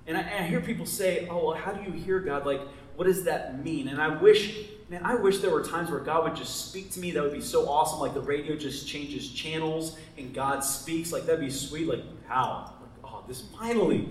And 0.06 0.16
I, 0.16 0.22
and 0.22 0.46
I 0.46 0.48
hear 0.48 0.62
people 0.62 0.86
say, 0.86 1.28
oh, 1.32 1.48
well, 1.48 1.56
how 1.56 1.72
do 1.72 1.82
you 1.82 1.92
hear 1.92 2.20
God? 2.20 2.46
Like, 2.46 2.62
what 2.96 3.06
does 3.06 3.24
that 3.24 3.66
mean? 3.66 3.88
And 3.88 4.00
I 4.00 4.10
wish, 4.10 4.68
man, 4.88 5.02
I 5.04 5.16
wish 5.16 5.40
there 5.40 5.50
were 5.50 5.64
times 5.64 5.90
where 5.90 6.00
God 6.00 6.24
would 6.26 6.36
just 6.36 6.70
speak 6.70 6.92
to 6.92 7.00
me. 7.00 7.10
That 7.10 7.24
would 7.24 7.34
be 7.34 7.42
so 7.42 7.68
awesome. 7.68 8.02
Like 8.02 8.14
the 8.14 8.22
radio 8.22 8.56
just 8.56 8.88
changes 8.88 9.32
channels 9.32 9.98
and 10.16 10.32
God 10.32 10.64
speaks. 10.64 11.12
Like, 11.12 11.26
that'd 11.26 11.42
be 11.42 11.50
sweet. 11.50 11.88
Like, 11.88 12.04
how? 12.28 12.72
Like, 12.82 13.12
oh, 13.12 13.24
this 13.28 13.42
finally 13.60 14.10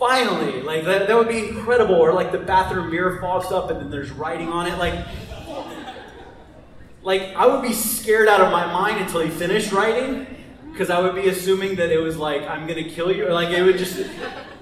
finally 0.00 0.62
like 0.62 0.84
that, 0.86 1.06
that 1.06 1.16
would 1.16 1.28
be 1.28 1.46
incredible. 1.46 1.94
Or 1.94 2.12
like 2.12 2.32
the 2.32 2.38
bathroom 2.38 2.90
mirror 2.90 3.20
fogs 3.20 3.52
up 3.52 3.70
and 3.70 3.78
then 3.78 3.90
there's 3.90 4.10
writing 4.10 4.48
on 4.48 4.66
it. 4.66 4.78
Like 4.78 5.06
like 7.02 7.34
i 7.34 7.46
would 7.46 7.62
be 7.62 7.72
scared 7.72 8.28
out 8.28 8.40
of 8.40 8.52
my 8.52 8.66
mind 8.66 9.00
until 9.00 9.20
he 9.20 9.30
finished 9.30 9.72
writing 9.72 10.26
because 10.70 10.90
i 10.90 11.00
would 11.00 11.14
be 11.14 11.28
assuming 11.30 11.74
that 11.76 11.90
it 11.90 11.96
was 11.96 12.18
like 12.18 12.42
i'm 12.42 12.66
gonna 12.66 12.84
kill 12.84 13.14
you. 13.14 13.26
Or 13.26 13.32
like 13.32 13.50
it 13.50 13.62
would 13.62 13.78
just 13.78 14.02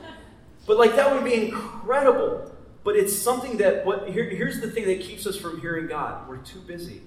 but 0.67 0.77
like 0.77 0.97
that 0.97 1.13
would 1.13 1.25
be 1.25 1.35
incredible. 1.35 2.53
But 2.85 2.97
it's 2.97 3.15
something 3.15 3.59
that 3.59 3.85
what 3.85 4.09
here, 4.09 4.25
here's 4.25 4.61
the 4.61 4.71
thing 4.71 4.87
that 4.87 5.01
keeps 5.01 5.27
us 5.27 5.37
from 5.37 5.61
hearing 5.61 5.87
god. 5.87 6.29
We're 6.29 6.39
too 6.39 6.61
busy. 6.61 7.03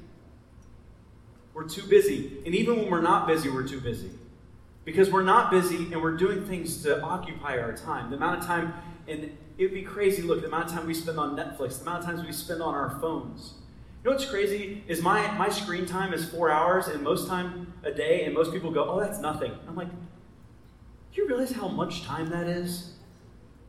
We're 1.53 1.67
too 1.67 1.83
busy. 1.83 2.39
And 2.45 2.55
even 2.55 2.77
when 2.77 2.89
we're 2.89 3.01
not 3.01 3.27
busy 3.27 3.49
we're 3.49 3.67
too 3.67 3.81
busy 3.81 4.11
because 4.85 5.11
we're 5.11 5.23
not 5.23 5.51
busy 5.51 5.91
and 5.91 6.01
we're 6.01 6.17
doing 6.17 6.45
things 6.45 6.81
to 6.83 7.01
occupy 7.01 7.59
our 7.59 7.73
time. 7.73 8.09
The 8.09 8.17
amount 8.17 8.39
of 8.39 8.45
time 8.45 8.73
and 9.07 9.37
it'd 9.57 9.73
be 9.73 9.81
crazy. 9.83 10.21
Look, 10.21 10.41
the 10.41 10.47
amount 10.47 10.69
of 10.69 10.71
time 10.71 10.87
we 10.87 10.93
spend 10.93 11.19
on 11.19 11.35
Netflix, 11.35 11.77
the 11.77 11.83
amount 11.83 12.03
of 12.03 12.05
times 12.05 12.25
we 12.25 12.31
spend 12.31 12.61
on 12.61 12.73
our 12.73 12.97
phones. 13.01 13.53
You 14.03 14.09
know 14.09 14.15
what's 14.15 14.29
crazy 14.29 14.83
is 14.87 15.01
my, 15.01 15.29
my 15.37 15.49
screen 15.49 15.85
time 15.85 16.13
is 16.13 16.27
four 16.27 16.49
hours, 16.49 16.87
and 16.87 17.03
most 17.03 17.27
time 17.27 17.73
a 17.83 17.91
day, 17.91 18.23
and 18.25 18.33
most 18.33 18.51
people 18.51 18.71
go, 18.71 18.89
oh, 18.89 18.99
that's 18.99 19.19
nothing. 19.19 19.51
I'm 19.67 19.75
like, 19.75 19.89
do 19.89 21.21
you 21.21 21.27
realize 21.27 21.51
how 21.51 21.67
much 21.67 22.03
time 22.03 22.29
that 22.29 22.47
is? 22.47 22.93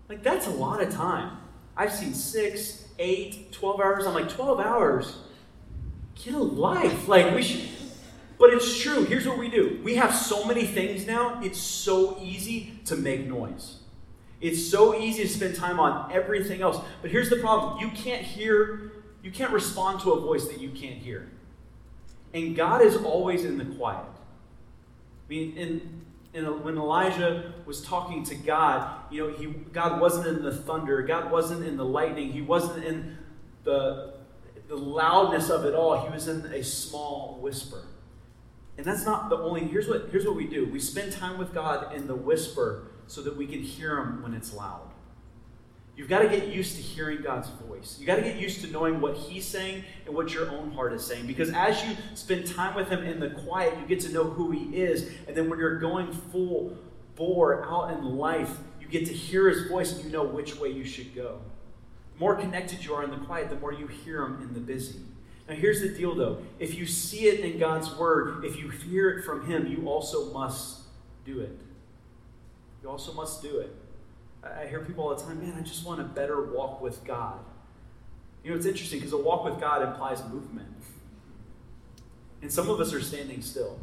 Like, 0.09 0.23
that's 0.23 0.47
a 0.47 0.51
lot 0.51 0.83
of 0.83 0.91
time. 0.95 1.37
I've 1.77 1.93
seen 1.93 2.15
six, 2.15 2.87
eight, 2.99 3.53
12 3.53 3.81
hours. 3.81 4.07
I'm 4.07 4.15
like, 4.15 4.31
12 4.31 4.61
hours? 4.61 5.17
Get 6.15 6.35
a 6.35 6.39
life. 6.39 7.09
Like, 7.09 7.35
we 7.35 7.43
should. 7.43 7.69
But 8.43 8.53
it's 8.53 8.83
true. 8.83 9.05
Here's 9.05 9.25
what 9.25 9.39
we 9.39 9.49
do 9.49 9.79
we 9.85 9.95
have 9.95 10.13
so 10.13 10.45
many 10.45 10.67
things 10.67 11.07
now, 11.07 11.41
it's 11.45 11.61
so 11.61 12.19
easy 12.21 12.73
to 12.87 12.97
make 12.97 13.25
noise. 13.25 13.77
It's 14.41 14.67
so 14.67 14.99
easy 14.99 15.23
to 15.23 15.29
spend 15.29 15.55
time 15.55 15.79
on 15.79 16.11
everything 16.11 16.61
else. 16.61 16.85
But 17.03 17.13
here's 17.13 17.31
the 17.31 17.37
problem 17.37 17.79
you 17.79 17.89
can't 17.91 18.21
hear, 18.21 18.95
you 19.23 19.31
can't 19.31 19.53
respond 19.53 20.01
to 20.01 20.11
a 20.11 20.21
voice 20.21 20.49
that 20.49 20.61
you 20.61 20.71
can't 20.71 20.97
hear. 20.97 21.31
And 22.35 22.57
God 22.57 22.83
is 22.83 22.97
always 22.97 23.45
in 23.45 23.59
the 23.59 23.65
quiet. 23.77 24.05
I 24.09 25.29
mean, 25.29 25.57
in, 26.33 26.65
when 26.65 26.77
Elijah 26.77 27.55
was 27.65 27.81
talking 27.81 28.25
to 28.25 28.35
God, 28.35 28.93
you 29.13 29.23
know, 29.25 29.37
he, 29.37 29.47
God 29.47 30.01
wasn't 30.01 30.27
in 30.27 30.43
the 30.43 30.53
thunder, 30.53 31.01
God 31.03 31.31
wasn't 31.31 31.65
in 31.65 31.77
the 31.77 31.85
lightning, 31.85 32.33
He 32.33 32.43
wasn't 32.43 32.85
in 32.85 33.19
the, 33.63 34.15
the 34.67 34.77
loudness 34.77 35.49
of 35.49 35.65
it 35.65 35.77
all. 35.77 36.05
He 36.05 36.13
was 36.13 36.27
in 36.27 36.45
a 36.47 36.65
small 36.65 37.39
whisper. 37.41 37.85
And 38.83 38.91
that's 38.91 39.07
not 39.07 39.31
the 39.31 39.37
only, 39.37 39.61
here's 39.61 39.87
what, 39.87 40.09
here's 40.11 40.27
what 40.27 40.35
we 40.35 40.45
do 40.45 40.67
we 40.67 40.81
spend 40.81 41.13
time 41.13 41.39
with 41.39 41.55
God 41.55 41.95
in 41.95 42.09
the 42.09 42.17
whisper 42.17 42.89
so 43.07 43.23
that 43.23 43.37
we 43.37 43.47
can 43.47 43.63
hear 43.63 43.97
Him 43.97 44.25
when 44.25 44.35
it's 44.35 44.53
loud. 44.53 44.91
You've 45.97 46.09
got 46.09 46.19
to 46.23 46.29
get 46.29 46.49
used 46.49 46.75
to 46.75 46.83
hearing 46.83 47.23
God's 47.23 47.49
voice. 47.49 47.95
You've 48.01 48.09
got 48.09 48.17
to 48.17 48.23
get 48.23 48.39
used 48.39 48.61
to 48.63 48.67
knowing 48.67 49.01
what 49.01 49.17
He's 49.17 49.45
saying 49.45 49.85
and 50.05 50.17
what 50.17 50.35
your 50.35 50.51
own 50.51 50.73
heart 50.73 50.93
is 50.95 51.07
saying. 51.07 51.29
Because 51.29 51.51
as 51.51 51.81
you 51.85 51.97
spend 52.15 52.45
time 52.45 52.75
with 52.75 52.89
Him 52.89 53.05
in 53.05 53.21
the 53.21 53.31
quiet, 53.31 53.79
you 53.79 53.87
get 53.87 54.01
to 54.01 54.13
know 54.13 54.25
who 54.25 54.51
He 54.51 54.77
is. 54.77 55.09
And 55.29 55.37
then 55.37 55.49
when 55.49 55.61
you're 55.61 55.79
going 55.79 56.11
full 56.11 56.77
bore 57.15 57.65
out 57.65 57.97
in 57.97 58.17
life, 58.17 58.51
you 58.81 58.89
get 58.89 59.07
to 59.07 59.13
hear 59.13 59.49
His 59.49 59.69
voice 59.69 59.93
and 59.93 60.05
you 60.05 60.11
know 60.11 60.25
which 60.25 60.57
way 60.57 60.71
you 60.71 60.85
should 60.85 61.15
go. 61.15 61.39
The 62.15 62.19
more 62.19 62.35
connected 62.35 62.85
you 62.85 62.95
are 62.95 63.05
in 63.05 63.11
the 63.11 63.19
quiet, 63.19 63.49
the 63.49 63.55
more 63.55 63.73
you 63.73 63.87
hear 63.87 64.25
Him 64.25 64.43
in 64.43 64.55
the 64.55 64.61
busy. 64.61 64.99
Now, 65.49 65.55
here's 65.55 65.81
the 65.81 65.89
deal 65.89 66.15
though 66.15 66.39
if 66.59 66.75
you 66.75 66.87
see 66.87 67.27
it 67.27 67.41
in 67.41 67.59
God's 67.59 67.95
Word, 67.97 68.45
if 68.45 68.57
you 68.57 68.69
hear 68.69 69.11
it 69.11 69.25
from 69.25 69.47
Him, 69.47 69.67
you 69.67 69.89
also 69.89 70.33
must 70.33 70.81
do 71.25 71.41
it. 71.41 71.59
You 72.83 72.89
also 72.89 73.13
must 73.13 73.43
do 73.43 73.59
it. 73.59 73.75
I 74.43 74.67
hear 74.67 74.81
people 74.81 75.05
all 75.05 75.15
the 75.15 75.23
time, 75.23 75.41
man, 75.41 75.57
I 75.57 75.63
just 75.63 75.87
want 75.87 76.01
a 76.01 76.05
better 76.05 76.43
walk 76.43 76.81
with 76.81 77.05
God. 77.05 77.39
You 78.43 78.51
know, 78.51 78.57
it's 78.57 78.67
interesting 78.67 78.99
because 78.99 79.13
a 79.13 79.19
walk 79.19 79.45
with 79.45 79.61
God 79.61 79.87
implies 79.87 80.21
movement. 80.29 80.69
And 82.41 82.53
some 82.53 82.69
of 82.69 82.81
us 82.81 82.93
are 82.93 83.01
standing 83.01 83.41
still. 83.41 83.79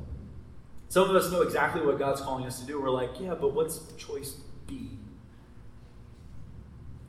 Some 0.90 1.10
of 1.10 1.16
us 1.16 1.32
know 1.32 1.44
exactly 1.44 1.86
what 1.86 1.98
God's 1.98 2.20
calling 2.20 2.46
us 2.46 2.60
to 2.60 2.66
do. 2.66 2.82
We're 2.82 2.90
like, 2.90 3.22
yeah, 3.22 3.36
but 3.36 3.54
what's 3.54 3.80
choice 3.94 4.36
B? 4.68 4.90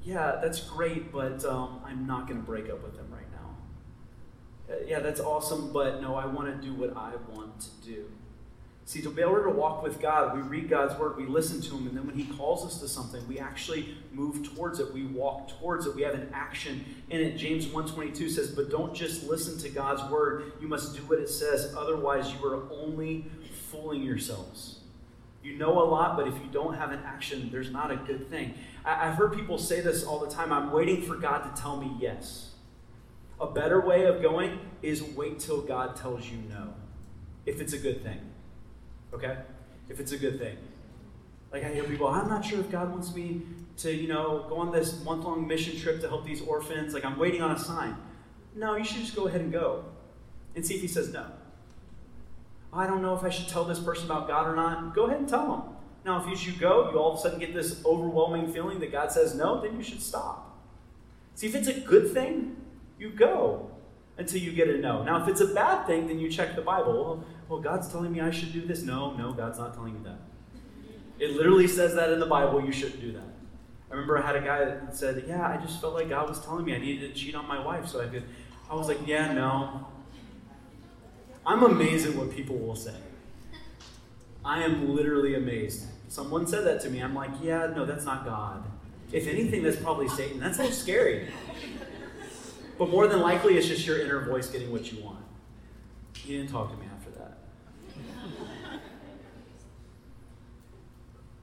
Yeah, 0.04 0.38
that's 0.40 0.60
great, 0.60 1.10
but 1.10 1.44
um, 1.44 1.80
I'm 1.84 2.06
not 2.06 2.28
going 2.28 2.38
to 2.38 2.46
break 2.46 2.70
up 2.70 2.84
with 2.84 2.96
him 2.96 3.09
Uh, 4.70 4.74
yeah, 4.86 5.00
that's 5.00 5.20
awesome, 5.20 5.72
but 5.72 6.00
no, 6.00 6.14
I 6.14 6.26
want 6.26 6.48
to 6.48 6.66
do 6.66 6.72
what 6.74 6.96
I 6.96 7.12
want 7.34 7.60
to 7.60 7.88
do. 7.88 8.04
See, 8.84 9.00
to 9.02 9.10
be 9.10 9.22
able 9.22 9.42
to 9.42 9.50
walk 9.50 9.82
with 9.82 10.00
God, 10.00 10.34
we 10.34 10.42
read 10.42 10.68
God's 10.68 10.98
word, 10.98 11.16
we 11.16 11.24
listen 11.24 11.60
to 11.60 11.76
Him, 11.76 11.86
and 11.86 11.96
then 11.96 12.06
when 12.06 12.16
He 12.16 12.24
calls 12.24 12.64
us 12.64 12.80
to 12.80 12.88
something, 12.88 13.26
we 13.28 13.38
actually 13.38 13.94
move 14.12 14.52
towards 14.52 14.80
it. 14.80 14.92
We 14.92 15.04
walk 15.04 15.48
towards 15.60 15.86
it. 15.86 15.94
We 15.94 16.02
have 16.02 16.14
an 16.14 16.28
action 16.32 16.84
in 17.08 17.20
it. 17.20 17.36
James 17.36 17.66
1.22 17.66 18.30
says, 18.30 18.50
But 18.50 18.70
don't 18.70 18.94
just 18.94 19.28
listen 19.28 19.58
to 19.58 19.68
God's 19.68 20.02
word. 20.10 20.54
You 20.60 20.66
must 20.66 20.96
do 20.96 21.02
what 21.02 21.20
it 21.20 21.28
says. 21.28 21.72
Otherwise, 21.76 22.32
you 22.34 22.44
are 22.46 22.64
only 22.72 23.26
fooling 23.70 24.02
yourselves. 24.02 24.80
You 25.42 25.56
know 25.56 25.80
a 25.80 25.86
lot, 25.86 26.16
but 26.16 26.26
if 26.26 26.34
you 26.34 26.50
don't 26.52 26.74
have 26.74 26.90
an 26.90 27.00
action, 27.06 27.48
there's 27.50 27.70
not 27.70 27.90
a 27.90 27.96
good 27.96 28.28
thing. 28.28 28.54
I've 28.84 29.14
heard 29.14 29.32
people 29.32 29.56
say 29.56 29.80
this 29.80 30.04
all 30.04 30.18
the 30.18 30.30
time 30.30 30.52
I'm 30.52 30.72
waiting 30.72 31.02
for 31.02 31.14
God 31.14 31.54
to 31.54 31.62
tell 31.62 31.76
me 31.76 31.92
yes. 32.00 32.49
A 33.40 33.46
better 33.46 33.80
way 33.80 34.04
of 34.04 34.20
going 34.20 34.60
is 34.82 35.02
wait 35.02 35.38
till 35.38 35.62
God 35.62 35.96
tells 35.96 36.26
you 36.26 36.38
no, 36.48 36.74
if 37.46 37.60
it's 37.60 37.72
a 37.72 37.78
good 37.78 38.02
thing 38.02 38.20
okay? 39.12 39.36
If 39.88 40.00
it's 40.00 40.12
a 40.12 40.18
good 40.18 40.38
thing. 40.38 40.56
Like 41.52 41.64
I 41.64 41.68
hear 41.72 41.84
people, 41.84 42.06
I'm 42.06 42.28
not 42.28 42.44
sure 42.44 42.60
if 42.60 42.70
God 42.70 42.90
wants 42.90 43.14
me 43.14 43.42
to, 43.78 43.92
you 43.92 44.08
know, 44.08 44.46
go 44.48 44.58
on 44.58 44.72
this 44.72 45.02
month 45.04 45.24
long 45.24 45.46
mission 45.46 45.78
trip 45.78 46.00
to 46.02 46.08
help 46.08 46.24
these 46.24 46.42
orphans. 46.42 46.94
Like 46.94 47.04
I'm 47.04 47.18
waiting 47.18 47.42
on 47.42 47.50
a 47.50 47.58
sign. 47.58 47.96
No, 48.54 48.76
you 48.76 48.84
should 48.84 48.98
just 48.98 49.16
go 49.16 49.26
ahead 49.26 49.40
and 49.40 49.52
go 49.52 49.84
and 50.54 50.64
see 50.64 50.74
if 50.74 50.80
he 50.80 50.88
says 50.88 51.12
no. 51.12 51.26
I 52.72 52.86
don't 52.86 53.02
know 53.02 53.16
if 53.16 53.24
I 53.24 53.30
should 53.30 53.48
tell 53.48 53.64
this 53.64 53.80
person 53.80 54.04
about 54.04 54.28
God 54.28 54.46
or 54.46 54.54
not. 54.54 54.94
Go 54.94 55.06
ahead 55.06 55.18
and 55.18 55.28
tell 55.28 55.50
them. 55.50 55.62
Now, 56.04 56.22
if 56.22 56.30
you 56.30 56.36
should 56.36 56.60
go, 56.60 56.90
you 56.90 56.98
all 56.98 57.12
of 57.12 57.18
a 57.18 57.22
sudden 57.22 57.40
get 57.40 57.52
this 57.52 57.84
overwhelming 57.84 58.52
feeling 58.52 58.78
that 58.78 58.92
God 58.92 59.10
says 59.10 59.34
no, 59.34 59.60
then 59.60 59.76
you 59.76 59.82
should 59.82 60.00
stop. 60.00 60.58
See, 61.34 61.46
if 61.46 61.54
it's 61.54 61.68
a 61.68 61.80
good 61.80 62.12
thing, 62.12 62.56
you 63.00 63.10
go 63.10 63.70
until 64.18 64.40
you 64.40 64.52
get 64.52 64.68
a 64.68 64.76
no. 64.76 65.02
Now, 65.02 65.22
if 65.22 65.28
it's 65.28 65.40
a 65.40 65.46
bad 65.46 65.86
thing, 65.86 66.06
then 66.06 66.20
you 66.20 66.30
check 66.30 66.54
the 66.54 66.62
Bible. 66.62 66.92
Well, 66.92 67.24
well, 67.48 67.60
God's 67.60 67.88
telling 67.88 68.12
me 68.12 68.20
I 68.20 68.30
should 68.30 68.52
do 68.52 68.60
this. 68.60 68.82
No, 68.82 69.14
no, 69.14 69.32
God's 69.32 69.58
not 69.58 69.74
telling 69.74 69.94
you 69.94 70.04
that. 70.04 70.20
It 71.18 71.34
literally 71.34 71.66
says 71.66 71.94
that 71.94 72.12
in 72.12 72.20
the 72.20 72.26
Bible. 72.26 72.62
You 72.62 72.70
shouldn't 72.70 73.00
do 73.00 73.12
that. 73.12 73.24
I 73.90 73.94
remember 73.94 74.18
I 74.18 74.26
had 74.26 74.36
a 74.36 74.40
guy 74.40 74.64
that 74.64 74.94
said, 74.94 75.24
Yeah, 75.26 75.48
I 75.48 75.56
just 75.56 75.80
felt 75.80 75.94
like 75.94 76.08
God 76.10 76.28
was 76.28 76.44
telling 76.44 76.64
me 76.64 76.74
I 76.74 76.78
needed 76.78 77.12
to 77.12 77.18
cheat 77.18 77.34
on 77.34 77.48
my 77.48 77.64
wife 77.64 77.88
so 77.88 78.00
I 78.00 78.06
could. 78.06 78.22
I 78.70 78.74
was 78.74 78.86
like, 78.86 79.04
Yeah, 79.06 79.32
no. 79.32 79.86
I'm 81.44 81.62
amazed 81.64 82.06
at 82.06 82.14
what 82.14 82.30
people 82.30 82.56
will 82.56 82.76
say. 82.76 82.94
I 84.44 84.62
am 84.62 84.94
literally 84.94 85.34
amazed. 85.34 85.86
Someone 86.08 86.46
said 86.46 86.64
that 86.66 86.80
to 86.82 86.90
me. 86.90 87.00
I'm 87.00 87.14
like, 87.14 87.30
Yeah, 87.42 87.72
no, 87.74 87.84
that's 87.84 88.04
not 88.04 88.24
God. 88.24 88.64
If 89.10 89.26
anything, 89.26 89.62
that's 89.62 89.76
probably 89.76 90.08
Satan. 90.08 90.38
That's 90.38 90.58
so 90.58 90.70
scary. 90.70 91.28
But 92.80 92.88
more 92.88 93.06
than 93.06 93.20
likely, 93.20 93.58
it's 93.58 93.68
just 93.68 93.86
your 93.86 94.00
inner 94.00 94.24
voice 94.24 94.48
getting 94.48 94.72
what 94.72 94.90
you 94.90 95.04
want. 95.04 95.22
He 96.16 96.38
didn't 96.38 96.50
talk 96.50 96.70
to 96.70 96.76
me 96.78 96.86
after 96.96 97.10
that. 97.10 97.36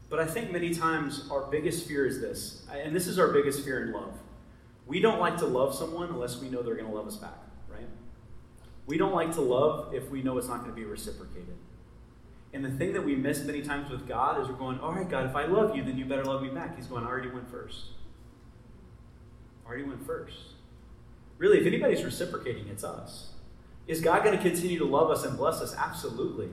But 0.10 0.17
I 0.17 0.26
think 0.26 0.52
many 0.52 0.73
times 0.73 1.30
our 1.30 1.43
biggest 1.43 1.88
fear 1.88 2.08
is 2.08 2.19
this, 2.19 2.65
and 2.73 2.95
this 2.95 3.06
is 3.06 3.19
our 3.19 3.28
biggest 3.28 3.63
fear 3.63 3.84
in 3.84 3.93
love. 3.93 4.17
We 4.88 5.00
don't 5.00 5.19
like 5.19 5.38
to 5.38 5.45
love 5.45 5.76
someone 5.76 6.10
unless 6.10 6.41
we 6.41 6.50
know 6.50 6.63
they're 6.63 6.73
going 6.73 6.89
to 6.89 6.95
love 6.95 7.06
us 7.06 7.17
back, 7.17 7.38
right? 7.69 7.88
We 8.88 8.97
don't 8.97 9.13
like 9.13 9.32
to 9.34 9.41
love 9.41 9.93
if 9.93 10.10
we 10.10 10.23
know 10.23 10.39
it's 10.39 10.47
not 10.47 10.62
going 10.62 10.71
to 10.71 10.76
be 10.76 10.86
reciprocated. 10.86 11.56
And 12.52 12.65
the 12.65 12.71
thing 12.71 12.93
that 12.93 13.06
we 13.06 13.15
miss 13.15 13.43
many 13.43 13.62
times 13.62 13.91
with 13.91 14.08
God 14.08 14.41
is 14.41 14.47
we're 14.47 14.56
going, 14.56 14.80
all 14.80 14.93
right, 14.93 15.08
God, 15.08 15.28
if 15.28 15.36
I 15.36 15.45
love 15.45 15.76
you, 15.76 15.84
then 15.84 16.00
you 16.00 16.06
better 16.06 16.26
love 16.26 16.41
me 16.41 16.50
back. 16.50 16.76
He's 16.78 16.88
going, 16.88 17.04
I 17.04 17.08
already 17.08 17.30
went 17.30 17.52
first. 17.52 17.89
I 19.63 19.69
already 19.69 19.84
went 19.84 20.04
first. 20.04 20.57
Really, 21.38 21.60
if 21.60 21.67
anybody's 21.67 22.04
reciprocating, 22.04 22.67
it's 22.67 22.84
us. 22.84 23.30
Is 23.88 24.02
God 24.02 24.23
going 24.23 24.36
to 24.36 24.41
continue 24.41 24.80
to 24.80 24.86
love 24.86 25.10
us 25.12 25.23
and 25.23 25.38
bless 25.38 25.62
us? 25.62 25.76
Absolutely. 25.76 26.50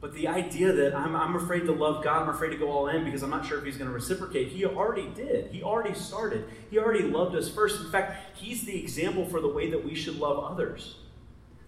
But 0.00 0.14
the 0.14 0.28
idea 0.28 0.72
that 0.72 0.94
I'm, 0.94 1.14
I'm 1.14 1.36
afraid 1.36 1.66
to 1.66 1.72
love 1.72 2.02
God, 2.02 2.22
I'm 2.22 2.30
afraid 2.30 2.50
to 2.50 2.56
go 2.56 2.70
all 2.70 2.88
in 2.88 3.04
because 3.04 3.22
I'm 3.22 3.28
not 3.28 3.44
sure 3.44 3.58
if 3.58 3.64
He's 3.64 3.76
going 3.76 3.88
to 3.88 3.94
reciprocate, 3.94 4.48
He 4.48 4.64
already 4.64 5.08
did. 5.14 5.50
He 5.52 5.62
already 5.62 5.94
started. 5.94 6.44
He 6.70 6.78
already 6.78 7.02
loved 7.02 7.36
us 7.36 7.50
first. 7.50 7.80
In 7.82 7.90
fact, 7.90 8.36
He's 8.36 8.64
the 8.64 8.78
example 8.78 9.26
for 9.26 9.40
the 9.40 9.48
way 9.48 9.68
that 9.70 9.84
we 9.84 9.94
should 9.94 10.16
love 10.16 10.42
others. 10.50 10.96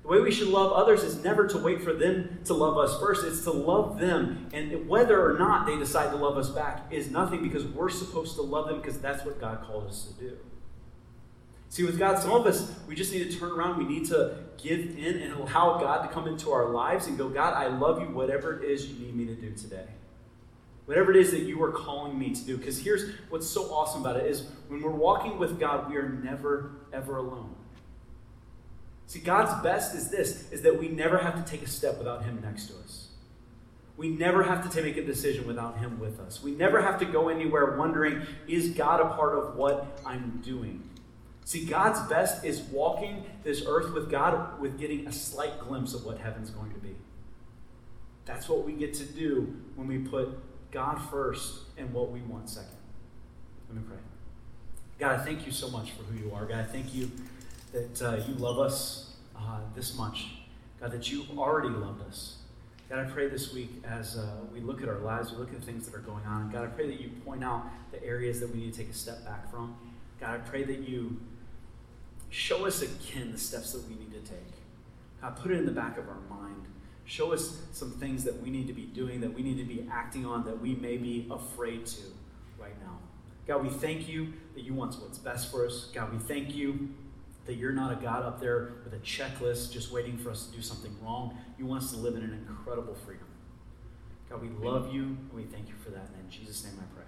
The 0.02 0.08
way 0.08 0.20
we 0.20 0.32
should 0.32 0.48
love 0.48 0.72
others 0.72 1.04
is 1.04 1.22
never 1.22 1.46
to 1.48 1.58
wait 1.58 1.82
for 1.82 1.92
them 1.92 2.40
to 2.46 2.54
love 2.54 2.76
us 2.76 2.98
first. 2.98 3.24
It's 3.24 3.44
to 3.44 3.52
love 3.52 4.00
them. 4.00 4.48
And 4.52 4.88
whether 4.88 5.30
or 5.30 5.38
not 5.38 5.66
they 5.66 5.78
decide 5.78 6.10
to 6.10 6.16
love 6.16 6.36
us 6.36 6.48
back 6.48 6.86
is 6.90 7.10
nothing 7.10 7.42
because 7.42 7.64
we're 7.64 7.90
supposed 7.90 8.34
to 8.36 8.42
love 8.42 8.66
them 8.66 8.80
because 8.80 8.98
that's 8.98 9.24
what 9.24 9.40
God 9.40 9.62
called 9.64 9.88
us 9.88 10.06
to 10.06 10.12
do. 10.14 10.38
See, 11.72 11.84
with 11.84 11.98
God, 11.98 12.18
some 12.18 12.32
of 12.32 12.44
us, 12.44 12.70
we 12.86 12.94
just 12.94 13.14
need 13.14 13.30
to 13.30 13.38
turn 13.38 13.50
around. 13.50 13.78
We 13.78 13.84
need 13.84 14.06
to 14.08 14.36
give 14.58 14.78
in 14.78 15.22
and 15.22 15.32
allow 15.32 15.78
God 15.80 16.02
to 16.02 16.08
come 16.12 16.28
into 16.28 16.50
our 16.50 16.68
lives 16.68 17.06
and 17.06 17.16
go, 17.16 17.30
God, 17.30 17.54
I 17.54 17.68
love 17.68 17.98
you, 17.98 18.08
whatever 18.08 18.62
it 18.62 18.70
is 18.70 18.86
you 18.86 19.06
need 19.06 19.16
me 19.16 19.24
to 19.24 19.34
do 19.34 19.52
today. 19.52 19.86
Whatever 20.84 21.12
it 21.12 21.16
is 21.16 21.30
that 21.30 21.44
you 21.44 21.62
are 21.62 21.72
calling 21.72 22.18
me 22.18 22.34
to 22.34 22.44
do. 22.44 22.58
Because 22.58 22.78
here's 22.78 23.14
what's 23.30 23.48
so 23.48 23.72
awesome 23.72 24.02
about 24.02 24.18
it 24.18 24.26
is 24.26 24.48
when 24.68 24.82
we're 24.82 24.90
walking 24.90 25.38
with 25.38 25.58
God, 25.58 25.88
we 25.88 25.96
are 25.96 26.10
never, 26.10 26.72
ever 26.92 27.16
alone. 27.16 27.54
See, 29.06 29.20
God's 29.20 29.62
best 29.62 29.94
is 29.94 30.10
this, 30.10 30.52
is 30.52 30.60
that 30.60 30.78
we 30.78 30.88
never 30.88 31.16
have 31.16 31.42
to 31.42 31.50
take 31.50 31.62
a 31.62 31.70
step 31.70 31.96
without 31.96 32.22
Him 32.22 32.38
next 32.42 32.66
to 32.66 32.74
us. 32.84 33.08
We 33.96 34.10
never 34.10 34.42
have 34.42 34.70
to 34.70 34.82
make 34.82 34.98
a 34.98 35.06
decision 35.06 35.46
without 35.46 35.78
Him 35.78 35.98
with 35.98 36.20
us. 36.20 36.42
We 36.42 36.50
never 36.50 36.82
have 36.82 36.98
to 36.98 37.06
go 37.06 37.30
anywhere 37.30 37.78
wondering, 37.78 38.26
is 38.46 38.68
God 38.72 39.00
a 39.00 39.06
part 39.14 39.38
of 39.38 39.56
what 39.56 39.98
I'm 40.04 40.42
doing? 40.44 40.90
See, 41.44 41.64
God's 41.64 42.00
best 42.08 42.44
is 42.44 42.60
walking 42.60 43.24
this 43.42 43.64
earth 43.66 43.92
with 43.92 44.10
God 44.10 44.60
with 44.60 44.78
getting 44.78 45.06
a 45.06 45.12
slight 45.12 45.58
glimpse 45.58 45.92
of 45.92 46.04
what 46.04 46.18
heaven's 46.18 46.50
going 46.50 46.72
to 46.72 46.78
be. 46.78 46.94
That's 48.24 48.48
what 48.48 48.64
we 48.64 48.72
get 48.72 48.94
to 48.94 49.04
do 49.04 49.56
when 49.74 49.88
we 49.88 49.98
put 49.98 50.38
God 50.70 51.00
first 51.10 51.62
and 51.76 51.92
what 51.92 52.10
we 52.10 52.20
want 52.20 52.48
second. 52.48 52.70
Let 53.68 53.76
me 53.76 53.82
pray. 53.88 53.98
God, 54.98 55.18
I 55.18 55.24
thank 55.24 55.44
you 55.44 55.52
so 55.52 55.68
much 55.68 55.90
for 55.90 56.04
who 56.04 56.16
you 56.16 56.32
are. 56.32 56.46
God, 56.46 56.60
I 56.60 56.64
thank 56.64 56.94
you 56.94 57.10
that 57.72 58.02
uh, 58.02 58.16
you 58.28 58.34
love 58.34 58.60
us 58.60 59.14
uh, 59.36 59.60
this 59.74 59.96
much. 59.96 60.28
God, 60.80 60.92
that 60.92 61.10
you 61.10 61.24
already 61.36 61.70
loved 61.70 62.02
us. 62.02 62.36
God, 62.88 63.06
I 63.06 63.10
pray 63.10 63.28
this 63.28 63.52
week 63.52 63.70
as 63.84 64.16
uh, 64.16 64.26
we 64.52 64.60
look 64.60 64.82
at 64.82 64.88
our 64.88 64.98
lives, 64.98 65.32
we 65.32 65.38
look 65.38 65.48
at 65.48 65.58
the 65.58 65.66
things 65.66 65.86
that 65.86 65.94
are 65.94 66.02
going 66.02 66.24
on. 66.24 66.50
God, 66.50 66.64
I 66.64 66.66
pray 66.68 66.86
that 66.86 67.00
you 67.00 67.10
point 67.24 67.42
out 67.42 67.64
the 67.90 68.04
areas 68.04 68.38
that 68.40 68.52
we 68.52 68.60
need 68.60 68.72
to 68.72 68.78
take 68.78 68.90
a 68.90 68.94
step 68.94 69.24
back 69.24 69.50
from. 69.50 69.74
God, 70.20 70.34
I 70.34 70.38
pray 70.38 70.62
that 70.64 70.88
you 70.88 71.18
show 72.32 72.64
us 72.64 72.80
again 72.80 73.30
the 73.30 73.38
steps 73.38 73.72
that 73.72 73.86
we 73.88 73.94
need 73.94 74.12
to 74.12 74.30
take. 74.30 74.40
God, 75.20 75.36
put 75.36 75.52
it 75.52 75.58
in 75.58 75.66
the 75.66 75.72
back 75.72 75.98
of 75.98 76.08
our 76.08 76.20
mind. 76.30 76.64
Show 77.04 77.32
us 77.32 77.60
some 77.72 77.90
things 77.90 78.24
that 78.24 78.42
we 78.42 78.48
need 78.48 78.66
to 78.68 78.72
be 78.72 78.86
doing, 78.86 79.20
that 79.20 79.34
we 79.34 79.42
need 79.42 79.58
to 79.58 79.64
be 79.64 79.86
acting 79.92 80.24
on, 80.24 80.44
that 80.46 80.60
we 80.60 80.74
may 80.74 80.96
be 80.96 81.28
afraid 81.30 81.84
to 81.86 82.02
right 82.58 82.74
now. 82.80 82.98
God, 83.46 83.62
we 83.62 83.68
thank 83.68 84.08
you 84.08 84.32
that 84.54 84.62
you 84.62 84.72
want 84.72 84.94
what's 84.94 85.18
best 85.18 85.50
for 85.50 85.66
us. 85.66 85.90
God, 85.92 86.12
we 86.12 86.18
thank 86.18 86.54
you 86.54 86.88
that 87.44 87.54
you're 87.54 87.72
not 87.72 87.92
a 87.92 87.96
God 87.96 88.24
up 88.24 88.40
there 88.40 88.72
with 88.84 88.94
a 88.94 88.98
checklist 88.98 89.72
just 89.72 89.92
waiting 89.92 90.16
for 90.16 90.30
us 90.30 90.46
to 90.46 90.56
do 90.56 90.62
something 90.62 90.96
wrong. 91.02 91.36
You 91.58 91.66
want 91.66 91.82
us 91.82 91.90
to 91.90 91.98
live 91.98 92.14
in 92.14 92.22
an 92.22 92.46
incredible 92.48 92.94
freedom. 92.94 93.26
God, 94.30 94.40
we 94.40 94.48
love 94.64 94.94
you 94.94 95.02
and 95.02 95.32
we 95.34 95.42
thank 95.42 95.68
you 95.68 95.74
for 95.84 95.90
that. 95.90 96.08
And 96.14 96.24
in 96.24 96.30
Jesus' 96.30 96.64
name 96.64 96.74
I 96.78 96.94
pray. 96.94 97.01